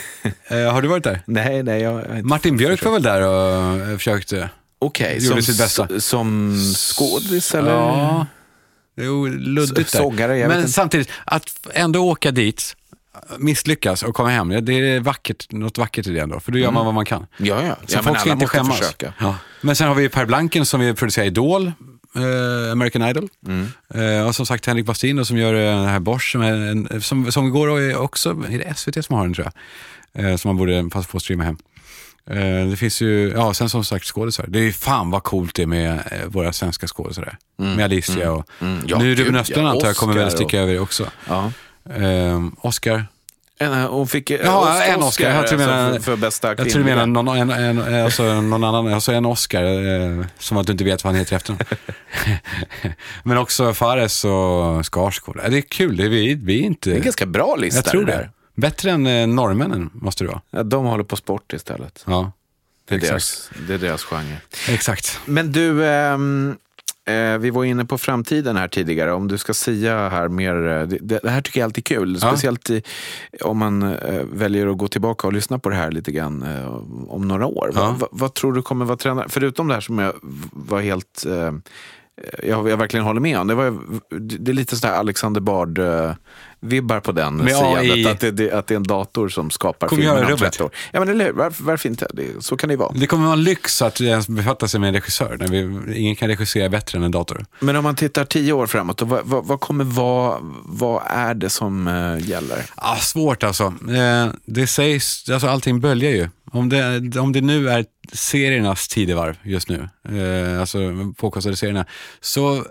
Eh, 0.48 0.72
har 0.72 0.82
du 0.82 0.88
varit 0.88 1.04
där? 1.04 1.22
Nej, 1.26 1.62
nej. 1.62 1.82
Jag, 1.82 1.94
jag 2.16 2.24
Martin 2.24 2.56
Björk 2.56 2.70
försökt. 2.78 2.84
var 2.86 2.92
väl 2.92 3.02
där 3.02 3.22
och 3.22 3.88
eh, 3.90 3.96
försökte? 3.96 4.50
Okej, 4.78 5.14
Gjorde 5.24 5.42
som, 5.42 5.42
sitt 5.42 5.58
bästa. 5.58 5.88
s- 5.96 6.04
som 6.04 6.56
skådis 6.76 7.54
eller? 7.54 7.70
Ja, 7.70 8.26
jo, 8.96 9.26
luddigt 9.26 9.92
där. 9.92 9.98
Sågare, 9.98 10.38
jag 10.38 10.48
Men 10.48 10.68
samtidigt, 10.68 11.08
att 11.24 11.44
ändå 11.72 12.00
åka 12.10 12.30
dit, 12.30 12.76
misslyckas 13.38 14.02
och 14.02 14.14
komma 14.14 14.28
hem, 14.28 14.64
det 14.64 14.72
är 14.72 15.00
vackert, 15.00 15.52
något 15.52 15.78
vackert 15.78 16.06
i 16.06 16.10
det 16.10 16.20
ändå. 16.20 16.40
För 16.40 16.52
då 16.52 16.58
gör 16.58 16.70
man 16.70 16.84
vad 16.84 16.94
man 16.94 17.04
kan. 17.04 17.26
Ja, 17.36 17.62
ja. 17.66 17.76
Så 17.86 17.96
ja 17.98 18.02
folk 18.02 18.20
ska 18.20 18.32
inte 18.32 18.46
skämmas. 18.46 18.94
Ja. 19.18 19.34
Men 19.60 19.76
sen 19.76 19.88
har 19.88 19.94
vi 19.94 20.08
Per 20.08 20.26
Blanken 20.26 20.66
som 20.66 20.80
vi 20.80 20.94
producerar 20.94 21.26
Idol, 21.26 21.72
eh, 22.16 22.72
American 22.72 23.02
Idol. 23.08 23.28
Mm. 23.46 23.66
Eh, 23.94 24.26
och 24.26 24.34
som 24.34 24.46
sagt 24.46 24.66
Henrik 24.66 24.86
Bastin 24.86 25.24
som 25.24 25.36
gör 25.36 25.54
eh, 25.54 25.76
den 25.76 25.88
här 25.88 26.00
Bosch, 26.00 26.32
som, 26.32 26.42
en, 26.42 27.02
som, 27.02 27.32
som 27.32 27.50
går 27.50 27.96
också, 27.96 28.30
är 28.30 28.58
det 28.58 28.74
SVT 28.78 29.04
som 29.04 29.16
har 29.16 29.24
den 29.24 29.34
tror 29.34 29.46
jag? 30.14 30.24
Eh, 30.30 30.36
som 30.36 30.48
man 30.48 30.56
borde 30.56 30.88
passa 30.92 31.08
på 31.10 31.16
att 31.16 31.22
streama 31.22 31.44
hem. 31.44 31.56
Eh, 32.30 32.70
det 32.70 32.76
finns 32.76 33.00
ju, 33.02 33.28
ja 33.36 33.54
sen 33.54 33.68
som 33.68 33.84
sagt 33.84 34.04
skådisar. 34.06 34.44
Det 34.48 34.58
är 34.58 34.62
ju 34.62 34.72
fan 34.72 35.10
vad 35.10 35.22
coolt 35.22 35.54
det 35.54 35.62
är 35.62 35.66
med 35.66 35.92
eh, 36.10 36.26
våra 36.26 36.52
svenska 36.52 36.86
skådisar 36.86 37.22
där. 37.22 37.36
Med 37.76 37.84
Alicia 37.84 38.32
och 38.32 38.46
Mm. 38.60 38.78
Ja, 38.86 38.98
nu 38.98 39.14
Ruben 39.14 39.34
ja. 39.34 39.40
Östlund 39.40 39.68
antar 39.68 39.86
jag 39.86 39.96
kommer 39.96 40.14
väl 40.14 40.30
sticka 40.30 40.56
och- 40.56 40.62
över 40.68 40.78
också. 40.80 41.06
Ja. 41.28 41.52
Eh, 41.96 42.40
Oscar. 42.60 43.04
En, 43.62 43.72
hon 43.82 44.08
fick 44.08 44.30
eh, 44.30 44.40
Ja, 44.44 44.60
Oscar, 44.60 44.92
en 44.94 45.02
Oscar. 45.02 45.46
Du 45.50 45.56
menar- 45.56 45.92
för, 45.92 46.00
för 46.00 46.16
bästa 46.16 46.48
Jag 46.48 46.56
tror 46.56 46.64
du 46.66 46.72
kvinnliga. 46.72 46.96
menar 46.96 47.22
någon, 47.22 47.36
en, 47.50 47.50
en, 47.50 48.04
alltså 48.04 48.40
någon 48.40 48.64
annan, 48.64 48.94
alltså 48.94 49.12
en 49.12 49.26
Oscar, 49.26 49.62
eh, 49.64 50.26
som 50.38 50.56
att 50.56 50.66
du 50.66 50.72
inte 50.72 50.84
vet 50.84 51.04
vad 51.04 51.12
han 51.12 51.18
heter 51.20 51.36
efter 51.36 51.56
Men 53.22 53.38
också 53.38 53.74
Fares 53.74 54.24
och 54.24 54.86
Skarsgård. 54.86 55.40
Eh, 55.44 55.50
Det 55.50 55.56
är 55.58 55.62
kul, 55.62 55.96
det 55.96 56.04
är, 56.04 56.08
vi, 56.08 56.34
vi 56.34 56.58
är 56.60 56.62
inte... 56.62 56.90
Det 56.90 56.94
är 56.94 56.98
en 56.98 57.04
ganska 57.04 57.26
bra 57.26 57.56
lista. 57.56 57.78
jag 57.78 57.84
tror 57.84 58.04
det. 58.04 58.12
det. 58.12 58.18
där. 58.18 58.30
Bättre 58.56 58.90
än 58.90 59.06
eh, 59.06 59.26
norrmännen 59.26 59.90
måste 59.94 60.24
det 60.24 60.28
vara. 60.28 60.40
Ja, 60.50 60.62
de 60.62 60.84
håller 60.84 61.04
på 61.04 61.16
sport 61.16 61.52
istället. 61.52 62.04
Ja, 62.06 62.32
Det 62.88 62.94
är, 62.94 62.98
exakt. 62.98 63.10
deras, 63.10 63.50
det 63.68 63.74
är 63.74 63.78
deras 63.78 64.04
genre. 64.04 64.36
Exakt. 64.68 65.20
Men 65.24 65.52
du, 65.52 65.86
ehm, 65.86 66.56
eh, 67.08 67.38
vi 67.38 67.50
var 67.50 67.64
inne 67.64 67.84
på 67.84 67.98
framtiden 67.98 68.56
här 68.56 68.68
tidigare. 68.68 69.12
Om 69.12 69.28
du 69.28 69.38
ska 69.38 69.54
säga 69.54 70.08
här 70.08 70.28
mer, 70.28 70.68
eh, 70.68 70.82
det, 70.82 71.18
det 71.22 71.30
här 71.30 71.40
tycker 71.40 71.60
jag 71.60 71.64
alltid 71.64 71.90
är 71.90 71.96
kul. 71.96 72.18
Ja. 72.20 72.28
Speciellt 72.28 72.70
i, 72.70 72.82
om 73.40 73.58
man 73.58 73.82
eh, 73.82 74.24
väljer 74.32 74.66
att 74.66 74.78
gå 74.78 74.88
tillbaka 74.88 75.26
och 75.26 75.32
lyssna 75.32 75.58
på 75.58 75.68
det 75.68 75.76
här 75.76 75.90
lite 75.90 76.12
grann 76.12 76.42
eh, 76.42 76.74
om 77.08 77.28
några 77.28 77.46
år. 77.46 77.70
Ja. 77.74 77.80
Vad, 77.80 77.98
vad, 77.98 78.08
vad 78.12 78.34
tror 78.34 78.52
du 78.52 78.62
kommer 78.62 78.84
vara 78.84 78.96
trenden? 78.96 79.28
Förutom 79.28 79.68
det 79.68 79.74
här 79.74 79.80
som 79.80 79.98
jag 79.98 80.12
var 80.52 80.80
helt 80.80 81.26
jag, 82.42 82.68
jag 82.68 82.76
verkligen 82.76 83.06
håller 83.06 83.20
med 83.20 83.38
om. 83.38 83.46
Det, 83.46 83.54
var, 83.54 83.78
det 84.20 84.50
är 84.50 84.54
lite 84.54 84.76
sådär 84.76 84.92
Alexander 84.92 85.40
Bard-vibbar 85.40 87.00
på 87.00 87.12
den 87.12 87.36
Med. 87.36 87.54
AI. 87.54 88.06
Att 88.06 88.20
det, 88.20 88.30
det, 88.30 88.52
att 88.52 88.66
det 88.66 88.74
är 88.74 88.76
en 88.76 88.82
dator 88.82 89.28
som 89.28 89.50
skapar 89.50 89.88
Kommer 89.88 90.02
filmen 90.02 90.24
om 90.24 90.30
rubbet. 90.30 90.52
30 90.52 90.62
år. 90.62 90.70
Ja, 90.92 91.00
men 91.00 91.08
eller? 91.08 91.32
Varför, 91.32 91.64
varför 91.64 91.88
inte? 91.88 92.08
Det, 92.14 92.44
så 92.44 92.56
kan 92.56 92.68
det 92.68 92.72
ju 92.72 92.78
vara. 92.78 92.92
Det 92.94 93.06
kommer 93.06 93.24
vara 93.24 93.32
en 93.32 93.44
lyx 93.44 93.82
att 93.82 94.00
ens 94.00 94.28
befatta 94.28 94.68
sig 94.68 94.80
med 94.80 94.88
en 94.88 94.94
regissör. 94.94 95.36
När 95.40 95.48
vi, 95.48 95.98
ingen 95.98 96.16
kan 96.16 96.28
regissera 96.28 96.68
bättre 96.68 96.98
än 96.98 97.04
en 97.04 97.10
dator. 97.10 97.44
Men 97.60 97.76
om 97.76 97.84
man 97.84 97.94
tittar 97.94 98.24
tio 98.24 98.52
år 98.52 98.66
framåt, 98.66 98.98
då, 98.98 99.04
vad, 99.04 99.20
vad, 99.24 99.46
vad 99.46 99.60
kommer 99.60 99.84
vara, 99.84 100.38
vad 100.64 101.02
är 101.06 101.34
det 101.34 101.50
som 101.50 101.86
eh, 101.86 102.28
gäller? 102.28 102.64
Ah, 102.74 102.96
svårt 102.96 103.42
alltså. 103.42 103.64
Eh, 103.64 104.32
det 104.44 104.66
sägs, 104.66 105.30
alltså 105.30 105.46
allting 105.46 105.80
böljar 105.80 106.10
ju. 106.10 106.28
Om 106.52 106.68
det, 106.68 107.18
om 107.20 107.32
det 107.32 107.40
nu 107.40 107.68
är 107.68 107.84
seriernas 108.12 108.88
tidevarv 108.88 109.36
just 109.42 109.68
nu, 109.68 109.88
eh, 110.08 110.60
alltså 110.60 110.78
påkostade 111.16 111.56
serierna, 111.56 111.86
så 112.20 112.64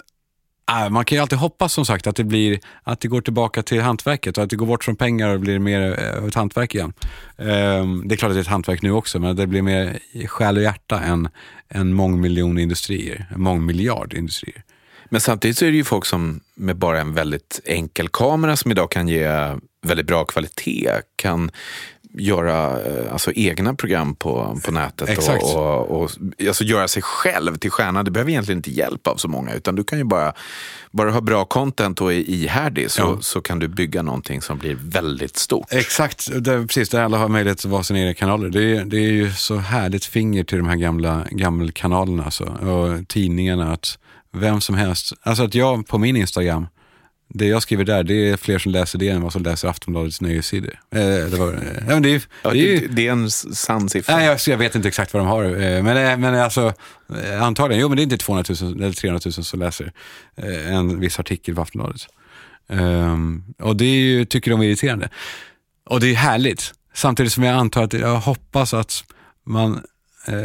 äh, 0.69 0.89
man 0.89 1.05
kan 1.05 1.15
ju 1.15 1.21
alltid 1.21 1.39
hoppas 1.39 1.73
som 1.73 1.85
sagt 1.85 2.07
att 2.07 2.15
det 2.15 2.23
blir, 2.23 2.59
att 2.83 2.99
det 2.99 3.07
går 3.07 3.21
tillbaka 3.21 3.63
till 3.63 3.81
hantverket 3.81 4.37
och 4.37 4.43
att 4.43 4.49
det 4.49 4.55
går 4.55 4.65
bort 4.65 4.83
från 4.83 4.95
pengar 4.95 5.29
och 5.29 5.39
blir 5.39 5.59
mer 5.59 5.99
eh, 5.99 6.27
ett 6.27 6.35
hantverk 6.35 6.75
igen. 6.75 6.93
Eh, 7.37 7.85
det 8.05 8.15
är 8.15 8.17
klart 8.17 8.29
att 8.29 8.35
det 8.35 8.39
är 8.39 8.41
ett 8.41 8.47
hantverk 8.47 8.81
nu 8.81 8.91
också, 8.91 9.19
men 9.19 9.35
det 9.35 9.47
blir 9.47 9.61
mer 9.61 9.99
i 10.11 10.27
själ 10.27 10.57
och 10.57 10.63
hjärta 10.63 10.99
än, 10.99 11.29
än 11.69 11.93
mångmiljonindustrier, 11.93 13.25
mångmiljardindustrier. 13.35 14.63
Men 15.11 15.21
samtidigt 15.21 15.57
så 15.57 15.65
är 15.65 15.71
det 15.71 15.77
ju 15.77 15.83
folk 15.83 16.05
som 16.05 16.39
med 16.55 16.75
bara 16.75 17.01
en 17.01 17.13
väldigt 17.13 17.61
enkel 17.65 18.09
kamera 18.09 18.55
som 18.55 18.71
idag 18.71 18.91
kan 18.91 19.07
ge 19.07 19.55
väldigt 19.81 20.07
bra 20.07 20.25
kvalitet 20.25 20.91
kan 21.15 21.51
göra 22.19 22.81
eh, 22.81 23.11
alltså, 23.13 23.31
egna 23.31 23.73
program 23.73 24.15
på, 24.15 24.59
på 24.65 24.71
nätet 24.71 25.09
Exakt. 25.09 25.43
och, 25.43 25.79
och, 25.89 26.01
och 26.01 26.11
alltså, 26.47 26.63
göra 26.63 26.87
sig 26.87 27.01
själv 27.01 27.55
till 27.55 27.71
stjärna. 27.71 28.03
Du 28.03 28.11
behöver 28.11 28.31
egentligen 28.31 28.59
inte 28.59 28.71
hjälp 28.71 29.07
av 29.07 29.15
så 29.15 29.27
många 29.27 29.53
utan 29.53 29.75
du 29.75 29.83
kan 29.83 29.97
ju 29.97 30.03
bara, 30.03 30.33
bara 30.91 31.11
ha 31.11 31.21
bra 31.21 31.45
content 31.45 32.01
och 32.01 32.13
är 32.13 32.17
ihärdig 32.29 32.91
så, 32.91 33.01
Ja. 33.01 33.17
så 33.21 33.41
kan 33.41 33.59
du 33.59 33.67
bygga 33.67 34.01
någonting 34.01 34.41
som 34.41 34.57
blir 34.57 34.77
väldigt 34.81 35.37
stort. 35.37 35.67
Exakt, 35.73 36.29
det, 36.43 36.67
precis. 36.67 36.89
Där 36.89 37.01
alla 37.03 37.17
har 37.17 37.27
möjlighet 37.27 37.59
att 37.59 37.65
vara 37.65 37.83
sina 37.83 37.99
egna 37.99 38.13
kanaler. 38.13 38.49
Det 38.49 38.75
är, 38.75 38.85
det 38.85 38.97
är 38.97 39.11
ju 39.11 39.31
så 39.31 39.57
härligt 39.57 40.05
finger 40.05 40.43
till 40.43 40.57
de 40.57 40.67
här 40.67 40.75
gamla 40.75 41.25
gammelkanalerna 41.31 42.23
alltså, 42.23 42.43
och 42.43 43.07
tidningarna. 43.07 43.73
Att 43.73 43.97
vem 44.31 44.61
som 44.61 44.75
helst, 44.75 45.13
alltså 45.21 45.43
att 45.43 45.55
jag 45.55 45.87
på 45.87 45.97
min 45.97 46.15
Instagram, 46.15 46.67
det 47.33 47.45
jag 47.45 47.61
skriver 47.61 47.83
där, 47.83 48.03
det 48.03 48.29
är 48.29 48.37
fler 48.37 48.59
som 48.59 48.71
läser 48.71 48.99
det 48.99 49.09
än 49.09 49.21
vad 49.21 49.33
som 49.33 49.43
läser 49.43 49.67
Aftonbladets 49.67 50.21
nöjessidor. 50.21 50.79
Eh, 50.91 50.99
det, 50.99 51.35
var, 51.37 51.53
eh, 51.53 51.87
men 51.87 52.03
det, 52.03 52.15
är, 52.15 52.21
Ja, 52.43 52.51
det 52.51 52.75
är 52.75 52.87
det, 52.87 53.07
är 53.07 53.11
en 53.11 53.31
sann 53.31 53.89
siffra. 53.89 54.15
Nej, 54.15 54.25
jag, 54.25 54.39
jag 54.47 54.57
vet 54.57 54.75
inte 54.75 54.87
exakt 54.87 55.13
vad 55.13 55.21
de 55.21 55.27
har, 55.27 55.43
eh, 55.43 55.83
men, 55.83 55.87
eh, 55.97 56.17
men 56.17 56.35
alltså 56.35 56.73
eh, 57.23 57.43
antagligen, 57.43 57.81
jo 57.81 57.87
men 57.87 57.95
det 57.95 58.01
är 58.01 58.03
inte 58.03 58.17
200 58.17 58.55
000 58.61 58.83
eller 58.83 58.93
300 58.93 59.21
000 59.25 59.33
som 59.33 59.59
läser 59.59 59.91
eh, 60.35 60.75
en 60.75 60.99
viss 60.99 61.19
artikel 61.19 61.55
på 61.55 61.61
Aftonbladet. 61.61 62.01
Ehm, 62.69 63.43
och 63.59 63.75
det 63.75 63.85
ju, 63.85 64.25
tycker 64.25 64.51
de 64.51 64.61
är 64.61 64.65
irriterande. 64.65 65.09
Och 65.85 65.99
det 65.99 66.07
är 66.07 66.15
härligt, 66.15 66.73
samtidigt 66.93 67.33
som 67.33 67.43
jag 67.43 67.55
antar 67.55 67.83
att 67.83 67.93
jag 67.93 68.19
hoppas 68.19 68.73
att 68.73 69.03
man, 69.45 69.81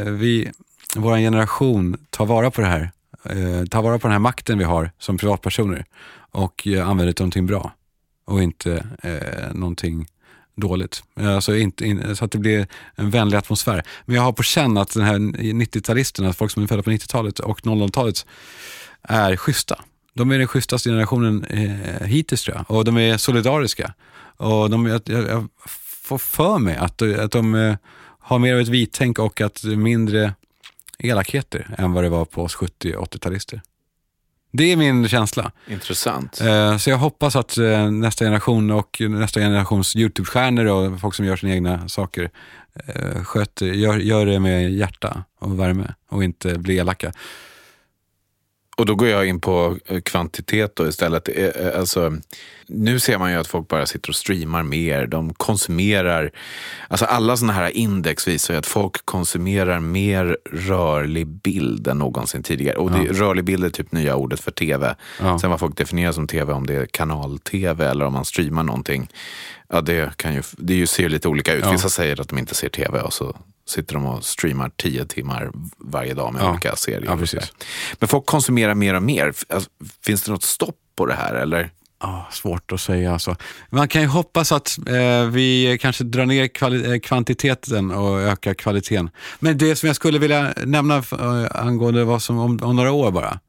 vi, 0.06 0.50
vår 0.96 1.16
generation 1.16 1.96
tar 2.10 2.26
vara 2.26 2.50
på 2.50 2.60
det 2.60 2.66
här, 2.66 2.90
tar 3.66 3.82
vara 3.82 3.98
på 3.98 4.06
den 4.06 4.12
här 4.12 4.18
makten 4.18 4.58
vi 4.58 4.64
har 4.64 4.90
som 4.98 5.18
privatpersoner 5.18 5.84
och 6.34 6.66
eh, 6.66 6.88
använder 6.88 7.06
det 7.06 7.12
till 7.12 7.22
någonting 7.22 7.46
bra 7.46 7.72
och 8.24 8.42
inte 8.42 8.86
eh, 9.02 9.54
någonting 9.54 10.06
dåligt. 10.56 11.02
Eh, 11.20 11.34
alltså 11.34 11.56
inte, 11.56 11.86
in, 11.86 12.16
så 12.16 12.24
att 12.24 12.30
det 12.30 12.38
blir 12.38 12.66
en 12.94 13.10
vänlig 13.10 13.36
atmosfär. 13.36 13.82
Men 14.04 14.16
jag 14.16 14.22
har 14.22 14.32
på 14.32 14.42
känn 14.42 14.78
att 14.78 14.94
den 14.94 15.04
här 15.04 15.18
90-talisterna, 15.18 16.32
folk 16.32 16.52
som 16.52 16.62
är 16.62 16.66
födda 16.66 16.82
på 16.82 16.90
90-talet 16.90 17.38
och 17.38 17.60
00-talet, 17.60 18.26
är 19.02 19.36
schyssta. 19.36 19.80
De 20.12 20.30
är 20.30 20.38
den 20.38 20.48
schysstaste 20.48 20.88
generationen 20.88 21.44
eh, 21.44 22.06
hittills 22.06 22.42
tror 22.42 22.56
jag. 22.56 22.76
Och 22.76 22.84
de 22.84 22.98
är 22.98 23.16
solidariska. 23.16 23.94
Och 24.36 24.70
de, 24.70 24.86
jag, 24.86 25.00
jag, 25.06 25.48
får 26.02 26.18
för 26.18 26.58
mig 26.58 26.76
att, 26.76 27.02
att 27.02 27.30
de 27.30 27.54
eh, 27.54 27.76
har 28.18 28.38
mer 28.38 28.54
av 28.54 28.60
ett 28.60 28.68
vittänk 28.68 29.18
och 29.18 29.40
att 29.40 29.64
mindre 29.64 30.34
elakheter 30.98 31.74
än 31.78 31.92
vad 31.92 32.04
det 32.04 32.10
var 32.10 32.24
på 32.24 32.42
oss 32.42 32.54
70 32.54 32.94
och 32.96 33.14
80-talister. 33.14 33.60
Det 34.56 34.72
är 34.72 34.76
min 34.76 35.08
känsla. 35.08 35.52
Intressant. 35.68 36.40
Eh, 36.40 36.76
Så 36.76 36.90
jag 36.90 36.98
hoppas 36.98 37.36
att 37.36 37.58
eh, 37.58 37.90
nästa 37.90 38.24
generation 38.24 38.70
och 38.70 39.00
nästa 39.00 39.40
generations 39.40 39.96
YouTube-stjärnor 39.96 40.64
och 40.66 41.00
folk 41.00 41.14
som 41.14 41.24
gör 41.24 41.36
sina 41.36 41.52
egna 41.52 41.88
saker 41.88 42.30
eh, 42.86 43.24
sköter, 43.24 43.66
gör, 43.66 43.96
gör 43.96 44.26
det 44.26 44.40
med 44.40 44.72
hjärta 44.72 45.24
och 45.40 45.60
värme 45.60 45.94
och 46.10 46.24
inte 46.24 46.58
blir 46.58 46.80
elaka. 46.80 47.12
Och 48.76 48.86
då 48.86 48.94
går 48.94 49.08
jag 49.08 49.26
in 49.26 49.40
på 49.40 49.76
eh, 49.86 50.00
kvantitet 50.00 50.76
då 50.76 50.88
istället. 50.88 51.28
Eh, 51.28 51.44
eh, 51.44 51.78
Alltså, 51.78 52.16
nu 52.66 53.00
ser 53.00 53.18
man 53.18 53.32
ju 53.32 53.36
att 53.38 53.46
folk 53.46 53.68
bara 53.68 53.86
sitter 53.86 54.08
och 54.08 54.16
streamar 54.16 54.62
mer. 54.62 55.06
De 55.06 55.34
konsumerar, 55.34 56.30
alltså 56.88 57.04
alla 57.04 57.36
sådana 57.36 57.52
här 57.52 57.70
index 57.76 58.28
visar 58.28 58.54
ju 58.54 58.58
att 58.58 58.66
folk 58.66 59.06
konsumerar 59.06 59.80
mer 59.80 60.38
rörlig 60.50 61.26
bild 61.26 61.88
än 61.88 61.98
någonsin 61.98 62.42
tidigare. 62.42 62.76
Och 62.76 62.90
det, 62.90 62.98
rörlig 62.98 63.44
bild 63.44 63.64
är 63.64 63.70
typ 63.70 63.92
nya 63.92 64.16
ordet 64.16 64.40
för 64.40 64.50
tv. 64.50 64.96
Ja. 65.20 65.38
Sen 65.38 65.50
vad 65.50 65.60
folk 65.60 65.76
definierar 65.76 66.12
som 66.12 66.26
tv, 66.26 66.52
om 66.52 66.66
det 66.66 66.74
är 66.74 66.86
kanal-tv 66.86 67.86
eller 67.86 68.04
om 68.04 68.12
man 68.12 68.24
streamar 68.24 68.62
någonting. 68.62 69.08
Ja, 69.68 69.80
det, 69.80 70.16
kan 70.16 70.34
ju, 70.34 70.42
det 70.58 70.74
ju 70.74 70.86
ser 70.86 71.08
lite 71.08 71.28
olika 71.28 71.54
ut. 71.54 71.64
Ja. 71.64 71.72
Vissa 71.72 71.88
säger 71.88 72.20
att 72.20 72.28
de 72.28 72.38
inte 72.38 72.54
ser 72.54 72.68
tv 72.68 73.00
och 73.00 73.12
så 73.12 73.36
sitter 73.68 73.94
de 73.94 74.06
och 74.06 74.24
streamar 74.24 74.70
tio 74.76 75.04
timmar 75.04 75.50
varje 75.78 76.14
dag 76.14 76.32
med 76.32 76.42
Ja. 76.42 76.50
olika 76.50 76.76
serier. 76.76 77.04
Ja, 77.06 77.16
precis. 77.16 77.52
Men 77.98 78.08
folk 78.08 78.26
konsumerar 78.26 78.74
mer 78.74 78.94
och 78.94 79.02
mer. 79.02 79.32
Alltså, 79.48 79.70
finns 80.06 80.22
det 80.22 80.32
något 80.32 80.42
stopp 80.42 80.76
på 80.96 81.06
det 81.06 81.14
här? 81.14 81.34
Eller? 81.34 81.70
Ah, 81.98 82.30
svårt 82.30 82.72
att 82.72 82.80
säga 82.80 83.12
alltså. 83.12 83.36
Man 83.70 83.88
kan 83.88 84.02
ju 84.02 84.08
hoppas 84.08 84.52
att 84.52 84.78
eh, 84.88 85.24
vi 85.30 85.78
kanske 85.80 86.04
drar 86.04 86.26
ner 86.26 86.42
eh, 86.92 86.98
kvantiteten 87.00 87.90
och 87.90 88.20
ökar 88.20 88.54
kvaliteten. 88.54 89.10
Men 89.40 89.58
det 89.58 89.76
som 89.76 89.86
jag 89.86 89.96
skulle 89.96 90.18
vilja 90.18 90.54
nämna 90.64 90.96
eh, 90.96 91.46
angående 91.50 92.04
vad 92.04 92.22
som 92.22 92.38
om, 92.38 92.58
om 92.62 92.76
några 92.76 92.92
år 92.92 93.10
bara, 93.10 93.40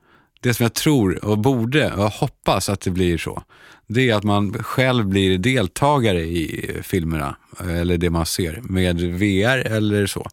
det 0.42 0.54
som 0.54 0.64
jag 0.64 0.74
tror 0.74 1.26
och 1.26 1.38
borde 1.38 1.94
och 1.94 2.12
hoppas 2.12 2.70
att 2.70 2.82
det 2.82 2.92
blir 2.92 3.18
så, 3.18 3.44
det 3.88 4.10
är 4.10 4.16
att 4.16 4.24
man 4.24 4.64
själv 4.64 5.06
blir 5.06 5.38
deltagare 5.38 6.22
i 6.22 6.72
filmerna, 6.84 7.36
eller 7.60 7.98
det 7.98 8.10
man 8.10 8.26
ser, 8.26 8.62
med 8.64 9.02
VR 9.02 9.58
eller 9.58 10.08
så. 10.08 10.30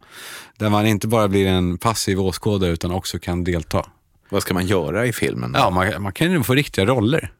Där 0.58 0.70
man 0.70 0.86
inte 0.86 1.08
bara 1.08 1.28
blir 1.28 1.46
en 1.46 1.78
passiv 1.78 2.20
åskådare 2.20 2.70
utan 2.70 2.90
också 2.90 3.18
kan 3.18 3.44
delta. 3.44 3.86
Vad 4.28 4.42
ska 4.42 4.54
man 4.54 4.66
göra 4.66 5.06
i 5.06 5.12
filmen? 5.12 5.52
Ja, 5.54 5.70
man, 5.70 6.02
man 6.02 6.12
kan 6.12 6.32
ju 6.32 6.42
få 6.42 6.54
riktiga 6.54 6.86
roller. 6.86 7.32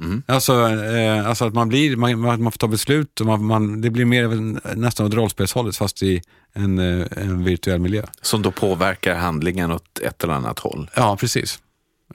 Mm. 0.00 0.22
Alltså, 0.26 0.52
eh, 0.68 1.28
alltså 1.28 1.44
att 1.44 1.54
man, 1.54 1.68
blir, 1.68 1.96
man, 1.96 2.20
man 2.20 2.52
får 2.52 2.58
ta 2.58 2.68
beslut 2.68 3.20
och 3.20 3.26
man, 3.26 3.44
man, 3.44 3.80
det 3.80 3.90
blir 3.90 4.04
mer 4.04 4.28
nästan 4.76 5.06
åt 5.06 5.14
rollspelshållet 5.14 5.76
fast 5.76 6.02
i 6.02 6.22
en, 6.52 6.78
eh, 6.78 7.06
en 7.16 7.44
virtuell 7.44 7.80
miljö. 7.80 8.02
Som 8.22 8.42
då 8.42 8.50
påverkar 8.50 9.14
handlingen 9.14 9.72
åt 9.72 9.98
ett 9.98 10.24
eller 10.24 10.34
annat 10.34 10.58
håll. 10.58 10.90
Ja, 10.94 11.16
precis. 11.16 11.58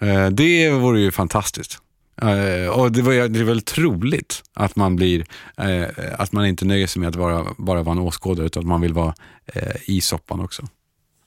Eh, 0.02 0.28
det 0.28 0.72
vore 0.72 1.00
ju 1.00 1.12
fantastiskt. 1.12 1.80
Uh, 2.22 2.70
och 2.70 2.92
det, 2.92 3.02
var, 3.02 3.28
det 3.28 3.40
är 3.40 3.44
väl 3.44 3.62
troligt 3.62 4.44
att 4.54 4.76
man 4.76 4.96
blir, 4.96 5.20
uh, 5.64 5.86
att 6.18 6.32
man 6.32 6.46
inte 6.46 6.66
nöjer 6.66 6.88
sig 6.88 7.00
med 7.00 7.10
att 7.10 7.16
vara, 7.16 7.46
bara 7.58 7.84
vara 7.84 7.94
en 7.94 8.00
åskådare 8.00 8.46
utan 8.46 8.64
att 8.64 8.68
man 8.68 8.82
vill 8.82 8.94
vara 8.94 9.14
uh, 9.56 9.62
i 9.86 10.02
soppan 10.02 10.40
också. 10.40 10.68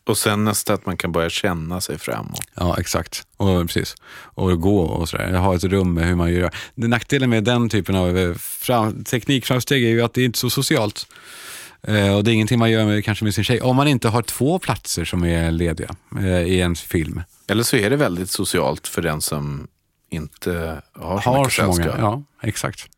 Och 0.06 0.18
sen 0.18 0.44
nästa 0.44 0.74
att 0.74 0.86
man 0.86 0.96
kan 0.96 1.12
börja 1.12 1.30
känna 1.30 1.80
sig 1.80 1.98
framåt. 1.98 2.40
Ja, 2.54 2.76
exakt. 2.78 3.26
Och, 3.36 3.66
precis. 3.66 3.94
och 4.08 4.60
gå 4.60 4.80
och 4.80 5.08
sådär. 5.08 5.32
Ha 5.32 5.54
ett 5.54 5.64
rum 5.64 5.94
med 5.94 6.06
hur 6.06 6.14
man 6.14 6.32
gör. 6.32 6.50
Nackdelen 6.74 7.30
med 7.30 7.44
den 7.44 7.68
typen 7.68 7.96
av 7.96 8.34
fram, 8.38 9.04
teknikframsteg 9.04 9.84
är 9.84 9.88
ju 9.88 10.02
att 10.02 10.14
det 10.14 10.24
inte 10.24 10.36
är 10.36 10.38
så 10.38 10.50
socialt. 10.50 11.06
och 12.16 12.24
det 12.24 12.30
är 12.30 12.34
ingenting 12.34 12.58
man 12.58 12.70
gör 12.70 12.84
med, 12.84 13.04
kanske 13.04 13.24
med 13.24 13.34
sin 13.34 13.44
tjej. 13.44 13.60
Om 13.60 13.76
man 13.76 13.88
inte 13.88 14.08
har 14.08 14.22
två 14.22 14.58
platser 14.58 15.04
som 15.04 15.24
är 15.24 15.50
lediga 15.50 15.90
i 16.46 16.60
en 16.60 16.76
film. 16.76 17.22
Eller 17.48 17.62
så 17.62 17.76
är 17.76 17.90
det 17.90 17.96
väldigt 17.96 18.30
socialt 18.30 18.88
för 18.88 19.02
den 19.02 19.20
som 19.20 19.68
inte 20.10 20.82
har 20.94 21.20
så 21.20 21.30
har 21.30 21.38
mycket 21.38 21.54
så 21.54 21.66
många, 21.66 21.94
Ja, 21.98 22.22
exakt. 22.42 22.88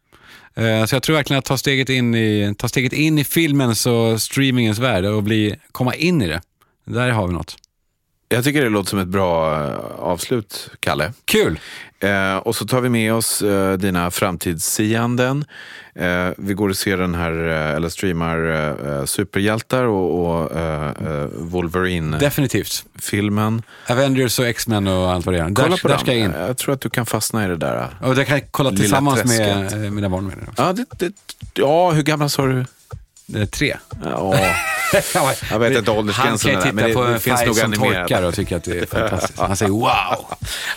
Eh, 0.55 0.85
så 0.85 0.95
jag 0.95 1.03
tror 1.03 1.17
verkligen 1.17 1.39
att 1.39 1.45
ta 1.45 1.59
steget 1.59 1.89
in 1.89 2.15
i, 2.15 2.55
ta 2.59 2.69
steget 2.69 2.93
in 2.93 3.19
i 3.19 3.25
filmens 3.25 3.87
och 3.87 4.23
streamingens 4.23 4.79
värld 4.79 5.05
och 5.05 5.23
bli, 5.23 5.57
komma 5.73 5.95
in 5.95 6.23
i 6.23 6.27
det. 6.27 6.41
Där 6.85 7.11
har 7.11 7.27
vi 7.27 7.35
något. 7.35 7.57
Jag 8.29 8.45
tycker 8.45 8.62
det 8.62 8.68
låter 8.68 8.91
som 8.91 8.99
ett 8.99 9.09
bra 9.09 9.64
eh, 9.64 9.74
avslut, 9.99 10.70
Kalle. 10.81 11.12
Kul! 11.24 11.61
Eh, 12.01 12.37
och 12.37 12.57
så 12.57 12.66
tar 12.66 12.81
vi 12.81 12.89
med 12.89 13.14
oss 13.14 13.43
eh, 13.43 13.72
dina 13.72 14.11
framtidssianden. 14.11 15.45
Eh, 15.95 16.29
vi 16.39 16.55
går 16.55 16.68
och 16.68 16.76
ser 16.76 16.97
den 16.97 17.14
här, 17.14 17.49
eh, 17.49 17.76
eller 17.76 17.89
streamar 17.89 18.39
eh, 18.99 19.05
superhjältar 19.05 19.85
och, 19.85 20.43
och 20.43 20.51
Wolverine. 21.35 22.18
Definitivt. 22.18 22.85
Filmen. 22.99 23.62
Avengers 23.89 24.39
och 24.39 24.47
X-Men 24.47 24.87
och 24.87 25.12
allt 25.12 25.26
vad 25.26 25.35
det 25.35 25.39
är. 25.39 25.55
Kolla 25.55 25.68
där, 25.68 25.76
på 25.76 25.89
där 25.89 25.99
ska 25.99 26.14
jag 26.14 26.24
in. 26.24 26.35
Jag 26.39 26.57
tror 26.57 26.74
att 26.74 26.81
du 26.81 26.91
kan 26.91 27.07
fastna 27.07 27.45
i 27.45 27.49
det 27.49 27.57
där. 27.57 27.89
Och 28.03 28.14
det 28.14 28.24
kan 28.24 28.39
jag 28.39 28.49
kolla 28.51 28.70
tillsammans 28.70 29.24
med 29.24 29.93
mina 29.93 30.09
barn. 30.09 30.26
Med 30.26 30.37
ja, 30.57 30.72
det, 30.72 30.85
det, 30.99 31.12
ja, 31.55 31.91
hur 31.91 32.03
gamla 32.03 32.29
sa 32.29 32.47
du? 32.47 32.64
Tre. 33.51 33.76
Ja. 34.05 34.35
jag 35.51 35.59
vet 35.59 35.79
inte 35.79 35.91
åldersgränsen. 35.91 36.55
Han 36.55 36.62
kan 36.62 36.76
titta 36.76 36.93
på 36.95 37.03
en 37.05 37.20
färg 37.20 37.55
som 37.55 37.72
torkar 37.72 38.22
och 38.22 38.35
tycka 38.35 38.57
att 38.57 38.64
det 38.64 38.79
är 38.79 38.87
fantastiskt. 39.01 39.39
Han 39.39 39.57
säger 39.57 39.72
wow. 39.72 40.26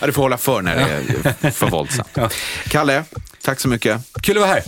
Ja, 0.00 0.06
du 0.06 0.12
får 0.12 0.22
hålla 0.22 0.38
för 0.38 0.62
när 0.62 0.76
det 0.76 1.46
är 1.46 1.50
för 1.50 1.66
våldsamt. 1.70 2.18
Kalle, 2.68 3.04
tack 3.42 3.60
så 3.60 3.68
mycket. 3.68 4.00
Kul 4.22 4.36
att 4.36 4.40
vara 4.42 4.52
här. 4.52 4.62